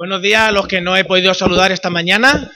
Buenos 0.00 0.22
días 0.22 0.48
a 0.48 0.52
los 0.52 0.66
que 0.66 0.80
no 0.80 0.96
he 0.96 1.04
podido 1.04 1.34
saludar 1.34 1.72
esta 1.72 1.90
mañana. 1.90 2.50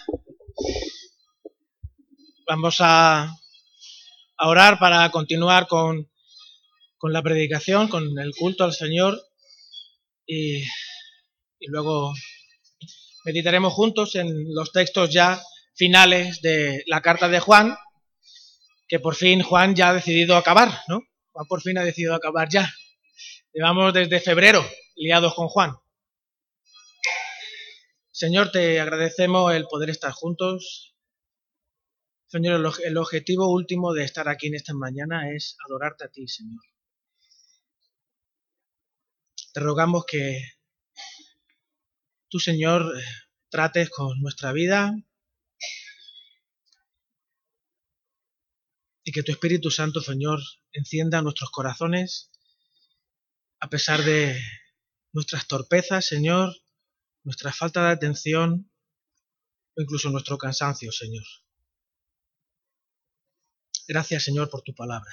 Vamos 2.46 2.76
a, 2.78 3.36
orar 4.38 4.78
para 4.78 5.10
continuar 5.10 5.66
con, 5.66 6.10
con, 6.96 7.12
la 7.12 7.20
predicación, 7.20 7.88
con 7.88 8.18
el 8.18 8.32
culto 8.34 8.64
al 8.64 8.72
Señor 8.72 9.20
y, 10.26 10.62
y 10.62 11.66
luego 11.66 12.14
meditaremos 13.26 13.74
juntos 13.74 14.14
en 14.14 14.54
los 14.54 14.72
textos 14.72 15.10
ya 15.10 15.38
finales 15.74 16.40
de 16.40 16.82
la 16.86 17.02
carta 17.02 17.28
de 17.28 17.40
Juan, 17.40 17.76
que 18.88 19.00
por 19.00 19.16
fin 19.16 19.42
Juan 19.42 19.74
ya 19.74 19.90
ha 19.90 19.92
decidido 19.92 20.38
acabar, 20.38 20.80
¿no? 20.88 21.02
Juan 21.32 21.46
por 21.46 21.60
fin 21.60 21.76
ha 21.76 21.84
decidido 21.84 22.14
acabar 22.14 22.48
ya. 22.48 22.72
Llevamos 23.52 23.92
desde 23.92 24.18
febrero 24.20 24.64
liados 24.96 25.34
con 25.34 25.48
Juan. 25.48 25.74
Señor, 28.14 28.52
te 28.52 28.78
agradecemos 28.78 29.52
el 29.52 29.66
poder 29.66 29.90
estar 29.90 30.12
juntos. 30.12 30.94
Señor, 32.28 32.64
el 32.84 32.96
objetivo 32.96 33.52
último 33.52 33.92
de 33.92 34.04
estar 34.04 34.28
aquí 34.28 34.46
en 34.46 34.54
esta 34.54 34.72
mañana 34.72 35.32
es 35.34 35.56
adorarte 35.66 36.04
a 36.04 36.08
ti, 36.08 36.28
Señor. 36.28 36.62
Te 39.52 39.58
rogamos 39.58 40.04
que 40.06 40.40
tú, 42.28 42.38
Señor, 42.38 42.94
trates 43.48 43.90
con 43.90 44.20
nuestra 44.20 44.52
vida 44.52 44.94
y 49.02 49.10
que 49.10 49.24
tu 49.24 49.32
Espíritu 49.32 49.72
Santo, 49.72 50.00
Señor, 50.00 50.38
encienda 50.72 51.20
nuestros 51.20 51.50
corazones 51.50 52.30
a 53.58 53.68
pesar 53.68 54.04
de 54.04 54.40
nuestras 55.12 55.48
torpezas, 55.48 56.06
Señor, 56.06 56.54
nuestra 57.24 57.52
falta 57.52 57.86
de 57.86 57.92
atención 57.92 58.70
o 59.76 59.82
incluso 59.82 60.10
nuestro 60.10 60.38
cansancio, 60.38 60.92
Señor. 60.92 61.24
Gracias, 63.88 64.24
Señor, 64.24 64.48
por 64.48 64.62
tu 64.62 64.74
palabra. 64.74 65.10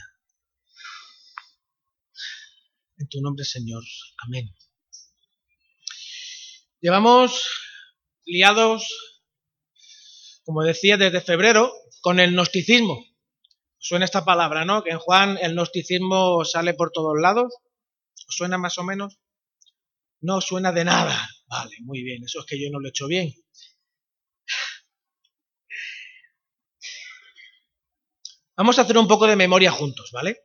En 2.98 3.08
tu 3.10 3.20
nombre, 3.22 3.44
Señor. 3.44 3.84
Amén. 4.26 4.54
Llevamos 6.80 7.44
liados, 8.26 8.88
como 10.44 10.64
decía, 10.64 10.98
desde 10.98 11.22
febrero 11.22 11.74
con 12.02 12.20
el 12.20 12.32
gnosticismo. 12.32 13.04
Suena 13.78 14.06
esta 14.06 14.24
palabra, 14.24 14.64
¿no? 14.66 14.84
Que 14.84 14.92
en 14.92 15.00
Juan 15.00 15.38
el 15.42 15.54
gnosticismo 15.54 16.46
sale 16.46 16.74
por 16.74 16.92
todos 16.92 17.20
lados. 17.20 17.54
¿Suena 18.14 18.58
más 18.58 18.78
o 18.78 18.84
menos? 18.84 19.20
No 20.22 20.40
suena 20.40 20.72
de 20.72 20.86
nada. 20.86 21.30
Vale, 21.52 21.76
muy 21.82 22.02
bien, 22.02 22.24
eso 22.24 22.40
es 22.40 22.46
que 22.46 22.58
yo 22.58 22.70
no 22.72 22.80
lo 22.80 22.88
he 22.88 22.92
hecho 22.92 23.08
bien. 23.08 23.30
Vamos 28.56 28.80
a 28.80 28.84
hacer 28.84 28.98
un 28.98 29.08
poco 29.08 29.28
de 29.28 29.36
memoria 29.36 29.70
juntos, 29.70 30.12
¿vale? 30.14 30.38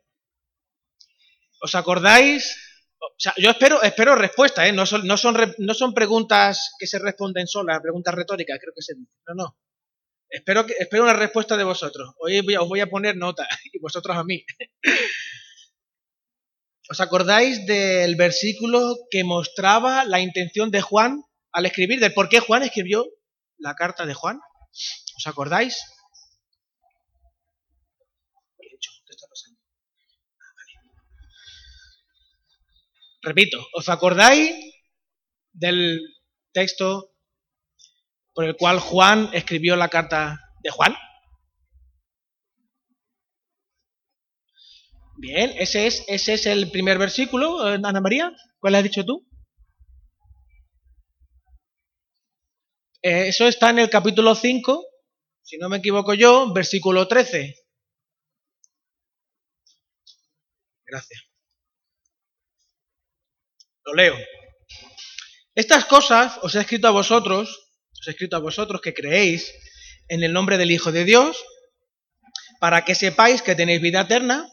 ¿Os 1.61 1.75
acordáis? 1.75 2.57
O 2.99 3.15
sea, 3.17 3.33
yo 3.37 3.51
espero, 3.51 3.81
espero 3.83 4.15
respuesta, 4.15 4.67
¿eh? 4.67 4.73
No 4.73 4.85
son, 4.85 5.07
no, 5.07 5.15
son, 5.15 5.35
no 5.59 5.73
son 5.73 5.93
preguntas 5.93 6.73
que 6.77 6.87
se 6.87 6.99
responden 6.99 7.47
solas, 7.47 7.79
preguntas 7.81 8.13
retóricas, 8.13 8.59
creo 8.59 8.73
que 8.75 8.81
se 8.81 8.95
dice. 8.95 9.11
No, 9.27 9.35
no. 9.35 9.57
Espero, 10.29 10.65
que, 10.65 10.73
espero 10.77 11.03
una 11.03 11.13
respuesta 11.13 11.55
de 11.55 11.63
vosotros. 11.63 12.11
Hoy 12.19 12.39
os 12.39 12.67
voy 12.67 12.81
a 12.81 12.89
poner 12.89 13.15
nota 13.15 13.47
y 13.71 13.79
vosotros 13.79 14.17
a 14.17 14.25
mí. 14.25 14.43
¿Os 16.89 17.01
acordáis 17.01 17.65
del 17.65 18.15
versículo 18.15 18.95
que 19.11 19.25
mostraba 19.25 20.05
la 20.05 20.21
intención 20.21 20.71
de 20.71 20.81
Juan 20.81 21.21
al 21.51 21.65
escribir, 21.65 21.99
del 21.99 22.13
por 22.13 22.29
qué 22.29 22.39
Juan 22.39 22.63
escribió 22.63 23.05
la 23.57 23.75
carta 23.75 24.05
de 24.05 24.13
Juan? 24.13 24.39
¿Os 25.17 25.27
acordáis? 25.27 25.77
¿Qué 28.57 28.67
está 29.09 29.27
pasando? 29.27 29.59
Repito, 33.21 33.67
¿os 33.73 33.89
acordáis 33.89 34.55
del 35.51 35.99
texto 36.53 37.11
por 38.33 38.45
el 38.45 38.55
cual 38.55 38.79
Juan 38.79 39.29
escribió 39.33 39.75
la 39.75 39.89
carta 39.89 40.39
de 40.63 40.69
Juan? 40.69 40.95
Bien, 45.19 45.51
ese 45.57 45.87
es, 45.87 46.03
ese 46.07 46.35
es 46.35 46.45
el 46.45 46.69
primer 46.69 46.99
versículo, 46.99 47.67
eh, 47.67 47.79
Ana 47.83 48.01
María. 48.01 48.31
¿Cuál 48.59 48.75
has 48.75 48.83
dicho 48.83 49.03
tú? 49.03 49.27
Eh, 53.01 53.29
eso 53.29 53.47
está 53.47 53.71
en 53.71 53.79
el 53.79 53.89
capítulo 53.89 54.35
5, 54.35 54.85
si 55.41 55.57
no 55.57 55.69
me 55.69 55.77
equivoco 55.77 56.13
yo, 56.13 56.53
versículo 56.53 57.07
13. 57.07 57.55
Gracias. 60.85 61.23
Lo 63.85 63.95
leo. 63.95 64.15
Estas 65.55 65.85
cosas 65.85 66.37
os 66.43 66.53
he 66.53 66.59
escrito 66.59 66.87
a 66.87 66.91
vosotros, 66.91 67.71
os 67.99 68.07
he 68.07 68.11
escrito 68.11 68.35
a 68.35 68.39
vosotros 68.39 68.81
que 68.81 68.93
creéis 68.93 69.51
en 70.09 70.23
el 70.23 70.31
nombre 70.31 70.59
del 70.59 70.69
Hijo 70.69 70.91
de 70.91 71.05
Dios, 71.05 71.43
para 72.59 72.85
que 72.85 72.93
sepáis 72.93 73.41
que 73.41 73.55
tenéis 73.55 73.81
vida 73.81 74.01
eterna 74.01 74.47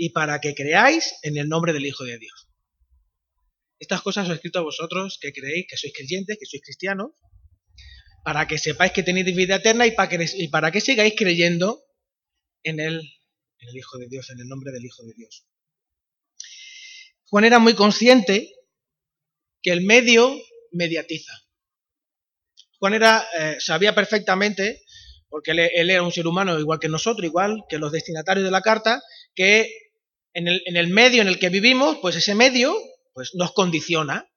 y 0.00 0.10
para 0.10 0.40
que 0.40 0.54
creáis 0.54 1.12
en 1.22 1.36
el 1.36 1.48
nombre 1.48 1.72
del 1.72 1.84
Hijo 1.84 2.04
de 2.04 2.18
Dios. 2.18 2.48
Estas 3.80 4.00
cosas 4.00 4.26
os 4.26 4.30
he 4.30 4.34
escrito 4.36 4.60
a 4.60 4.62
vosotros 4.62 5.18
que 5.20 5.32
creéis, 5.32 5.66
que 5.68 5.76
sois 5.76 5.92
creyentes, 5.92 6.38
que 6.38 6.46
sois 6.46 6.62
cristianos, 6.62 7.10
para 8.24 8.46
que 8.46 8.58
sepáis 8.58 8.92
que 8.92 9.02
tenéis 9.02 9.34
vida 9.34 9.56
eterna 9.56 9.86
y 9.86 9.90
para 9.90 10.08
que, 10.08 10.24
y 10.36 10.48
para 10.48 10.70
que 10.70 10.80
sigáis 10.80 11.14
creyendo 11.18 11.82
en 12.62 12.78
el, 12.78 12.94
en 13.58 13.68
el 13.68 13.76
Hijo 13.76 13.98
de 13.98 14.06
Dios, 14.06 14.30
en 14.30 14.38
el 14.38 14.46
nombre 14.46 14.70
del 14.70 14.84
Hijo 14.86 15.02
de 15.02 15.14
Dios. 15.14 15.46
Juan 17.24 17.44
era 17.44 17.58
muy 17.58 17.74
consciente 17.74 18.54
que 19.60 19.72
el 19.72 19.80
medio 19.80 20.32
mediatiza. 20.70 21.32
Juan 22.78 22.94
era, 22.94 23.26
eh, 23.36 23.56
sabía 23.58 23.96
perfectamente, 23.96 24.80
porque 25.28 25.50
él, 25.50 25.58
él, 25.58 25.90
era 25.90 26.04
un 26.04 26.12
ser 26.12 26.28
humano 26.28 26.56
igual 26.60 26.78
que 26.78 26.88
nosotros, 26.88 27.26
igual 27.26 27.64
que 27.68 27.78
los 27.78 27.90
destinatarios 27.90 28.44
de 28.44 28.52
la 28.52 28.62
carta, 28.62 29.02
que 29.34 29.87
en 30.38 30.76
el, 30.76 30.88
medio 30.88 31.22
en 31.22 31.28
el 31.28 31.38
que 31.38 31.48
vivimos, 31.48 31.98
pues 32.00 32.14
ese 32.16 32.34
medio 32.34 32.76
pues 33.12 33.34
nos 33.34 33.52
condiciona. 33.52 34.30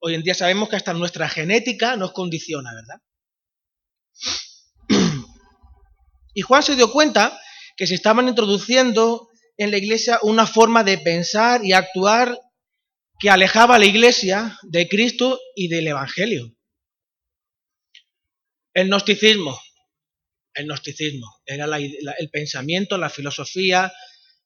Hoy 0.00 0.14
en 0.14 0.22
día 0.22 0.34
sabemos 0.34 0.68
que 0.68 0.76
hasta 0.76 0.94
nuestra 0.94 1.28
genética 1.28 1.96
nos 1.96 2.12
condiciona, 2.12 2.70
¿verdad? 2.74 3.02
Y 6.34 6.42
Juan 6.42 6.62
se 6.62 6.76
dio 6.76 6.90
cuenta 6.92 7.38
que 7.76 7.86
se 7.86 7.94
estaban 7.94 8.28
introduciendo 8.28 9.28
en 9.56 9.70
la 9.70 9.76
iglesia 9.76 10.18
una 10.22 10.46
forma 10.46 10.84
de 10.84 10.98
pensar 10.98 11.64
y 11.64 11.72
actuar 11.72 12.38
que 13.18 13.28
alejaba 13.28 13.74
a 13.74 13.78
la 13.78 13.86
iglesia 13.86 14.56
de 14.62 14.88
Cristo 14.88 15.40
y 15.56 15.68
del 15.68 15.88
Evangelio. 15.88 16.54
El 18.72 18.88
gnosticismo. 18.88 19.60
El 20.54 20.66
gnosticismo 20.66 21.26
era 21.44 21.66
el 21.76 22.30
pensamiento, 22.30 22.96
la 22.96 23.10
filosofía, 23.10 23.92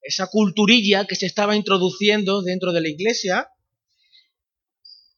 esa 0.02 0.26
culturilla 0.26 1.06
que 1.06 1.16
se 1.16 1.26
estaba 1.26 1.56
introduciendo 1.56 2.42
dentro 2.42 2.72
de 2.72 2.80
la 2.80 2.88
iglesia, 2.88 3.48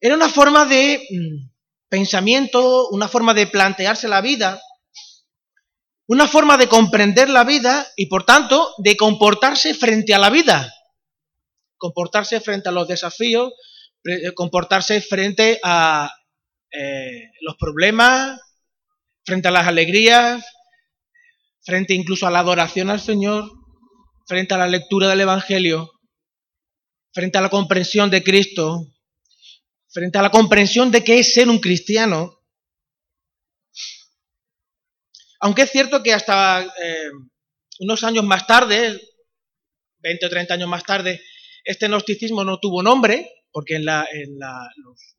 era 0.00 0.14
una 0.14 0.28
forma 0.28 0.66
de 0.66 1.06
mm, 1.10 1.50
pensamiento, 1.88 2.88
una 2.90 3.08
forma 3.08 3.34
de 3.34 3.46
plantearse 3.46 4.08
la 4.08 4.20
vida, 4.20 4.60
una 6.06 6.28
forma 6.28 6.58
de 6.58 6.68
comprender 6.68 7.30
la 7.30 7.44
vida 7.44 7.86
y 7.96 8.06
por 8.06 8.24
tanto 8.24 8.74
de 8.78 8.96
comportarse 8.96 9.72
frente 9.72 10.14
a 10.14 10.18
la 10.18 10.28
vida, 10.28 10.72
comportarse 11.78 12.40
frente 12.40 12.68
a 12.68 12.72
los 12.72 12.86
desafíos, 12.86 13.54
comportarse 14.34 15.00
frente 15.00 15.58
a 15.62 16.12
eh, 16.70 17.30
los 17.40 17.56
problemas, 17.56 18.38
frente 19.24 19.48
a 19.48 19.50
las 19.50 19.66
alegrías, 19.66 20.44
frente 21.62 21.94
incluso 21.94 22.26
a 22.26 22.30
la 22.30 22.40
adoración 22.40 22.90
al 22.90 23.00
Señor 23.00 23.63
frente 24.26 24.54
a 24.54 24.58
la 24.58 24.68
lectura 24.68 25.08
del 25.08 25.20
Evangelio, 25.20 25.90
frente 27.12 27.38
a 27.38 27.40
la 27.40 27.50
comprensión 27.50 28.10
de 28.10 28.22
Cristo, 28.22 28.92
frente 29.88 30.18
a 30.18 30.22
la 30.22 30.30
comprensión 30.30 30.90
de 30.90 31.04
qué 31.04 31.18
es 31.20 31.34
ser 31.34 31.48
un 31.48 31.58
cristiano. 31.58 32.40
Aunque 35.40 35.62
es 35.62 35.70
cierto 35.70 36.02
que 36.02 36.12
hasta 36.12 36.62
eh, 36.62 37.10
unos 37.80 38.02
años 38.02 38.24
más 38.24 38.46
tarde, 38.46 39.00
20 39.98 40.26
o 40.26 40.30
30 40.30 40.54
años 40.54 40.68
más 40.68 40.84
tarde, 40.84 41.20
este 41.64 41.86
gnosticismo 41.86 42.44
no 42.44 42.58
tuvo 42.58 42.82
nombre, 42.82 43.30
porque 43.52 43.76
en 43.76 43.84
la, 43.84 44.06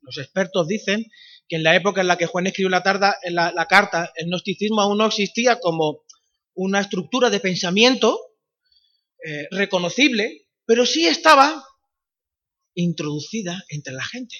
los, 0.02 0.18
expertos 0.18 0.68
dicen 0.68 1.06
que 1.48 1.56
en 1.56 1.62
la 1.62 1.74
época 1.74 2.02
en 2.02 2.08
la 2.08 2.18
que 2.18 2.26
Juan 2.26 2.46
escribió 2.46 2.68
la, 2.68 2.82
tarda, 2.82 3.16
la, 3.24 3.52
la 3.52 3.66
carta, 3.66 4.12
el 4.16 4.26
gnosticismo 4.26 4.80
aún 4.80 4.98
no 4.98 5.06
existía 5.06 5.58
como 5.58 6.02
una 6.54 6.80
estructura 6.80 7.30
de 7.30 7.40
pensamiento 7.40 8.20
eh, 9.28 9.48
reconocible, 9.50 10.46
pero 10.64 10.86
sí 10.86 11.04
estaba 11.04 11.64
introducida 12.74 13.64
entre 13.70 13.92
la 13.92 14.04
gente. 14.04 14.36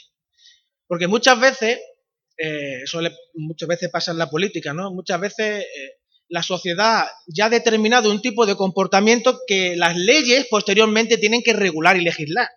Porque 0.87 1.09
muchas 1.09 1.41
veces 1.41 1.81
eh, 2.39 2.83
eso 2.85 3.01
muchas 3.35 3.69
veces 3.69 3.91
pasa 3.91 4.13
en 4.13 4.19
la 4.19 4.31
política, 4.31 4.75
¿no? 4.75 4.93
Muchas 4.93 5.19
veces 5.21 5.65
eh, 5.65 5.93
la 6.29 6.45
sociedad 6.45 7.05
ya 7.27 7.47
ha 7.47 7.51
determinado 7.51 8.13
un 8.13 8.23
tipo 8.23 8.47
de 8.47 8.57
comportamiento 8.57 9.41
que 9.49 9.75
las 9.75 9.97
leyes 9.97 10.47
posteriormente 10.49 11.19
tienen 11.19 11.43
que 11.43 11.53
regular 11.53 11.97
y 11.97 12.03
legislar. 12.03 12.49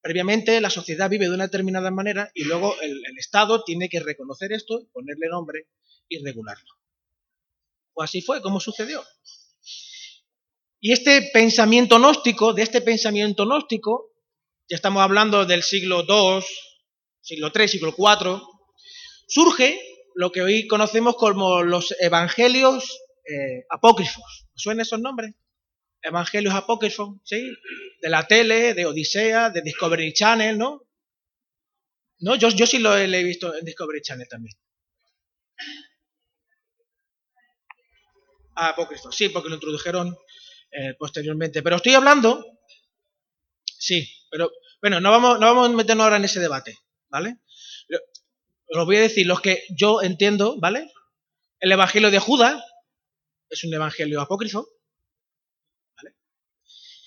Previamente 0.00 0.60
la 0.62 0.70
sociedad 0.70 1.10
vive 1.10 1.28
de 1.28 1.34
una 1.34 1.48
determinada 1.48 1.90
manera 1.90 2.30
y 2.34 2.44
luego 2.44 2.74
el, 2.80 3.02
Estado 3.18 3.64
tiene 3.64 3.90
que 3.90 4.00
reconocer 4.00 4.52
esto, 4.52 4.88
ponerle 4.94 5.28
nombre 5.28 5.66
y 6.08 6.24
regularlo. 6.24 6.70
O 7.92 8.02
así 8.02 8.22
fue 8.22 8.40
como 8.40 8.60
sucedió. 8.60 9.04
Y 10.80 10.92
este 10.92 11.22
pensamiento 11.32 11.98
gnóstico, 11.98 12.52
de 12.52 12.62
este 12.62 12.80
pensamiento 12.80 13.44
gnóstico, 13.44 14.12
ya 14.68 14.76
estamos 14.76 15.02
hablando 15.02 15.44
del 15.44 15.62
siglo 15.62 16.04
II, 16.08 16.44
siglo 17.20 17.50
III, 17.52 17.68
siglo 17.68 17.94
IV, 17.96 18.40
surge 19.26 19.80
lo 20.14 20.30
que 20.30 20.42
hoy 20.42 20.68
conocemos 20.68 21.16
como 21.16 21.62
los 21.62 21.94
evangelios 22.00 23.00
eh, 23.24 23.64
apócrifos. 23.70 24.46
¿Suenan 24.54 24.82
esos 24.82 25.00
nombres? 25.00 25.34
Evangelios 26.00 26.54
apócrifos, 26.54 27.16
¿sí? 27.24 27.52
De 28.00 28.08
la 28.08 28.26
tele, 28.26 28.74
de 28.74 28.86
Odisea, 28.86 29.50
de 29.50 29.62
Discovery 29.62 30.12
Channel, 30.12 30.56
¿no? 30.56 30.82
No, 32.20 32.36
yo, 32.36 32.48
yo 32.50 32.66
sí 32.66 32.78
lo 32.78 32.96
he, 32.96 33.22
visto 33.24 33.54
en 33.54 33.64
Discovery 33.64 34.00
Channel 34.00 34.28
también. 34.28 34.56
Ah, 38.54 38.70
apócrifos, 38.70 39.14
sí, 39.14 39.28
porque 39.28 39.48
lo 39.48 39.56
introdujeron 39.56 40.16
eh, 40.70 40.94
posteriormente. 40.98 41.62
Pero 41.62 41.76
estoy 41.76 41.94
hablando, 41.94 42.44
sí, 43.64 44.08
pero 44.30 44.50
bueno, 44.80 45.00
no 45.00 45.10
vamos, 45.10 45.40
no 45.40 45.46
vamos 45.46 45.68
a 45.68 45.72
meternos 45.72 46.04
ahora 46.04 46.16
en 46.16 46.24
ese 46.24 46.40
debate, 46.40 46.78
¿vale? 47.08 47.38
Os 48.70 48.84
voy 48.84 48.96
a 48.96 49.02
decir 49.02 49.26
los 49.26 49.40
que 49.40 49.64
yo 49.70 50.02
entiendo, 50.02 50.58
¿vale? 50.60 50.92
El 51.60 51.72
Evangelio 51.72 52.10
de 52.10 52.18
Judas 52.18 52.62
es 53.50 53.64
un 53.64 53.72
Evangelio 53.74 54.20
apócrifo. 54.20 54.68
¿vale? 55.96 56.14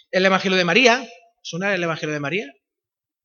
El 0.09 0.25
Evangelio 0.25 0.57
de 0.57 0.65
María, 0.65 1.07
¿suena 1.41 1.73
el 1.73 1.83
Evangelio 1.83 2.13
de 2.13 2.19
María? 2.19 2.53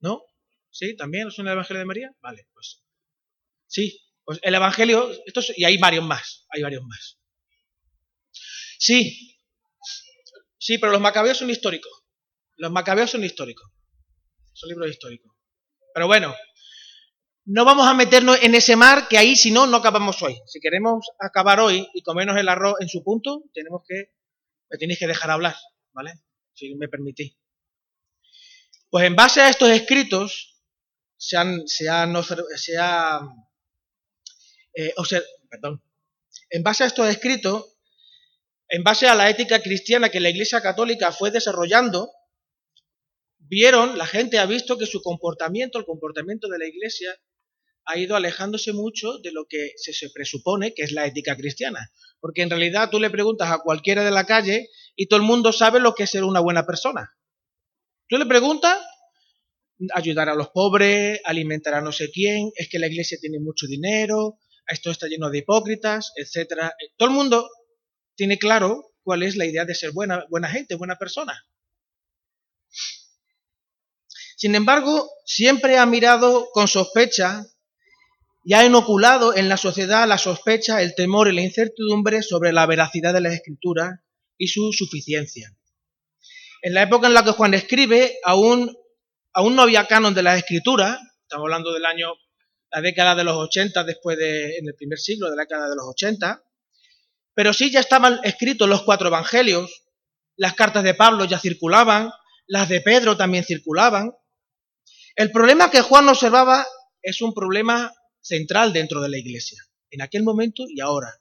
¿No? 0.01 0.23
¿Sí? 0.71 0.95
¿También 0.97 1.31
suena 1.31 1.51
el 1.51 1.57
Evangelio 1.57 1.81
de 1.81 1.87
María? 1.87 2.15
Vale, 2.21 2.47
pues. 2.53 2.83
Sí, 3.67 4.01
pues 4.25 4.39
el 4.43 4.55
Evangelio, 4.55 5.11
esto 5.25 5.41
y 5.57 5.65
hay 5.65 5.79
varios 5.79 6.05
más, 6.05 6.47
hay 6.51 6.63
varios 6.63 6.85
más. 6.85 7.19
Sí, 8.79 9.36
sí, 10.67 10.79
pero 10.79 10.91
los 10.91 11.01
macabeos 11.01 11.39
son 11.39 11.49
históricos. 11.49 11.93
Los 12.57 12.73
macabeos 12.73 13.11
son 13.11 13.23
históricos. 13.23 13.71
Son 14.53 14.69
libros 14.69 14.91
históricos. 14.91 15.33
Pero 15.95 16.09
bueno, 16.09 16.35
no 17.45 17.65
vamos 17.65 17.87
a 17.87 17.95
meternos 17.95 18.43
en 18.43 18.57
ese 18.57 18.75
mar 18.75 19.07
que 19.09 19.17
ahí 19.17 19.37
si 19.37 19.53
no, 19.53 19.69
no 19.69 19.77
acabamos 19.77 20.21
hoy. 20.23 20.37
Si 20.47 20.59
queremos 20.59 21.07
acabar 21.21 21.61
hoy 21.61 21.89
y 21.95 22.03
comernos 22.03 22.37
el 22.37 22.49
arroz 22.49 22.75
en 22.81 22.89
su 22.89 23.05
punto, 23.05 23.45
tenemos 23.55 23.83
que, 23.87 24.13
me 24.69 24.79
tenéis 24.79 24.99
que 24.99 25.07
dejar 25.07 25.31
hablar, 25.31 25.55
¿vale? 25.93 26.15
Si 26.55 26.75
me 26.75 26.89
permitís. 26.89 27.37
Pues 28.91 29.07
en 29.07 29.15
base 29.15 29.41
a 29.41 29.49
estos 29.49 29.71
escritos, 29.71 30.61
se 31.17 31.37
han, 31.37 31.69
se 31.69 31.89
han, 31.89 32.21
se 32.25 32.75
eh, 34.75 34.95
perdón, 35.49 35.83
en 36.51 36.63
base 36.63 36.83
a 36.83 36.87
estos 36.89 37.09
escritos, 37.09 37.76
en 38.69 38.83
base 38.83 39.07
a 39.07 39.15
la 39.15 39.31
ética 39.31 39.63
cristiana 39.63 40.09
que 40.09 40.21
la 40.21 40.31
Iglesia 40.31 40.61
Católica 40.61 41.13
fue 41.13 41.31
desarrollando, 41.31 42.11
vieron, 43.39 43.97
la 43.97 44.07
gente 44.07 44.39
ha 44.39 44.47
visto 44.47 44.77
que 44.77 44.87
su 44.87 45.03
comportamiento, 45.03 45.79
el 45.79 45.85
comportamiento 45.85 46.49
de 46.49 46.59
la 46.59 46.67
Iglesia, 46.67 47.15
ha 47.87 47.99
ido 47.99 48.17
alejándose 48.17 48.73
mucho 48.73 49.19
de 49.19 49.31
lo 49.31 49.47
que 49.49 49.73
se, 49.77 50.11
presupone 50.11 50.75
que 50.75 50.83
es 50.83 50.93
la 50.93 51.07
ética 51.07 51.37
cristiana. 51.37 51.93
Porque 52.21 52.43
en 52.43 52.51
realidad 52.51 52.91
tú 52.91 52.99
le 52.99 53.11
preguntas 53.11 53.51
a 53.51 53.61
cualquiera 53.61 54.05
de 54.05 54.11
la 54.11 54.27
calle 54.27 54.69
y 54.97 55.07
todo 55.07 55.21
el 55.21 55.27
mundo 55.27 55.53
sabe 55.53 55.79
lo 55.79 55.95
que 55.95 56.03
es 56.03 56.11
ser 56.11 56.25
una 56.25 56.41
buena 56.41 56.67
persona. 56.67 57.17
Tú 58.09 58.19
le 58.19 58.27
preguntas 58.27 58.77
ayudar 59.95 60.29
a 60.29 60.35
los 60.35 60.49
pobres, 60.49 61.21
alimentar 61.25 61.75
a 61.75 61.81
no 61.81 61.93
sé 61.93 62.11
quién, 62.11 62.51
es 62.57 62.69
que 62.69 62.79
la 62.79 62.87
iglesia 62.89 63.19
tiene 63.21 63.39
mucho 63.39 63.67
dinero, 63.67 64.41
esto 64.67 64.91
está 64.91 65.07
lleno 65.07 65.31
de 65.31 65.39
hipócritas, 65.39 66.13
etc. 66.17 66.73
Todo 66.97 67.09
el 67.09 67.15
mundo 67.15 67.49
tiene 68.17 68.39
claro 68.39 68.93
cuál 69.03 69.23
es 69.23 69.37
la 69.37 69.47
idea 69.47 69.65
de 69.65 69.75
ser 69.75 69.93
buena, 69.93 70.25
buena 70.29 70.49
gente, 70.49 70.75
buena 70.75 70.97
persona. 70.97 71.47
Sin 74.37 74.55
embargo, 74.55 75.11
siempre 75.25 75.79
ha 75.79 75.87
mirado 75.87 76.49
con 76.53 76.69
sospecha 76.69 77.47
y 78.45 78.55
ha 78.55 78.65
inoculado 78.65 79.35
en 79.35 79.49
la 79.49 79.57
sociedad 79.57 80.07
la 80.07 80.19
sospecha, 80.19 80.83
el 80.83 80.95
temor 80.95 81.29
y 81.29 81.35
la 81.35 81.43
incertidumbre 81.43 82.23
sobre 82.23 82.53
la 82.53 82.67
veracidad 82.67 83.15
de 83.15 83.21
las 83.21 83.35
escrituras 83.35 84.01
y 84.37 84.49
su 84.49 84.73
suficiencia. 84.73 85.57
En 86.63 86.75
la 86.75 86.83
época 86.83 87.07
en 87.07 87.15
la 87.15 87.25
que 87.25 87.33
Juan 87.33 87.55
escribe, 87.55 88.19
aún, 88.25 88.77
aún 89.33 89.57
no 89.57 89.63
había 89.63 89.87
canon 89.87 90.15
de 90.15 90.23
las 90.23 90.39
escrituras, 90.39 90.99
estamos 91.23 91.45
hablando 91.45 91.73
del 91.73 91.85
año, 91.87 92.13
la 92.71 92.81
década 92.81 93.15
de 93.15 93.25
los 93.25 93.37
80, 93.37 93.85
después 93.85 94.19
de, 94.19 94.59
en 94.59 94.69
el 94.69 94.75
primer 94.75 94.99
siglo 94.99 95.31
de 95.31 95.37
la 95.37 95.43
década 95.43 95.69
de 95.69 95.77
los 95.77 95.87
80, 95.87 96.43
pero 97.37 97.53
sí 97.53 97.71
ya 97.71 97.81
estaban 97.81 98.19
escritos 98.25 98.67
los 98.67 98.83
cuatro 98.83 99.09
evangelios, 99.09 99.85
las 100.37 100.55
cartas 100.55 100.83
de 100.83 100.95
Pablo 100.95 101.27
ya 101.27 101.39
circulaban, 101.39 102.11
las 102.47 102.71
de 102.71 102.81
Pedro 102.81 103.19
también 103.19 103.45
circulaban. 103.45 104.15
El 105.15 105.31
problema 105.31 105.71
que 105.71 105.83
Juan 105.83 106.09
observaba 106.09 106.67
es 107.03 107.21
un 107.21 107.35
problema 107.35 107.93
central 108.23 108.73
dentro 108.73 109.03
de 109.03 109.11
la 109.11 109.19
iglesia, 109.19 109.63
en 109.91 110.01
aquel 110.01 110.23
momento 110.23 110.65
y 110.67 110.81
ahora. 110.81 111.13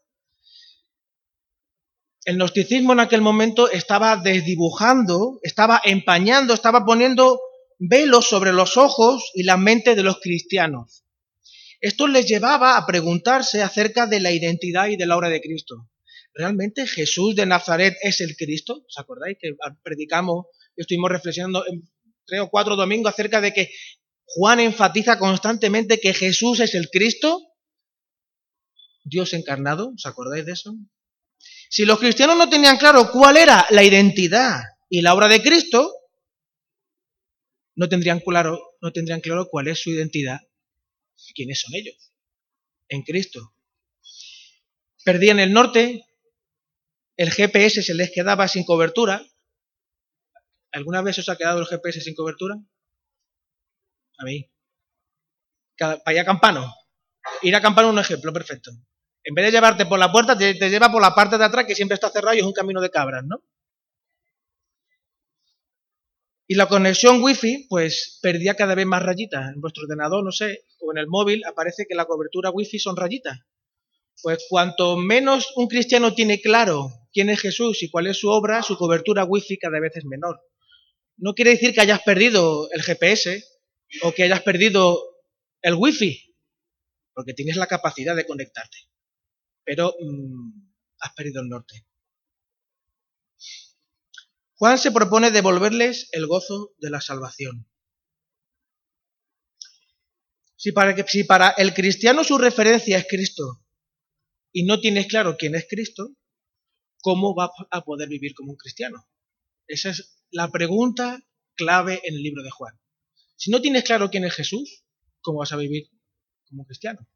El 2.23 2.38
gnosticismo 2.38 2.94
en 2.94 3.01
aquel 3.01 3.19
momento 3.19 3.69
estaba 3.69 4.15
desdibujando, 4.15 5.39
estaba 5.44 5.81
empañando, 5.83 6.53
estaba 6.53 6.85
poniendo 6.85 7.41
velos 7.77 8.29
sobre 8.29 8.53
los 8.53 8.77
ojos 8.77 9.31
y 9.33 9.44
la 9.44 9.57
mente 9.57 9.95
de 9.95 10.03
los 10.03 10.21
cristianos. 10.21 11.03
Esto 11.81 12.07
les 12.07 12.25
llevaba 12.25 12.77
a 12.77 12.85
preguntarse 12.85 13.62
acerca 13.62 14.07
de 14.07 14.21
la 14.21 14.31
identidad 14.31 14.88
y 14.88 14.95
de 14.95 15.06
la 15.06 15.17
obra 15.17 15.27
de 15.27 15.41
Cristo. 15.41 15.89
¿Realmente 16.35 16.85
Jesús 16.85 17.35
de 17.35 17.45
Nazaret 17.45 17.95
es 18.01 18.19
el 18.19 18.35
Cristo? 18.35 18.83
¿Os 18.85 18.97
acordáis 18.97 19.37
que 19.39 19.55
predicamos, 19.81 20.47
estuvimos 20.75 21.09
reflexionando 21.09 21.65
en 21.65 21.89
tres 22.25 22.41
o 22.41 22.49
cuatro 22.49 22.75
domingos 22.75 23.13
acerca 23.13 23.39
de 23.39 23.53
que 23.53 23.71
Juan 24.25 24.59
enfatiza 24.59 25.17
constantemente 25.17 25.99
que 25.99 26.13
Jesús 26.13 26.59
es 26.59 26.75
el 26.75 26.89
Cristo, 26.89 27.41
Dios 29.03 29.33
encarnado, 29.33 29.93
¿os 29.95 30.05
acordáis 30.05 30.45
de 30.45 30.53
eso? 30.53 30.75
Si 31.69 31.86
los 31.86 32.00
cristianos 32.00 32.38
no 32.38 32.50
tenían 32.50 32.77
claro 32.77 33.12
cuál 33.12 33.38
era 33.38 33.65
la 33.69 33.83
identidad 33.83 34.62
y 34.89 35.01
la 35.01 35.13
obra 35.13 35.27
de 35.27 35.41
Cristo, 35.41 35.93
no 37.75 37.88
tendrían 37.88 38.19
claro, 38.19 38.60
no 38.81 38.91
tendrían 38.91 39.21
claro 39.21 39.48
cuál 39.50 39.67
es 39.67 39.79
su 39.79 39.91
identidad, 39.91 40.39
quiénes 41.33 41.62
son 41.62 41.75
ellos 41.75 42.12
en 42.89 43.03
Cristo. 43.03 43.53
Perdían 45.03 45.39
el 45.39 45.53
norte, 45.53 46.03
el 47.17 47.31
GPS 47.31 47.81
se 47.81 47.93
les 47.93 48.12
quedaba 48.12 48.48
sin 48.48 48.65
cobertura. 48.65 49.25
¿Alguna 50.72 51.01
vez 51.01 51.17
os 51.19 51.29
ha 51.29 51.38
quedado 51.38 51.60
el 51.60 51.67
GPS 51.67 52.01
sin 52.01 52.15
cobertura? 52.15 52.55
A 54.17 54.24
mí. 54.25 54.50
para 55.77 56.01
allá 56.05 56.22
a 56.22 56.25
Campano. 56.25 56.74
Ir 57.41 57.55
a 57.55 57.62
Campano 57.62 57.88
es 57.89 57.93
un 57.93 58.00
ejemplo 58.00 58.34
perfecto. 58.34 58.72
En 59.24 59.34
vez 59.34 59.45
de 59.45 59.51
llevarte 59.51 59.86
por 59.86 59.98
la 59.98 60.12
puerta, 60.12 60.38
te, 60.38 60.53
lleva 60.53 60.91
por 60.91 61.01
la 61.01 61.15
parte 61.15 61.38
de 61.38 61.45
atrás 61.45 61.65
que 61.65 61.75
siempre 61.75 61.95
está 61.95 62.10
cerrado 62.10 62.36
y 62.36 62.39
es 62.39 62.45
un 62.45 62.53
camino 62.53 62.81
de 62.81 62.91
cabras, 62.91 63.24
¿no? 63.25 63.41
Y 66.48 66.55
la 66.55 66.67
conexión 66.67 67.24
wifi, 67.24 67.65
pues 67.67 68.19
perdía 68.22 68.55
cada 68.55 68.75
vez 68.75 68.86
más 68.86 69.01
rayitas. 69.01 69.51
En 69.53 69.62
vuestro 69.62 69.84
ordenador, 69.84 70.24
no 70.24 70.31
sé, 70.31 70.65
o 70.79 70.91
en 70.91 71.00
el 71.00 71.07
móvil 71.07 71.43
aparece 71.45 71.86
que 71.89 71.95
la 71.95 72.05
cobertura 72.05 72.51
wifi 72.51 72.77
son 72.77 72.95
rayitas. 72.95 73.39
Pues 74.22 74.45
cuanto 74.48 74.95
menos 74.95 75.51
un 75.55 75.67
cristiano 75.67 76.13
tiene 76.13 76.39
claro 76.39 76.91
quién 77.15 77.29
es 77.29 77.39
Jesús 77.39 77.81
y 77.81 77.89
cuál 77.89 78.07
es 78.07 78.17
su 78.17 78.29
obra, 78.29 78.62
su 78.62 78.77
cobertura 78.77 79.24
wifi 79.24 79.57
cada 79.57 79.79
vez 79.79 79.95
es 79.95 80.03
menor. 80.03 80.41
No 81.15 81.34
quiere 81.34 81.51
decir 81.51 81.74
que 81.74 81.79
hayas 81.79 82.01
perdido 82.01 82.69
el 82.72 82.84
GPS, 82.84 83.41
o 84.01 84.12
que 84.12 84.24
hayas 84.24 84.41
perdido 84.41 85.01
el 85.62 85.75
wifi, 85.75 86.36
porque 87.13 87.34
tienes 87.34 87.55
la 87.55 87.67
capacidad 87.67 88.17
de 88.17 88.25
conectarte, 88.25 88.77
pero 89.63 89.95
mm, 89.98 90.74
has 91.00 91.13
perdido 91.13 91.41
el 91.41 91.48
norte. 91.48 91.88
Juan 94.57 94.77
se 94.77 94.91
propone 94.91 95.31
devolverles 95.31 96.10
el 96.12 96.27
gozo 96.27 96.75
de 96.79 96.89
la 96.89 97.00
salvación. 97.00 97.69
Para, 100.74 101.07
si 101.07 101.24
para 101.24 101.50
el 101.51 101.74
cristiano 101.74 102.24
su 102.24 102.38
referencia 102.38 102.98
es 102.98 103.05
Cristo 103.07 103.63
y 104.51 104.65
no 104.65 104.81
tienes 104.81 105.07
claro 105.07 105.38
quién 105.38 105.53
es 105.53 105.67
Cristo, 105.69 106.15
¿cómo 107.05 107.35
va 107.35 107.51
a 107.69 107.81
poder 107.81 108.09
vivir 108.09 108.33
como 108.33 108.53
un 108.53 108.57
cristiano? 108.57 109.07
Esa 109.67 109.91
es 109.91 110.25
la 110.31 110.50
pregunta 110.50 111.24
clave 111.55 112.01
en 112.03 112.15
el 112.15 112.24
libro 112.24 112.41
de 112.41 112.50
Juan. 112.50 112.74
Si 113.35 113.51
no 113.51 113.62
tienes 113.62 113.83
claro 113.83 114.09
quién 114.09 114.24
es 114.24 114.33
Jesús, 114.33 114.83
¿cómo 115.21 115.38
vas 115.38 115.53
a 115.53 115.57
vivir 115.57 115.88
como 116.50 116.65
cristiano? 116.65 117.07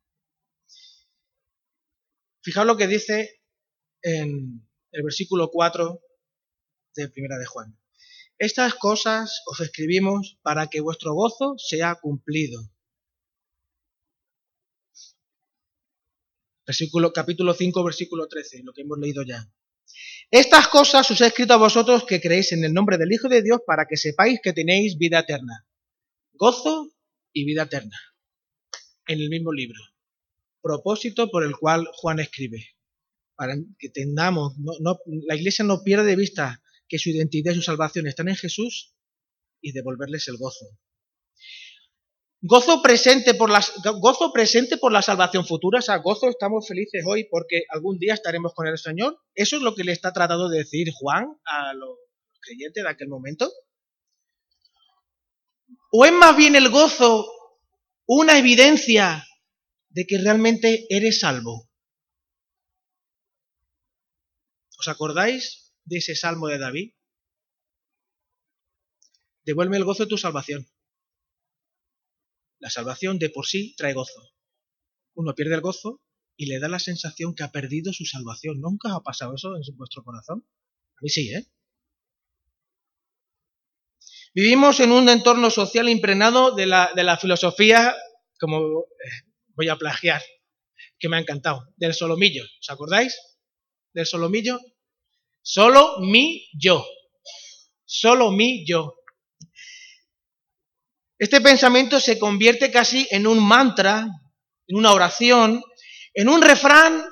Fijaos 2.44 2.68
lo 2.68 2.78
que 2.78 2.86
dice 2.86 3.42
en 4.04 4.70
el 4.92 5.04
versículo 5.04 5.50
4 5.50 6.00
de 6.94 7.10
Primera 7.10 7.40
de 7.40 7.48
Juan. 7.48 7.76
Estas 8.38 8.76
cosas 8.76 9.42
os 9.48 9.60
escribimos 9.60 10.38
para 10.44 10.68
que 10.68 10.82
vuestro 10.82 11.16
gozo 11.16 11.56
sea 11.58 11.96
cumplido. 11.96 12.62
Versículo, 16.68 17.12
capítulo 17.12 17.56
5, 17.56 17.84
versículo 17.84 18.28
13, 18.28 18.62
lo 18.64 18.72
que 18.72 18.84
hemos 18.84 19.00
leído 19.00 19.24
ya. 19.24 19.52
Estas 20.32 20.68
cosas 20.68 21.10
os 21.10 21.22
he 21.22 21.28
escrito 21.28 21.54
a 21.54 21.58
vosotros 21.58 22.06
que 22.06 22.22
creéis 22.22 22.52
en 22.52 22.64
el 22.64 22.74
nombre 22.74 22.98
del 22.98 23.12
Hijo 23.12 23.30
de 23.30 23.42
Dios 23.42 23.62
para 23.66 23.86
que 23.86 23.98
sepáis 23.98 24.40
que 24.44 24.54
tenéis 24.54 24.98
vida 24.98 25.20
eterna. 25.20 25.66
Gozo 26.34 26.94
y 27.34 27.46
vida 27.46 27.64
eterna. 27.64 27.98
En 29.08 29.20
el 29.20 29.30
mismo 29.30 29.52
libro. 29.52 29.80
Propósito 30.62 31.30
por 31.32 31.44
el 31.44 31.56
cual 31.58 31.88
Juan 31.94 32.20
escribe. 32.20 32.76
Para 33.36 33.56
que 33.80 33.90
tengamos, 33.90 34.54
la 35.28 35.36
iglesia 35.36 35.66
no 35.66 35.84
pierde 35.84 36.06
de 36.06 36.16
vista 36.16 36.62
que 36.88 37.00
su 37.00 37.10
identidad 37.10 37.54
y 37.54 37.56
su 37.56 37.62
salvación 37.62 38.06
están 38.08 38.28
en 38.28 38.36
Jesús 38.36 38.94
y 39.62 39.72
devolverles 39.72 40.28
el 40.28 40.38
gozo. 40.38 40.66
Gozo 42.42 42.82
presente 42.82 43.34
por 43.34 43.50
las, 43.50 43.74
gozo 44.00 44.32
presente 44.32 44.78
por 44.78 44.94
la 44.94 45.02
salvación 45.02 45.46
futura, 45.46 45.80
o 45.80 45.82
sea, 45.82 45.98
gozo 45.98 46.30
estamos 46.30 46.66
felices 46.66 47.04
hoy 47.06 47.28
porque 47.30 47.64
algún 47.70 47.98
día 48.00 48.14
estaremos 48.14 48.54
con 48.54 48.66
el 48.66 48.78
Señor. 48.78 49.20
Eso 49.36 49.58
es 49.58 49.62
lo 49.62 49.76
que 49.76 49.84
le 49.84 49.92
está 49.92 50.14
tratando 50.14 50.48
de 50.48 50.60
decir 50.60 50.90
Juan 50.94 51.26
a 51.44 51.74
los 51.74 51.98
creyentes 52.40 52.82
de 52.82 52.90
aquel 52.90 53.10
momento. 53.10 53.52
¿O 55.92 56.06
es 56.06 56.14
más 56.14 56.38
bien 56.38 56.56
el 56.56 56.70
gozo 56.70 57.30
una 58.06 58.38
evidencia 58.38 59.28
de 59.90 60.06
que 60.06 60.18
realmente 60.18 60.86
eres 60.90 61.20
salvo? 61.20 61.70
¿Os 64.78 64.88
acordáis 64.88 65.74
de 65.84 65.98
ese 65.98 66.16
salmo 66.16 66.48
de 66.48 66.58
David? 66.58 66.94
Devuelve 69.44 69.76
el 69.76 69.84
gozo 69.84 70.04
de 70.04 70.10
tu 70.10 70.18
salvación. 70.18 70.70
La 72.60 72.70
salvación 72.70 73.20
de 73.20 73.30
por 73.30 73.48
sí 73.48 73.74
trae 73.76 73.94
gozo. 73.94 74.22
Uno 75.14 75.34
pierde 75.34 75.56
el 75.56 75.62
gozo 75.62 76.02
y 76.36 76.46
le 76.46 76.60
da 76.60 76.70
la 76.70 76.80
sensación 76.80 77.36
que 77.36 77.44
ha 77.44 77.52
perdido 77.52 77.92
su 77.94 78.06
salvación. 78.06 78.60
¿Nunca 78.60 78.94
ha 78.94 79.02
pasado 79.02 79.36
eso 79.36 79.56
en 79.56 79.78
vuestro 79.78 80.04
corazón? 80.04 80.46
A 80.96 81.00
mí 81.02 81.10
sí, 81.10 81.34
¿eh? 81.34 81.48
Vivimos 84.34 84.80
en 84.80 84.92
un 84.92 85.10
entorno 85.10 85.50
social 85.50 85.90
impregnado 85.90 86.54
de 86.54 86.68
la, 86.68 86.92
de 86.96 87.04
la 87.04 87.18
filosofía, 87.18 87.96
como 88.40 88.82
eh, 88.82 89.32
voy 89.56 89.70
a 89.70 89.76
plagiar, 89.76 90.22
que 91.00 91.10
me 91.10 91.18
ha 91.18 91.20
encantado, 91.20 91.68
del 91.78 91.94
solomillo. 91.94 92.44
¿Os 92.44 92.70
acordáis? 92.70 93.18
Del 93.94 94.06
solomillo. 94.06 94.60
Solo 95.42 96.00
mi 96.00 96.48
yo. 96.54 96.86
Solo 97.86 98.32
mi 98.32 98.66
yo. 98.68 98.99
Este 101.20 101.42
pensamiento 101.42 102.00
se 102.00 102.18
convierte 102.18 102.72
casi 102.72 103.06
en 103.12 103.28
un 103.28 103.46
mantra, 103.46 104.08
en 104.68 104.78
una 104.78 104.94
oración, 104.94 105.62
en 106.14 106.30
un 106.30 106.42
refrán 106.42 107.04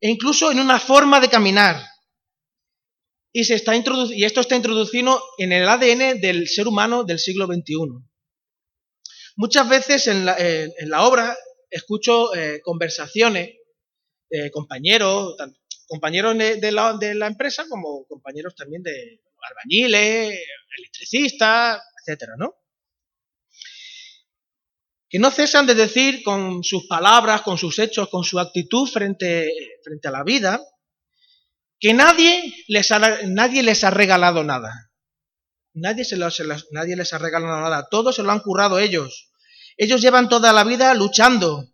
e 0.00 0.10
incluso 0.10 0.52
en 0.52 0.60
una 0.60 0.78
forma 0.78 1.18
de 1.18 1.30
caminar. 1.30 1.82
Y, 3.32 3.44
se 3.44 3.54
está 3.54 3.74
y 3.74 4.24
esto 4.24 4.42
está 4.42 4.54
introducido 4.54 5.20
en 5.38 5.52
el 5.52 5.66
ADN 5.66 6.20
del 6.20 6.46
ser 6.46 6.68
humano 6.68 7.04
del 7.04 7.18
siglo 7.18 7.46
XXI. 7.46 7.74
Muchas 9.36 9.68
veces 9.68 10.06
en 10.08 10.26
la, 10.26 11.02
obra 11.02 11.34
escucho 11.70 12.34
eh, 12.34 12.60
conversaciones 12.62 13.54
de 14.28 14.50
compañeros, 14.50 15.36
compañeros 15.86 16.36
de, 16.36 16.70
la, 16.70 16.96
de, 16.98 17.14
la, 17.14 17.26
empresa 17.28 17.64
como 17.68 18.04
compañeros 18.06 18.54
también 18.54 18.82
de 18.82 19.22
albañiles, 19.40 20.38
electricistas, 20.78 21.82
etcétera, 22.02 22.34
¿no? 22.38 22.54
Que 25.14 25.20
no 25.20 25.30
cesan 25.30 25.64
de 25.64 25.76
decir 25.76 26.24
con 26.24 26.64
sus 26.64 26.88
palabras, 26.88 27.42
con 27.42 27.56
sus 27.56 27.78
hechos, 27.78 28.08
con 28.08 28.24
su 28.24 28.40
actitud 28.40 28.88
frente, 28.88 29.48
frente 29.84 30.08
a 30.08 30.10
la 30.10 30.24
vida, 30.24 30.60
que 31.78 31.94
nadie 31.94 32.52
les, 32.66 32.90
ha, 32.90 33.22
nadie 33.22 33.62
les 33.62 33.84
ha 33.84 33.90
regalado 33.90 34.42
nada. 34.42 34.90
Nadie, 35.72 36.04
se 36.04 36.16
nadie 36.16 36.96
les 36.96 37.12
ha 37.12 37.18
regalado 37.18 37.60
nada. 37.60 37.86
Todo 37.88 38.12
se 38.12 38.24
lo 38.24 38.32
han 38.32 38.40
currado 38.40 38.80
ellos. 38.80 39.30
Ellos 39.76 40.02
llevan 40.02 40.28
toda 40.28 40.52
la 40.52 40.64
vida 40.64 40.92
luchando. 40.94 41.64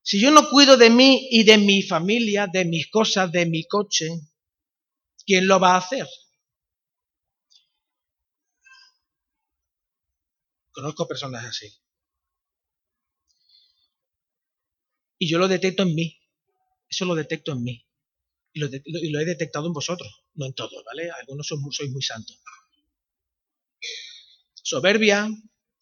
Si 0.00 0.20
yo 0.20 0.30
no 0.30 0.48
cuido 0.48 0.76
de 0.76 0.90
mí 0.90 1.26
y 1.32 1.42
de 1.42 1.58
mi 1.58 1.82
familia, 1.82 2.46
de 2.46 2.66
mis 2.66 2.88
cosas, 2.88 3.32
de 3.32 3.46
mi 3.46 3.66
coche, 3.66 4.06
¿quién 5.26 5.48
lo 5.48 5.58
va 5.58 5.74
a 5.74 5.78
hacer? 5.78 6.06
Conozco 10.70 11.08
personas 11.08 11.44
así. 11.46 11.66
Y 15.18 15.28
yo 15.28 15.38
lo 15.38 15.48
detecto 15.48 15.82
en 15.82 15.94
mí. 15.94 16.18
Eso 16.88 17.04
lo 17.04 17.14
detecto 17.14 17.52
en 17.52 17.62
mí. 17.62 17.86
Y 18.52 18.60
lo, 18.60 19.20
he 19.20 19.24
detectado 19.24 19.66
en 19.66 19.74
vosotros, 19.74 20.24
no 20.34 20.46
en 20.46 20.54
todos, 20.54 20.82
¿vale? 20.86 21.10
Algunos 21.10 21.46
sois 21.46 21.90
muy, 21.90 22.02
santos. 22.02 22.40
Soberbia, 24.54 25.28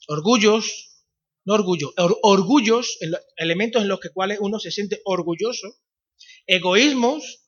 orgullos, 0.09 1.05
no 1.45 1.55
orgullo, 1.55 1.95
orgullos, 2.23 2.99
elementos 3.37 3.83
en 3.83 3.89
los 3.89 4.01
que 4.01 4.11
cuales 4.11 4.39
uno 4.41 4.59
se 4.59 4.73
siente 4.73 5.03
orgulloso, 5.05 5.69
egoísmos, 6.47 7.45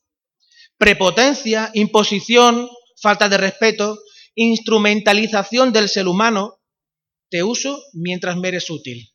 prepotencia, 0.79 1.73
imposición, 1.75 2.69
falta 3.01 3.29
de 3.29 3.39
respeto, 3.39 3.99
instrumentalización 4.37 5.73
del 5.73 5.89
ser 5.89 6.07
humano, 6.07 6.61
te 7.31 7.43
uso 7.43 7.83
mientras 7.95 8.37
me 8.37 8.49
eres 8.49 8.71
útil 8.71 9.13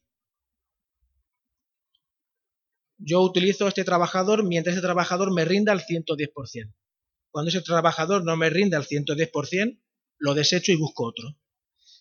yo 3.03 3.21
utilizo 3.21 3.67
este 3.67 3.83
trabajador 3.83 4.43
mientras 4.45 4.75
ese 4.75 4.85
trabajador 4.85 5.33
me 5.33 5.45
rinda 5.45 5.71
al 5.71 5.81
110%. 5.81 6.73
Cuando 7.31 7.49
ese 7.49 7.61
trabajador 7.61 8.23
no 8.23 8.35
me 8.37 8.49
rinde 8.49 8.75
al 8.75 8.85
110%, 8.85 9.79
lo 10.19 10.33
desecho 10.33 10.71
y 10.71 10.75
busco 10.75 11.05
otro. 11.05 11.37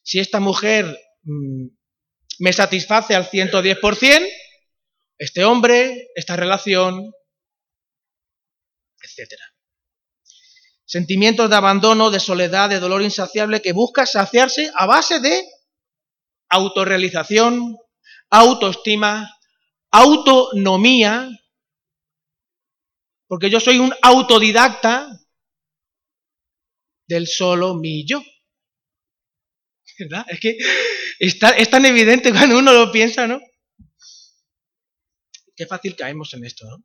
Si 0.02 0.18
esta 0.18 0.40
mujer 0.40 0.98
mm, 1.22 1.66
me 2.40 2.52
satisface 2.52 3.14
al 3.14 3.28
110%, 3.28 4.28
este 5.18 5.44
hombre, 5.44 6.08
esta 6.14 6.36
relación, 6.36 7.12
etc. 9.02 9.32
Sentimientos 10.84 11.48
de 11.48 11.56
abandono, 11.56 12.10
de 12.10 12.20
soledad, 12.20 12.68
de 12.68 12.80
dolor 12.80 13.02
insaciable 13.02 13.62
que 13.62 13.72
busca 13.72 14.06
saciarse 14.06 14.70
a 14.74 14.86
base 14.86 15.20
de 15.20 15.44
autorrealización, 16.48 17.76
autoestima, 18.30 19.30
autonomía, 19.90 21.28
porque 23.26 23.50
yo 23.50 23.60
soy 23.60 23.78
un 23.78 23.92
autodidacta 24.02 25.08
del 27.06 27.26
solo 27.26 27.74
mi 27.74 28.06
yo. 28.06 28.22
¿Verdad? 29.98 30.24
Es 30.28 30.40
que 30.40 30.56
está, 31.18 31.50
es 31.50 31.68
tan 31.68 31.84
evidente 31.84 32.30
cuando 32.30 32.58
uno 32.58 32.72
lo 32.72 32.90
piensa, 32.90 33.26
¿no? 33.26 33.40
Qué 35.54 35.66
fácil 35.66 35.94
caemos 35.94 36.32
en 36.34 36.44
esto, 36.44 36.66
¿no? 36.66 36.84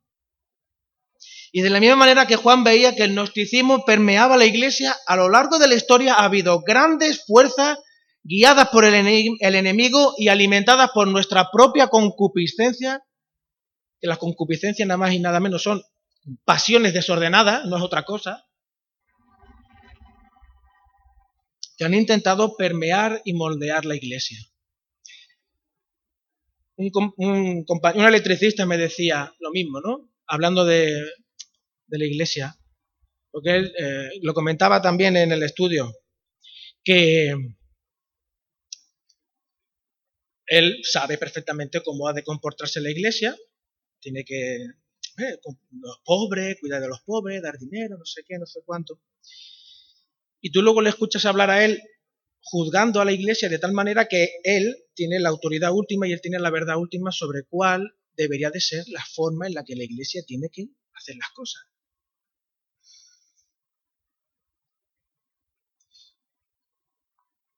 Y 1.52 1.62
de 1.62 1.70
la 1.70 1.80
misma 1.80 1.96
manera 1.96 2.28
que 2.28 2.36
Juan 2.36 2.66
veía 2.66 2.96
que 2.96 3.04
el 3.04 3.14
gnosticismo 3.14 3.86
permeaba 3.86 4.36
la 4.36 4.46
iglesia, 4.46 4.94
a 5.08 5.16
lo 5.16 5.30
largo 5.30 5.58
de 5.58 5.70
la 5.70 5.76
historia 5.76 6.16
ha 6.16 6.26
habido 6.26 6.60
grandes 6.62 7.24
fuerzas 7.26 7.78
guiadas 8.26 8.70
por 8.70 8.86
el, 8.86 8.96
enemigo 9.40 10.16
y 10.18 10.30
alimentadas 10.30 10.90
por 10.94 11.08
nuestra 11.08 11.52
propia 11.52 11.88
concupiscencia, 11.88 13.04
que 14.02 14.08
las 14.08 14.18
concupiscencias 14.18 14.88
nada 14.88 14.98
más 14.98 15.14
y 15.14 15.20
nada 15.20 15.40
menos 15.40 15.62
son 15.62 15.84
pasiones 16.44 16.94
desordenadas, 16.94 17.66
no 17.66 17.78
es 17.78 17.84
otra 17.84 18.04
cosa, 18.04 18.44
que 21.78 21.86
han 21.86 21.94
intentado 21.94 22.58
permear 22.58 23.22
y 23.26 23.34
moldear 23.34 23.86
la 23.86 23.96
iglesia. 23.96 24.40
Un, 26.78 27.64
electricista 28.08 28.66
me 28.66 28.78
decía 28.78 29.34
lo 29.40 29.52
mismo, 29.52 29.80
¿no? 29.82 30.10
Hablando 30.26 30.66
de, 30.66 31.00
la 31.90 32.06
iglesia, 32.06 32.58
porque 33.30 33.56
él 33.56 33.74
eh, 33.80 34.10
lo 34.24 34.34
comentaba 34.34 34.82
también 34.82 35.16
en 35.16 35.32
el 35.32 35.44
estudio, 35.44 35.94
que 36.84 37.36
él 40.48 40.80
sabe 40.84 41.18
perfectamente 41.18 41.82
cómo 41.82 42.08
ha 42.08 42.14
de 42.14 42.24
comportarse 42.24 42.82
la 42.82 42.92
iglesia, 42.92 43.36
tiene 44.00 44.24
que, 44.24 44.56
eh, 44.56 45.40
los 45.72 46.00
pobres, 46.04 46.58
cuidar 46.60 46.82
de 46.82 46.88
los 46.88 47.02
pobres, 47.02 47.42
dar 47.42 47.58
dinero, 47.58 47.98
no 47.98 48.06
sé 48.06 48.24
qué, 48.28 48.38
no 48.38 48.46
sé 48.46 48.62
cuánto. 48.66 49.02
Y 50.42 50.52
tú 50.52 50.62
luego 50.62 50.82
le 50.82 50.90
escuchas 50.90 51.26
hablar 51.26 51.50
a 51.50 51.66
él 51.66 51.82
juzgando 52.42 53.02
a 53.02 53.06
la 53.06 53.12
iglesia 53.12 53.50
de 53.50 53.58
tal 53.58 53.74
manera 53.74 54.08
que 54.08 54.30
él 54.44 54.76
tiene 54.94 55.20
la 55.20 55.30
autoridad 55.30 55.74
última 55.74 56.08
y 56.08 56.14
él 56.14 56.22
tiene 56.22 56.38
la 56.38 56.52
verdad 56.52 56.78
última 56.78 57.12
sobre 57.12 57.44
cuál 57.44 57.96
debería 58.16 58.52
de 58.52 58.62
ser 58.62 58.84
la 58.90 59.04
forma 59.14 59.48
en 59.48 59.56
la 59.56 59.64
que 59.64 59.76
la 59.76 59.84
iglesia 59.84 60.24
tiene 60.26 60.50
que 60.52 60.68
hacer 60.94 61.16
las 61.16 61.32
cosas. 61.32 61.64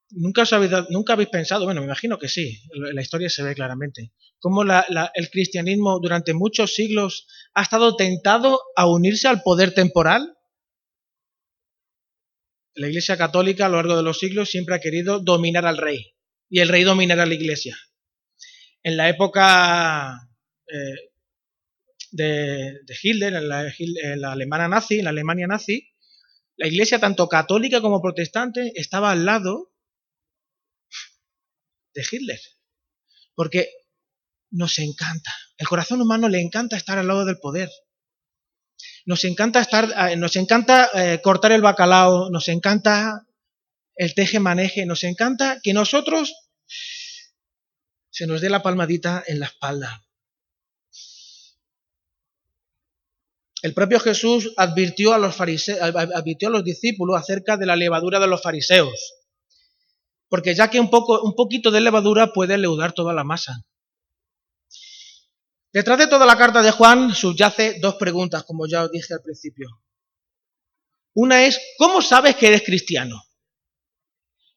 ¿Nunca, 0.10 0.44
habéis, 0.52 0.72
nunca 0.90 1.14
habéis 1.14 1.30
pensado, 1.30 1.66
bueno, 1.66 1.82
me 1.82 1.88
imagino 1.88 2.18
que 2.18 2.30
sí, 2.30 2.62
la 2.72 3.02
historia 3.02 3.30
se 3.30 3.44
ve 3.44 3.54
claramente, 3.54 4.14
cómo 4.40 4.64
el 4.64 5.30
cristianismo 5.30 6.00
durante 6.00 6.34
muchos 6.34 6.74
siglos 6.74 7.28
ha 7.54 7.64
estado 7.64 7.96
tentado 7.98 8.62
a 8.78 8.90
unirse 8.90 9.28
al 9.28 9.42
poder 9.42 9.74
temporal? 9.74 10.38
La 12.74 12.88
Iglesia 12.88 13.18
Católica 13.18 13.66
a 13.66 13.70
lo 13.70 13.78
largo 13.78 13.98
de 13.98 14.04
los 14.04 14.20
siglos 14.20 14.50
siempre 14.50 14.76
ha 14.76 14.80
querido 14.80 15.20
dominar 15.20 15.66
al 15.66 15.78
rey 15.78 16.14
y 16.50 16.60
el 16.60 16.70
rey 16.70 16.84
dominará 16.84 17.24
a 17.24 17.26
la 17.26 17.34
Iglesia. 17.34 17.78
En 18.84 18.96
la 18.96 19.10
época 19.10 20.30
eh, 20.68 21.12
de, 22.12 22.80
Hitler, 23.02 23.34
en 23.34 23.50
la, 23.50 23.68
en 23.68 24.22
la 24.22 24.32
Alemania 24.32 24.68
nazi, 24.70 25.00
en 25.00 25.06
la 25.06 25.10
Alemania 25.10 25.48
nazi, 25.48 25.90
la 26.56 26.68
Iglesia 26.68 27.00
tanto 27.00 27.28
católica 27.28 27.82
como 27.82 28.02
protestante 28.02 28.72
estaba 28.76 29.12
al 29.12 29.26
lado 29.26 29.74
Hitler. 32.10 32.40
Porque 33.36 33.70
nos 34.52 34.80
encanta. 34.80 35.34
El 35.58 35.68
corazón 35.68 36.02
humano 36.02 36.30
le 36.30 36.42
encanta 36.42 36.78
estar 36.78 36.98
al 36.98 37.08
lado 37.08 37.26
del 37.26 37.40
poder. 37.40 37.70
Nos 39.06 39.24
encanta 39.24 39.62
estar, 39.62 40.12
eh, 40.12 40.16
nos 40.16 40.36
encanta 40.36 40.90
eh, 40.94 41.22
cortar 41.22 41.52
el 41.52 41.62
bacalao, 41.62 42.30
nos 42.30 42.48
encanta 42.48 43.26
el 43.96 44.14
teje-maneje, 44.14 44.86
nos 44.86 45.04
encanta 45.04 45.60
que 45.64 45.74
nosotros 45.74 46.34
se 48.10 48.28
nos 48.28 48.42
dé 48.42 48.50
la 48.50 48.62
palmadita 48.62 49.24
en 49.28 49.40
la 49.40 49.48
espalda. 49.48 50.04
El 53.64 53.74
propio 53.74 54.00
Jesús 54.00 54.54
advirtió 54.56 55.14
a 55.14 55.18
los 55.18 55.36
fariseos, 55.36 55.82
advirtió 55.82 56.50
a 56.50 56.52
los 56.52 56.64
discípulos 56.64 57.20
acerca 57.20 57.58
de 57.58 57.66
la 57.66 57.76
levadura 57.76 58.20
de 58.20 58.28
los 58.28 58.42
fariseos 58.42 59.17
porque 60.30 60.56
ya 60.56 60.70
que 60.70 60.80
un, 60.80 60.90
poco, 60.90 61.22
un 61.22 61.36
poquito 61.36 61.72
de 61.72 61.82
levadura 61.82 62.34
puede 62.34 62.58
leudar 62.58 62.94
toda 62.94 63.14
la 63.14 63.24
masa. 63.24 63.66
Detrás 65.72 65.98
de 65.98 66.08
toda 66.08 66.26
la 66.26 66.38
carta 66.38 66.62
de 66.62 66.72
Juan 66.72 67.14
subyace 67.14 67.80
dos 67.80 67.96
preguntas, 67.96 68.44
como 68.44 68.68
ya 68.68 68.84
os 68.84 68.92
dije 68.92 69.14
al 69.14 69.22
principio. 69.22 69.68
Una 71.14 71.46
es, 71.46 71.60
¿cómo 71.78 72.02
sabes 72.02 72.36
que 72.36 72.48
eres 72.48 72.64
cristiano? 72.64 73.24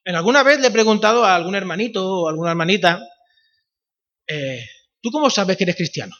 En 0.04 0.16
alguna 0.16 0.42
vez 0.42 0.60
le 0.60 0.68
he 0.68 0.70
preguntado 0.70 1.24
a 1.24 1.34
algún 1.34 1.54
hermanito 1.54 2.22
o 2.22 2.28
alguna 2.28 2.50
hermanita, 2.50 3.00
eh, 4.26 4.64
¿tú 5.00 5.10
cómo 5.10 5.30
sabes 5.30 5.56
que 5.56 5.64
eres 5.64 5.76
cristiano? 5.76 6.16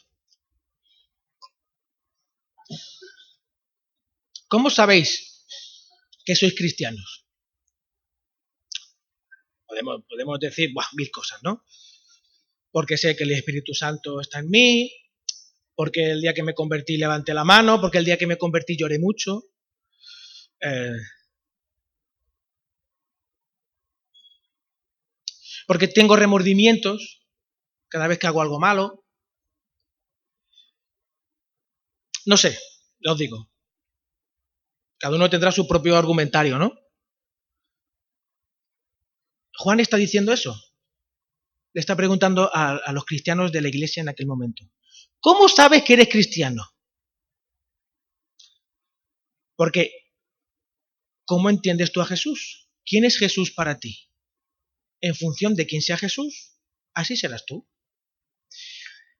¿Cómo 4.49 4.69
sabéis 4.69 5.45
que 6.25 6.35
sois 6.35 6.54
cristianos? 6.54 7.20
Podemos, 9.71 10.39
decir, 10.41 10.71
mil 10.95 11.11
cosas, 11.11 11.41
¿no? 11.43 11.65
Porque 12.73 12.97
sé 12.97 13.17
que 13.17 13.25
el 13.25 13.33
Espíritu 13.33 13.73
Santo 13.73 14.21
está 14.21 14.41
en 14.41 14.50
mí, 14.50 14.93
porque 15.75 16.11
el 16.11 16.21
día 16.21 16.35
que 16.35 16.43
me 16.43 16.55
convertí 16.55 16.97
levanté 16.97 17.33
la 17.33 17.45
mano, 17.45 17.81
porque 17.81 17.99
el 17.99 18.05
día 18.05 18.19
que 18.19 18.27
me 18.27 18.37
convertí 18.37 18.77
lloré 18.77 18.99
mucho. 18.99 19.45
Eh, 20.61 20.99
porque 25.67 25.89
tengo 25.89 26.17
remordimientos 26.17 27.25
cada 27.89 28.09
vez 28.09 28.19
que 28.19 28.27
hago 28.27 28.43
algo 28.43 28.59
malo. 28.59 29.05
No 32.27 32.37
sé, 32.37 32.59
os 33.07 33.19
digo. 33.19 33.50
Cada 34.99 35.17
uno 35.17 35.30
tendrá 35.30 35.50
su 35.52 35.67
propio 35.67 35.97
argumentario, 35.97 36.59
¿no? 36.59 36.79
Juan 39.61 39.79
está 39.79 39.99
diciendo 39.99 40.33
eso. 40.33 40.59
Le 41.75 41.81
está 41.81 41.95
preguntando 41.95 42.51
a, 42.51 42.93
los 42.93 43.05
cristianos 43.05 43.53
de 43.53 43.61
la 43.61 43.69
iglesia 43.69 44.01
en 44.01 44.09
aquel 44.09 44.27
momento. 44.27 44.65
¿Cómo 45.21 45.51
sabes 45.51 45.83
que 45.83 45.93
eres 45.93 46.09
cristiano? 46.09 46.63
Porque, 49.57 49.93
¿cómo 51.27 51.51
entiendes 51.51 51.93
tú 51.93 52.01
a 52.01 52.07
Jesús? 52.07 52.71
¿Quién 52.87 53.05
es 53.05 53.19
Jesús 53.19 53.53
para 53.53 53.79
ti? 53.79 54.09
En 55.03 55.15
función 55.15 55.55
de 55.55 55.67
quién 55.67 55.83
sea 55.83 55.99
Jesús, 55.99 56.57
así 56.95 57.15
serás 57.15 57.45
tú. 57.45 57.69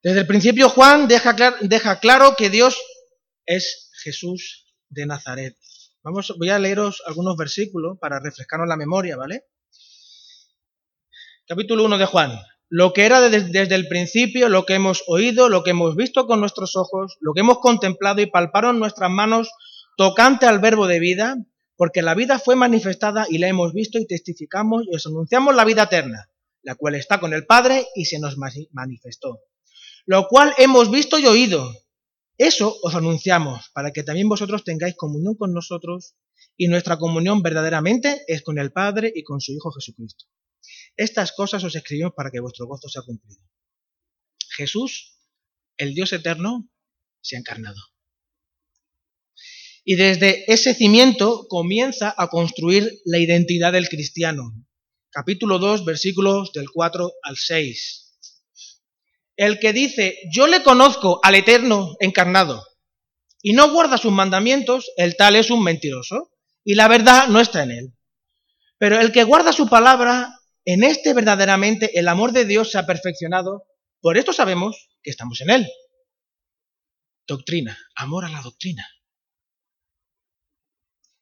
Desde 0.03 0.21
el 0.21 0.27
principio 0.27 0.71
Juan 0.71 1.07
deja, 1.07 1.37
deja 1.61 2.01
claro 2.01 2.35
que 2.35 2.49
Dios 2.49 2.81
es 3.45 3.91
Jesús 4.03 4.75
de 4.89 5.05
Nazaret. 5.05 5.59
Vamos, 6.03 6.33
voy 6.39 6.49
a 6.49 6.59
leeros 6.59 7.03
algunos 7.05 7.37
versículos 7.37 7.99
para 8.01 8.21
refrescarnos 8.21 8.67
la 8.67 8.79
memoria, 8.79 9.19
¿vale? 9.19 9.45
Capítulo 11.51 11.85
1 11.87 11.99
de 11.99 12.07
Juan. 12.07 12.39
Lo 12.69 12.93
que 12.93 13.07
era 13.07 13.29
desde, 13.29 13.75
el 13.75 13.89
principio, 13.89 14.49
lo 14.49 14.67
que 14.67 14.75
hemos 14.75 15.03
oído, 15.09 15.49
lo 15.49 15.65
que 15.65 15.71
hemos 15.71 15.97
visto 15.97 16.29
con 16.29 16.39
nuestros 16.39 16.77
ojos, 16.77 17.17
lo 17.19 17.33
que 17.33 17.41
hemos 17.41 17.59
contemplado 17.59 18.21
y 18.21 18.27
palparon 18.27 18.79
nuestras 18.79 19.11
manos 19.11 19.51
tocante 19.97 20.47
al 20.47 20.61
verbo 20.61 20.87
de 20.87 21.01
vida, 21.01 21.39
porque 21.75 22.03
la 22.03 22.15
vida 22.15 22.39
fue 22.39 22.55
manifestada 22.55 23.27
y 23.29 23.39
la 23.39 23.49
hemos 23.49 23.73
visto 23.73 23.99
y 23.99 24.07
testificamos 24.07 24.85
y 24.89 24.95
os 24.95 25.05
anunciamos 25.09 25.57
la 25.57 25.65
vida 25.65 25.83
eterna, 25.83 26.31
la 26.63 26.77
cual 26.77 26.95
está 26.95 27.19
con 27.19 27.35
el 27.35 27.47
Padre 27.47 27.85
y 27.97 28.05
se 28.05 28.21
nos 28.21 28.37
manifestó. 28.39 29.41
Lo 30.07 30.29
cual 30.29 30.55
hemos 30.57 30.89
visto 30.89 31.19
y 31.19 31.27
oído. 31.27 31.69
Eso 32.39 32.77
os 32.81 32.95
anunciamos, 32.95 33.71
para 33.75 33.91
que 33.91 34.05
también 34.05 34.29
vosotros 34.29 34.63
tengáis 34.63 34.95
comunión 34.95 35.35
con 35.35 35.53
nosotros, 35.53 36.15
y 36.57 36.69
nuestra 36.69 36.97
comunión 36.97 37.43
verdaderamente 37.43 38.23
es 38.29 38.43
con 38.43 38.61
el 38.61 38.71
Padre 38.71 39.13
y 39.13 39.25
con 39.25 39.41
su 39.41 39.51
Hijo 39.51 39.73
Jesucristo. 39.73 40.27
Estas 40.97 41.33
cosas 41.33 41.65
os 41.65 41.75
escribimos 41.75 42.13
para 42.15 42.31
que 42.31 42.41
vuestro 42.41 42.67
gozo 42.67 42.89
sea 42.89 43.03
cumplido. 43.03 43.43
Jesús, 44.57 45.19
el 45.77 45.95
Dios 45.95 46.13
eterno, 46.13 46.69
se 47.23 47.37
ha 47.37 47.39
encarnado. 47.39 47.81
Y 49.85 49.97
desde 49.97 50.45
ese 50.53 50.75
cimiento 50.75 51.47
comienza 51.49 52.15
a 52.17 52.29
construir 52.29 53.01
la 53.05 53.19
identidad 53.19 53.73
del 53.73 53.89
cristiano. 53.89 54.53
Capítulo 55.11 55.59
2, 55.59 55.85
versículos 55.85 56.53
del 56.53 56.71
4 56.71 57.11
al 57.23 57.37
6. 57.37 58.19
El 59.37 59.59
que 59.59 59.73
dice, 59.73 60.19
yo 60.33 60.47
le 60.47 60.63
conozco 60.63 61.19
al 61.23 61.35
eterno 61.35 61.97
encarnado 61.99 62.63
y 63.43 63.55
no 63.55 63.73
guarda 63.73 63.97
sus 63.97 64.13
mandamientos, 64.13 64.93
el 64.97 65.17
tal 65.17 65.35
es 65.35 65.51
un 65.51 65.65
mentiroso 65.65 66.31
y 66.63 66.75
la 66.75 66.89
verdad 66.89 67.29
no 67.29 67.41
está 67.41 67.63
en 67.63 67.71
él. 67.71 67.95
Pero 68.79 69.01
el 69.01 69.13
que 69.13 69.25
guarda 69.25 69.53
su 69.53 69.69
palabra, 69.69 70.40
en 70.65 70.85
este 70.85 71.15
verdaderamente 71.15 71.99
el 71.99 72.09
amor 72.09 72.33
de 72.33 72.45
Dios 72.45 72.71
se 72.71 72.79
ha 72.79 72.87
perfeccionado, 72.87 73.67
por 74.01 74.17
esto 74.17 74.33
sabemos 74.33 74.89
que 75.03 75.11
estamos 75.11 75.41
en 75.41 75.51
Él. 75.51 75.67
Doctrina, 77.27 77.79
amor 77.95 78.25
a 78.25 78.29
la 78.29 78.41
doctrina. 78.41 78.87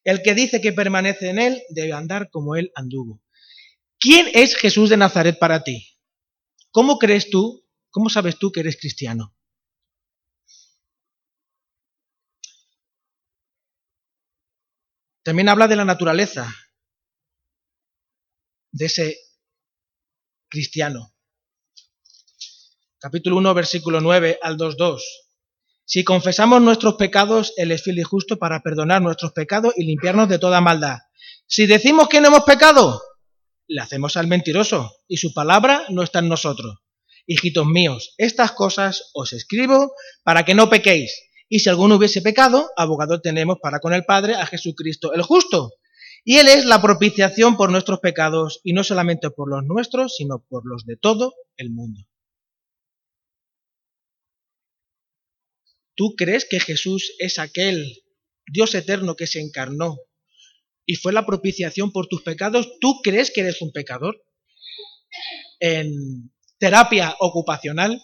El 0.05 0.23
que 0.23 0.35
dice 0.35 0.61
que 0.61 0.73
permanece 0.73 1.29
en 1.29 1.39
Él 1.39 1.63
debe 1.71 1.93
andar 1.93 2.31
como 2.31 2.57
Él 2.57 2.73
anduvo. 2.75 3.23
¿Quién 3.99 4.27
es 4.33 4.57
Jesús 4.57 4.91
de 4.91 4.97
Nazaret 4.97 5.39
para 5.39 5.65
ti? 5.65 5.99
¿Cómo 6.71 6.99
crees 6.99 7.31
tú, 7.31 7.67
cómo 7.91 8.09
sabes 8.09 8.39
tú 8.39 8.53
que 8.53 8.61
eres 8.61 8.79
cristiano? 8.79 9.35
También 15.23 15.49
habla 15.51 15.69
de 15.69 15.77
la 15.77 15.85
naturaleza, 15.85 16.49
de 18.73 18.87
ese 18.87 19.28
cristiano. 20.49 21.15
Capítulo 22.99 23.37
1, 23.37 23.55
versículo 23.55 24.01
9 24.01 24.39
al 24.43 24.57
2.2. 24.57 25.01
Si 25.85 26.05
confesamos 26.05 26.61
nuestros 26.61 26.95
pecados, 26.97 27.55
Él 27.57 27.73
es 27.73 27.83
fiel 27.83 27.99
y 27.99 28.03
justo 28.03 28.39
para 28.39 28.61
perdonar 28.61 29.01
nuestros 29.01 29.33
pecados 29.33 29.73
y 29.77 29.85
limpiarnos 29.85 30.29
de 30.29 30.39
toda 30.39 30.61
maldad. 30.61 30.99
Si 31.47 31.67
decimos 31.67 32.09
que 32.09 32.21
no 32.21 32.29
hemos 32.29 32.43
pecado, 32.43 33.01
le 33.69 33.81
hacemos 33.81 34.17
al 34.17 34.27
mentiroso 34.27 34.97
y 35.07 35.19
su 35.19 35.33
palabra 35.33 35.85
no 35.89 36.03
está 36.03 36.19
en 36.19 36.29
nosotros. 36.29 36.77
Hijitos 37.27 37.67
míos, 37.67 38.15
estas 38.19 38.53
cosas 38.53 39.11
os 39.15 39.33
escribo 39.33 39.93
para 40.25 40.45
que 40.45 40.55
no 40.55 40.69
pequéis. 40.69 41.13
Y 41.49 41.61
si 41.61 41.71
alguno 41.71 41.97
hubiese 41.97 42.21
pecado, 42.21 42.71
abogado 42.77 43.21
tenemos 43.21 43.59
para 43.63 43.81
con 43.81 43.95
el 43.95 44.05
Padre 44.05 44.35
a 44.35 44.47
Jesucristo 44.47 45.15
el 45.15 45.23
justo, 45.23 45.73
y 46.25 46.37
Él 46.37 46.49
es 46.49 46.65
la 46.65 46.81
propiciación 46.83 47.57
por 47.57 47.71
nuestros 47.71 48.01
pecados, 48.01 48.61
y 48.65 48.73
no 48.73 48.85
solamente 48.85 49.31
por 49.31 49.51
los 49.51 49.65
nuestros, 49.65 50.17
sino 50.17 50.45
por 50.49 50.67
los 50.67 50.85
de 50.85 50.97
todo 50.97 51.35
el 51.57 51.71
mundo. 51.71 52.03
¿Tú 55.95 56.15
crees 56.17 56.45
que 56.45 56.61
Jesús 56.61 57.13
es 57.19 57.39
aquel 57.39 58.03
Dios 58.47 58.75
eterno 58.75 59.17
que 59.17 59.27
se 59.27 59.41
encarnó 59.41 59.97
y 60.87 60.95
fue 60.95 61.13
la 61.13 61.27
propiciación 61.27 61.93
por 61.93 62.07
tus 62.07 62.23
pecados? 62.23 62.79
¿Tú 62.81 63.01
crees 63.03 63.33
que 63.33 63.41
eres 63.41 63.61
un 63.63 63.73
pecador? 63.73 64.23
En 65.59 66.33
terapia 66.59 67.17
ocupacional 67.19 68.01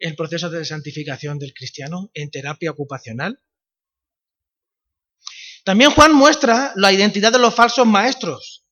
el 0.00 0.16
proceso 0.16 0.48
de 0.48 0.64
santificación 0.64 1.38
del 1.38 1.52
cristiano 1.52 2.10
en 2.14 2.30
terapia 2.30 2.70
ocupacional. 2.70 3.38
También 5.64 5.90
Juan 5.90 6.12
muestra 6.12 6.72
la 6.76 6.92
identidad 6.92 7.32
de 7.32 7.38
los 7.38 7.54
falsos 7.54 7.86
maestros, 7.86 8.64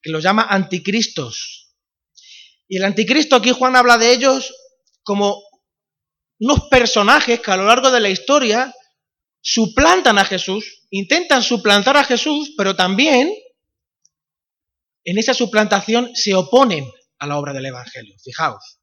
que 0.00 0.10
los 0.10 0.22
llama 0.22 0.46
anticristos. 0.48 1.74
Y 2.68 2.78
el 2.78 2.84
anticristo 2.84 3.36
aquí 3.36 3.52
Juan 3.52 3.76
habla 3.76 3.98
de 3.98 4.12
ellos 4.12 4.54
como 5.02 5.42
unos 6.38 6.68
personajes 6.68 7.40
que 7.40 7.50
a 7.50 7.56
lo 7.56 7.64
largo 7.64 7.90
de 7.90 8.00
la 8.00 8.10
historia 8.10 8.74
suplantan 9.40 10.18
a 10.18 10.24
Jesús, 10.24 10.86
intentan 10.90 11.42
suplantar 11.42 11.96
a 11.96 12.04
Jesús, 12.04 12.54
pero 12.56 12.74
también 12.74 13.32
en 15.04 15.18
esa 15.18 15.34
suplantación 15.34 16.14
se 16.14 16.34
oponen 16.34 16.84
a 17.18 17.26
la 17.26 17.38
obra 17.38 17.52
del 17.52 17.66
Evangelio. 17.66 18.16
Fijaos. 18.22 18.80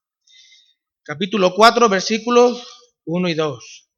Capítulo 1.03 1.53
4, 1.53 1.89
versículos 1.89 2.65
1 3.05 3.29
y 3.29 3.33
2. 3.33 3.89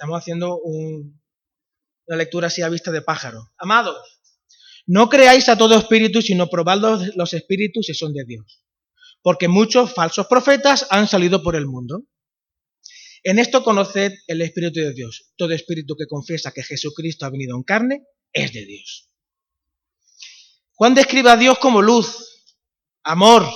Estamos 0.00 0.22
haciendo 0.22 0.58
una 0.62 2.16
lectura 2.16 2.46
así 2.46 2.62
a 2.62 2.70
vista 2.70 2.90
de 2.90 3.02
pájaro. 3.02 3.52
Amados, 3.58 4.22
no 4.86 5.10
creáis 5.10 5.50
a 5.50 5.58
todo 5.58 5.76
espíritu, 5.76 6.22
sino 6.22 6.48
probad 6.48 6.78
los, 6.78 7.16
los 7.16 7.34
espíritus 7.34 7.84
si 7.84 7.92
son 7.92 8.14
de 8.14 8.24
Dios. 8.24 8.64
Porque 9.20 9.46
muchos 9.46 9.92
falsos 9.92 10.26
profetas 10.26 10.86
han 10.88 11.06
salido 11.06 11.42
por 11.42 11.54
el 11.54 11.66
mundo. 11.66 12.06
En 13.24 13.38
esto 13.38 13.62
conoced 13.62 14.14
el 14.26 14.40
Espíritu 14.40 14.80
de 14.80 14.94
Dios. 14.94 15.34
Todo 15.36 15.52
espíritu 15.52 15.94
que 15.96 16.06
confiesa 16.06 16.50
que 16.50 16.62
Jesucristo 16.62 17.26
ha 17.26 17.30
venido 17.30 17.54
en 17.54 17.62
carne 17.62 18.06
es 18.32 18.54
de 18.54 18.64
Dios. 18.64 19.10
Juan 20.76 20.94
describe 20.94 21.28
a 21.28 21.36
Dios 21.36 21.58
como 21.58 21.82
luz, 21.82 22.46
amor, 23.02 23.46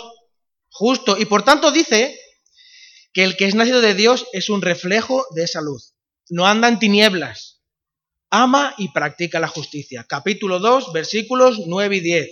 justo, 0.68 1.16
y 1.16 1.24
por 1.24 1.42
tanto 1.42 1.72
dice 1.72 2.14
que 3.14 3.24
el 3.24 3.34
que 3.38 3.46
es 3.46 3.54
nacido 3.54 3.80
de 3.80 3.94
Dios 3.94 4.26
es 4.34 4.50
un 4.50 4.60
reflejo 4.60 5.24
de 5.34 5.44
esa 5.44 5.62
luz. 5.62 5.93
No 6.30 6.46
anda 6.46 6.68
en 6.68 6.78
tinieblas, 6.78 7.62
ama 8.30 8.74
y 8.78 8.88
practica 8.88 9.38
la 9.38 9.48
justicia. 9.48 10.04
Capítulo 10.08 10.58
2, 10.58 10.92
versículos 10.92 11.60
9 11.66 11.96
y 11.96 12.00
10. 12.00 12.30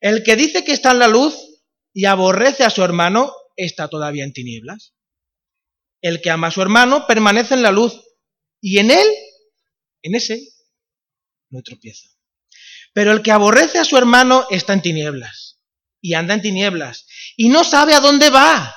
El 0.00 0.22
que 0.22 0.36
dice 0.36 0.64
que 0.64 0.72
está 0.72 0.92
en 0.92 0.98
la 0.98 1.08
luz 1.08 1.34
y 1.92 2.04
aborrece 2.04 2.64
a 2.64 2.70
su 2.70 2.82
hermano 2.84 3.32
está 3.56 3.88
todavía 3.88 4.24
en 4.24 4.32
tinieblas. 4.32 4.94
El 6.02 6.20
que 6.20 6.30
ama 6.30 6.48
a 6.48 6.50
su 6.50 6.60
hermano 6.60 7.06
permanece 7.06 7.54
en 7.54 7.62
la 7.62 7.72
luz 7.72 8.02
y 8.60 8.78
en 8.78 8.90
él, 8.90 9.06
en 10.02 10.14
ese, 10.14 10.46
no 11.50 11.62
tropiezo. 11.62 12.08
Pero 12.92 13.12
el 13.12 13.22
que 13.22 13.32
aborrece 13.32 13.78
a 13.78 13.84
su 13.84 13.96
hermano 13.96 14.46
está 14.50 14.72
en 14.74 14.82
tinieblas 14.82 15.60
y 16.00 16.14
anda 16.14 16.34
en 16.34 16.42
tinieblas 16.42 17.06
y 17.36 17.48
no 17.48 17.64
sabe 17.64 17.94
a 17.94 18.00
dónde 18.00 18.30
va 18.30 18.74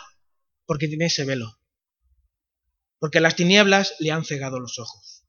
porque 0.67 0.87
tiene 0.87 1.07
ese 1.07 1.25
velo. 1.25 1.59
Porque 2.99 3.19
las 3.19 3.35
tinieblas 3.35 3.95
le 3.97 4.11
han 4.11 4.23
cegado 4.23 4.59
los 4.59 4.77
ojos. 4.77 5.23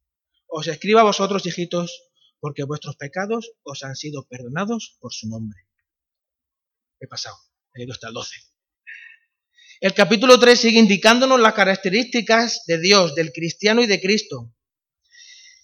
Os 0.46 0.66
escribo 0.66 0.98
a 0.98 1.04
vosotros, 1.04 1.46
hijitos, 1.46 2.10
porque 2.40 2.64
vuestros 2.64 2.96
pecados 2.96 3.52
os 3.62 3.82
han 3.82 3.96
sido 3.96 4.26
perdonados 4.28 4.98
por 5.00 5.14
su 5.14 5.26
nombre. 5.28 5.58
He 7.00 7.06
pasado, 7.06 7.36
he 7.72 7.84
ido 7.84 7.94
hasta 7.94 8.08
el 8.08 8.14
12. 8.14 8.36
El 9.80 9.94
capítulo 9.94 10.38
3 10.38 10.60
sigue 10.60 10.78
indicándonos 10.78 11.40
las 11.40 11.54
características 11.54 12.64
de 12.66 12.78
Dios, 12.78 13.14
del 13.14 13.32
cristiano 13.32 13.82
y 13.82 13.86
de 13.86 14.00
Cristo. 14.00 14.54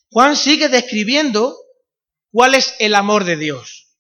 Juan 0.08 0.36
sigue 0.36 0.70
describiendo 0.70 1.58
¿Cuál 2.34 2.56
es 2.56 2.74
el 2.80 2.96
amor 2.96 3.22
de 3.22 3.36
Dios? 3.36 3.96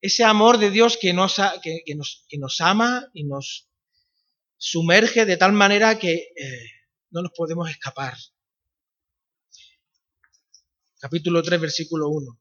Ese 0.00 0.22
amor 0.22 0.58
de 0.58 0.70
Dios 0.70 0.96
que 0.96 1.12
nos, 1.12 1.40
que, 1.60 1.82
nos, 1.96 2.24
que 2.28 2.38
nos, 2.38 2.60
ama 2.60 3.10
y 3.14 3.24
nos 3.24 3.68
sumerge 4.62 5.26
de 5.26 5.36
tal 5.36 5.52
manera 5.52 5.98
que 5.98 6.14
eh, 6.14 6.70
no 7.10 7.22
nos 7.22 7.32
podemos 7.32 7.68
escapar. 7.68 8.14
Capítulo 11.00 11.42
3, 11.42 11.60
versículo 11.60 12.08
1. 12.10 12.40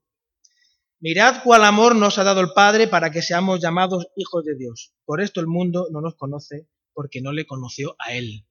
Mirad 1.00 1.42
cuál 1.44 1.64
amor 1.64 1.96
nos 1.96 2.20
ha 2.20 2.24
dado 2.24 2.42
el 2.42 2.54
Padre 2.54 2.88
para 2.88 3.10
que 3.10 3.24
seamos 3.24 3.60
llamados 3.60 4.06
hijos 4.16 4.46
de 4.46 4.56
Dios. 4.56 4.94
Por 5.04 5.20
esto 5.20 5.40
el 5.40 5.48
mundo 5.48 5.88
no 5.92 6.00
nos 6.00 6.16
conoce 6.16 6.68
porque 6.94 7.22
no 7.22 7.32
le 7.34 7.48
conoció 7.48 7.96
a 7.98 8.14
Él. 8.14 8.46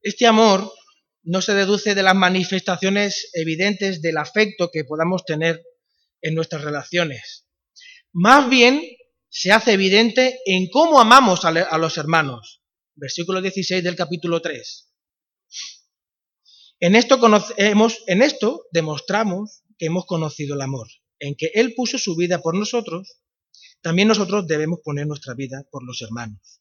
Este 0.00 0.26
amor 0.26 0.72
no 1.24 1.42
se 1.42 1.52
deduce 1.52 1.94
de 1.94 2.04
las 2.04 2.14
manifestaciones 2.14 3.30
evidentes 3.34 4.00
del 4.00 4.16
afecto 4.16 4.70
que 4.72 4.84
podamos 4.84 5.26
tener 5.26 5.62
en 6.22 6.34
nuestras 6.34 6.62
relaciones. 6.62 7.46
Más 8.14 8.48
bien 8.48 8.80
se 9.28 9.52
hace 9.52 9.72
evidente 9.72 10.40
en 10.46 10.68
cómo 10.70 11.00
amamos 11.00 11.44
a 11.44 11.78
los 11.78 11.98
hermanos. 11.98 12.62
Versículo 12.94 13.40
16 13.40 13.84
del 13.84 13.96
capítulo 13.96 14.40
3. 14.40 14.92
En 16.80 16.96
esto, 16.96 17.18
en 17.56 18.22
esto 18.22 18.64
demostramos 18.72 19.62
que 19.78 19.86
hemos 19.86 20.06
conocido 20.06 20.54
el 20.54 20.60
amor, 20.60 20.88
en 21.18 21.34
que 21.36 21.50
Él 21.54 21.74
puso 21.74 21.98
su 21.98 22.16
vida 22.16 22.40
por 22.40 22.56
nosotros, 22.56 23.20
también 23.80 24.08
nosotros 24.08 24.46
debemos 24.46 24.80
poner 24.82 25.06
nuestra 25.06 25.34
vida 25.34 25.64
por 25.70 25.84
los 25.84 26.02
hermanos. 26.02 26.60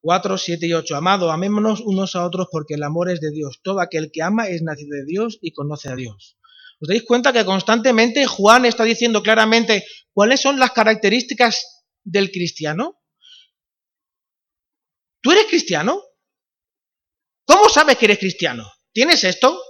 4, 0.00 0.38
7 0.38 0.66
y 0.66 0.72
8. 0.72 0.96
Amado, 0.96 1.30
amémonos 1.30 1.80
unos 1.80 2.14
a 2.16 2.24
otros 2.24 2.48
porque 2.50 2.74
el 2.74 2.82
amor 2.82 3.10
es 3.10 3.20
de 3.20 3.30
Dios. 3.30 3.60
Todo 3.62 3.80
aquel 3.80 4.10
que 4.12 4.22
ama 4.22 4.48
es 4.48 4.62
nacido 4.62 4.96
de 4.96 5.04
Dios 5.04 5.38
y 5.42 5.52
conoce 5.52 5.88
a 5.88 5.96
Dios. 5.96 6.37
¿Os 6.80 6.88
dais 6.88 7.02
cuenta 7.04 7.32
que 7.32 7.44
constantemente 7.44 8.26
Juan 8.26 8.64
está 8.64 8.84
diciendo 8.84 9.22
claramente 9.22 9.84
cuáles 10.12 10.40
son 10.40 10.58
las 10.58 10.70
características 10.72 11.84
del 12.04 12.30
cristiano? 12.30 13.00
¿Tú 15.20 15.32
eres 15.32 15.46
cristiano? 15.46 16.00
¿Cómo 17.44 17.68
sabes 17.68 17.98
que 17.98 18.04
eres 18.06 18.18
cristiano? 18.18 18.70
¿Tienes 18.92 19.24
esto? 19.24 19.60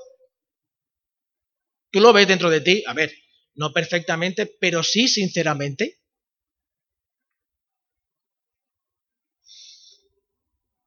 ¿Tú 1.90 2.00
lo 2.00 2.12
ves 2.12 2.28
dentro 2.28 2.50
de 2.50 2.60
ti? 2.60 2.84
A 2.86 2.92
ver, 2.92 3.12
no 3.54 3.72
perfectamente, 3.72 4.46
pero 4.60 4.82
sí 4.82 5.08
sinceramente. 5.08 6.00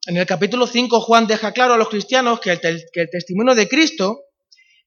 En 0.07 0.17
el 0.17 0.25
capítulo 0.25 0.67
5 0.67 0.99
Juan 1.01 1.27
deja 1.27 1.51
claro 1.51 1.73
a 1.73 1.77
los 1.77 1.89
cristianos 1.89 2.39
que 2.39 2.51
el, 2.51 3.09
testimonio 3.11 3.55
de 3.55 3.67
Cristo 3.67 4.19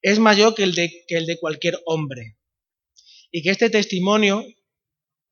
es 0.05 0.19
mayor 0.19 0.55
que 0.55 0.65
el, 0.65 0.75
de, 0.75 1.03
que 1.09 1.17
el 1.17 1.25
de 1.25 1.39
cualquier 1.39 1.81
hombre 1.87 2.39
y 3.31 3.43
que 3.43 3.49
este 3.49 3.71
testimonio 3.71 4.45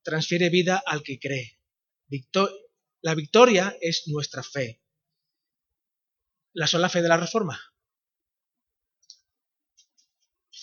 transfiere 0.01 0.49
vida 0.49 0.81
al 0.83 1.03
que 1.03 1.19
cree. 1.19 1.59
la 3.01 3.13
victoria 3.13 3.77
es 3.81 4.07
nuestra 4.07 4.41
fe. 4.41 4.81
¿La 6.53 6.65
sola 6.65 6.89
fe 6.89 7.03
de 7.03 7.07
la 7.07 7.17
reforma? 7.17 7.61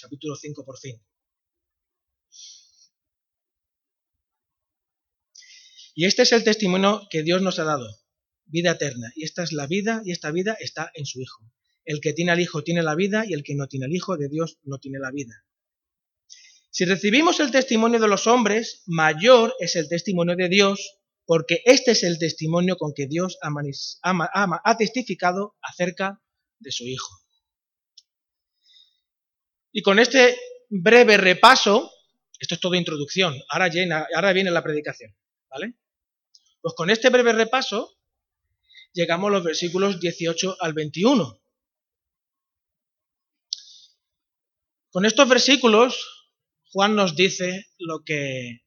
Capítulo 0.01 0.35
5 0.35 0.65
por 0.65 0.77
fin. 0.77 1.01
Y 5.95 6.07
este 6.07 6.23
es 6.23 6.33
el 6.33 6.43
testimonio 6.43 7.07
que 7.11 7.23
Dios 7.23 7.43
nos 7.43 7.61
ha 7.61 7.65
dado, 7.65 7.87
vida 8.47 8.73
eterna. 8.73 9.13
Y 9.15 9.25
esta 9.25 9.45
es 9.45 9.53
la 9.53 9.69
vida 9.69 10.03
y 10.05 10.11
esta 10.11 10.33
vida 10.33 10.57
está 10.59 10.91
en 10.95 11.07
su 11.07 11.21
Hijo. 11.21 11.45
El 11.85 12.01
que 12.01 12.13
tiene 12.13 12.33
al 12.33 12.41
Hijo 12.41 12.63
tiene 12.63 12.83
la 12.83 12.95
vida 12.95 13.25
y 13.27 13.33
el 13.35 13.43
que 13.43 13.55
no 13.55 13.67
tiene 13.67 13.87
al 13.87 13.93
Hijo 13.93 14.17
de 14.17 14.29
Dios 14.29 14.59
no 14.63 14.79
tiene 14.79 14.99
la 14.99 15.11
vida. 15.11 15.45
Si 16.71 16.85
recibimos 16.85 17.41
el 17.41 17.51
testimonio 17.51 17.99
de 17.99 18.07
los 18.07 18.27
hombres, 18.27 18.83
mayor 18.87 19.55
es 19.59 19.75
el 19.75 19.89
testimonio 19.89 20.37
de 20.37 20.49
Dios, 20.49 20.99
porque 21.27 21.63
este 21.65 21.93
es 21.93 22.05
el 22.05 22.19
testimonio 22.19 22.77
con 22.77 22.93
que 22.95 23.07
Dios 23.07 23.39
ha, 23.43 24.77
testificado 24.79 25.57
acerca 25.63 26.23
de 26.61 26.71
su 26.71 26.85
Hijo. 26.85 27.09
Y 29.73 29.83
con 29.83 29.99
este 29.99 30.37
breve 30.69 31.17
repaso, 31.17 31.91
esto 32.39 32.55
es 32.55 32.61
todo 32.61 32.75
introducción, 32.75 33.35
ahora, 33.49 33.69
ahora 34.15 34.33
viene 34.33 34.51
la 34.51 34.63
predicación, 34.63 35.17
¿vale? 35.49 35.75
Pues 36.61 36.75
con 36.77 36.91
este 36.91 37.09
breve 37.11 37.33
repaso 37.33 37.97
llegamos 38.93 39.29
a 39.29 39.33
los 39.33 39.45
versículos 39.45 40.01
18 40.01 40.57
al 40.61 40.73
21. 40.73 41.40
Con 44.91 45.05
estos 45.05 45.29
versículos, 45.29 46.33
Juan 46.73 46.97
nos 46.97 47.15
dice 47.15 47.67
lo 47.79 48.03
que 48.05 48.63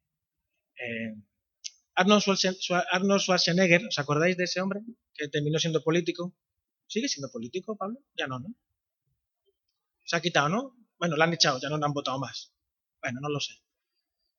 eh, 0.76 1.14
Arnold 1.96 2.24
Schwarzenegger, 3.20 3.86
¿os 3.88 4.00
acordáis 4.00 4.38
de 4.38 4.46
ese 4.46 4.62
hombre 4.62 4.82
que 5.14 5.28
terminó 5.28 5.60
siendo 5.60 5.84
político? 5.84 6.34
¿Sigue 6.88 7.10
siendo 7.10 7.30
político, 7.30 7.76
Pablo? 7.76 8.00
Ya 8.16 8.28
no, 8.28 8.40
¿no? 8.40 8.56
Se 10.06 10.16
ha 10.16 10.22
quitado, 10.22 10.48
¿no? 10.48 10.78
Bueno, 10.98 11.18
lo 11.18 11.24
han 11.24 11.34
echado, 11.34 11.60
ya 11.62 11.70
no 11.70 11.78
lo 11.78 11.86
han 11.86 11.94
votado 11.94 12.20
más. 12.20 12.54
Bueno, 13.02 13.20
no 13.22 13.30
lo 13.30 13.42
sé. 13.42 13.54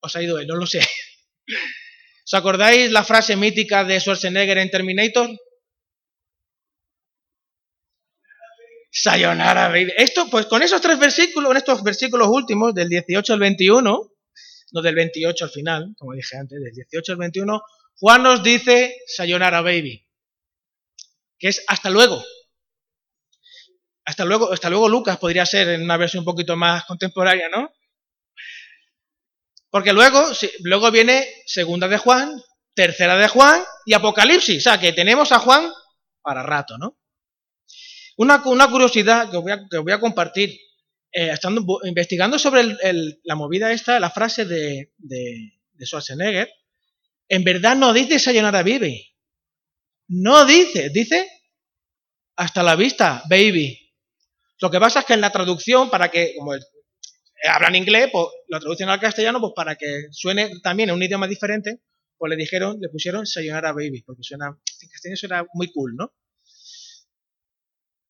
Os 0.00 0.16
ha 0.16 0.22
ido 0.22 0.38
él, 0.38 0.46
no 0.46 0.56
lo 0.56 0.66
sé. 0.66 0.80
¿Os 2.26 2.34
acordáis 2.34 2.90
la 2.90 3.04
frase 3.04 3.36
mítica 3.36 3.84
de 3.84 4.00
Schwarzenegger 4.00 4.56
en 4.56 4.70
Terminator? 4.70 5.28
Sayonara, 8.96 9.68
baby. 9.68 9.92
Esto, 9.96 10.30
pues 10.30 10.46
con 10.46 10.62
esos 10.62 10.80
tres 10.80 10.98
versículos, 11.00 11.50
en 11.50 11.56
estos 11.56 11.82
versículos 11.82 12.28
últimos, 12.28 12.72
del 12.72 12.88
18 12.88 13.32
al 13.32 13.40
21, 13.40 14.10
no 14.72 14.82
del 14.82 14.94
28 14.94 15.44
al 15.44 15.50
final, 15.50 15.94
como 15.98 16.12
dije 16.12 16.36
antes, 16.36 16.60
del 16.62 16.72
18 16.72 17.12
al 17.12 17.18
21, 17.18 17.60
Juan 17.96 18.22
nos 18.22 18.42
dice 18.44 18.96
Sayonara, 19.08 19.62
baby. 19.62 20.06
Que 21.36 21.48
es 21.48 21.64
hasta 21.66 21.90
luego. 21.90 22.24
Hasta 24.04 24.24
luego, 24.24 24.52
hasta 24.52 24.70
luego 24.70 24.88
Lucas 24.88 25.18
podría 25.18 25.44
ser 25.44 25.70
en 25.70 25.82
una 25.82 25.96
versión 25.96 26.20
un 26.20 26.26
poquito 26.26 26.56
más 26.56 26.84
contemporánea, 26.84 27.48
¿no? 27.48 27.72
Porque 29.70 29.92
luego, 29.92 30.24
luego 30.60 30.92
viene 30.92 31.26
segunda 31.46 31.88
de 31.88 31.98
Juan, 31.98 32.40
tercera 32.74 33.16
de 33.16 33.26
Juan 33.26 33.60
y 33.86 33.94
Apocalipsis. 33.94 34.58
O 34.58 34.70
sea, 34.70 34.78
que 34.78 34.92
tenemos 34.92 35.32
a 35.32 35.40
Juan 35.40 35.72
para 36.22 36.44
rato, 36.44 36.78
¿no? 36.78 36.96
Una, 38.16 38.42
curiosidad 38.42 39.30
que 39.30 39.36
os 39.36 39.84
voy 39.84 39.92
a, 39.92 40.00
compartir. 40.00 40.50
Eh, 41.16 41.30
estando 41.30 41.64
investigando 41.84 42.40
sobre 42.40 42.76
la 43.22 43.36
movida 43.36 43.72
esta, 43.72 44.00
la 44.00 44.10
frase 44.10 44.44
de, 44.46 44.92
de, 44.98 45.86
Schwarzenegger, 45.86 46.50
en 47.28 47.44
verdad 47.44 47.76
no 47.76 47.92
dice 47.92 48.18
Sayonara 48.18 48.64
Baby. 48.64 49.14
No 50.08 50.44
dice, 50.44 50.90
dice 50.90 51.28
hasta 52.36 52.62
la 52.62 52.76
vista, 52.76 53.22
baby. 53.28 53.78
Lo 54.60 54.70
que 54.70 54.80
pasa 54.80 55.00
es 55.00 55.06
que 55.06 55.14
en 55.14 55.20
la 55.20 55.30
traducción, 55.30 55.90
para 55.90 56.10
que, 56.10 56.34
como 56.36 56.52
hablan 57.48 57.74
inglés, 57.74 58.08
pues 58.12 58.26
la 58.48 58.60
traducción 58.60 58.88
al 58.88 59.00
castellano, 59.00 59.40
pues 59.40 59.52
para 59.54 59.76
que 59.76 60.06
suene 60.10 60.50
también 60.62 60.88
en 60.88 60.96
un 60.96 61.02
idioma 61.02 61.28
diferente, 61.28 61.80
pues 62.16 62.30
le 62.30 62.36
dijeron, 62.36 62.78
le 62.80 62.88
pusieron 62.88 63.26
Sayonara 63.26 63.72
Baby, 63.72 64.02
porque 64.02 64.22
suena, 64.22 64.46
en 64.46 64.88
castellano 64.88 65.16
suena 65.16 65.46
muy 65.54 65.70
cool, 65.72 65.94
¿no? 65.96 66.12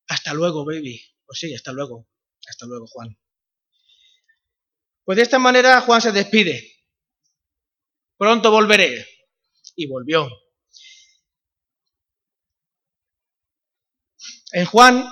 Hasta 0.07 0.33
luego, 0.33 0.65
baby. 0.65 1.01
Pues 1.25 1.39
sí, 1.39 1.53
hasta 1.53 1.71
luego. 1.71 2.07
Hasta 2.47 2.65
luego, 2.65 2.85
Juan. 2.87 3.17
Pues 5.03 5.17
de 5.17 5.23
esta 5.23 5.39
manera 5.39 5.81
Juan 5.81 6.01
se 6.01 6.11
despide. 6.11 6.71
Pronto 8.17 8.51
volveré. 8.51 9.05
Y 9.75 9.87
volvió. 9.87 10.29
En 14.51 14.65
Juan 14.65 15.11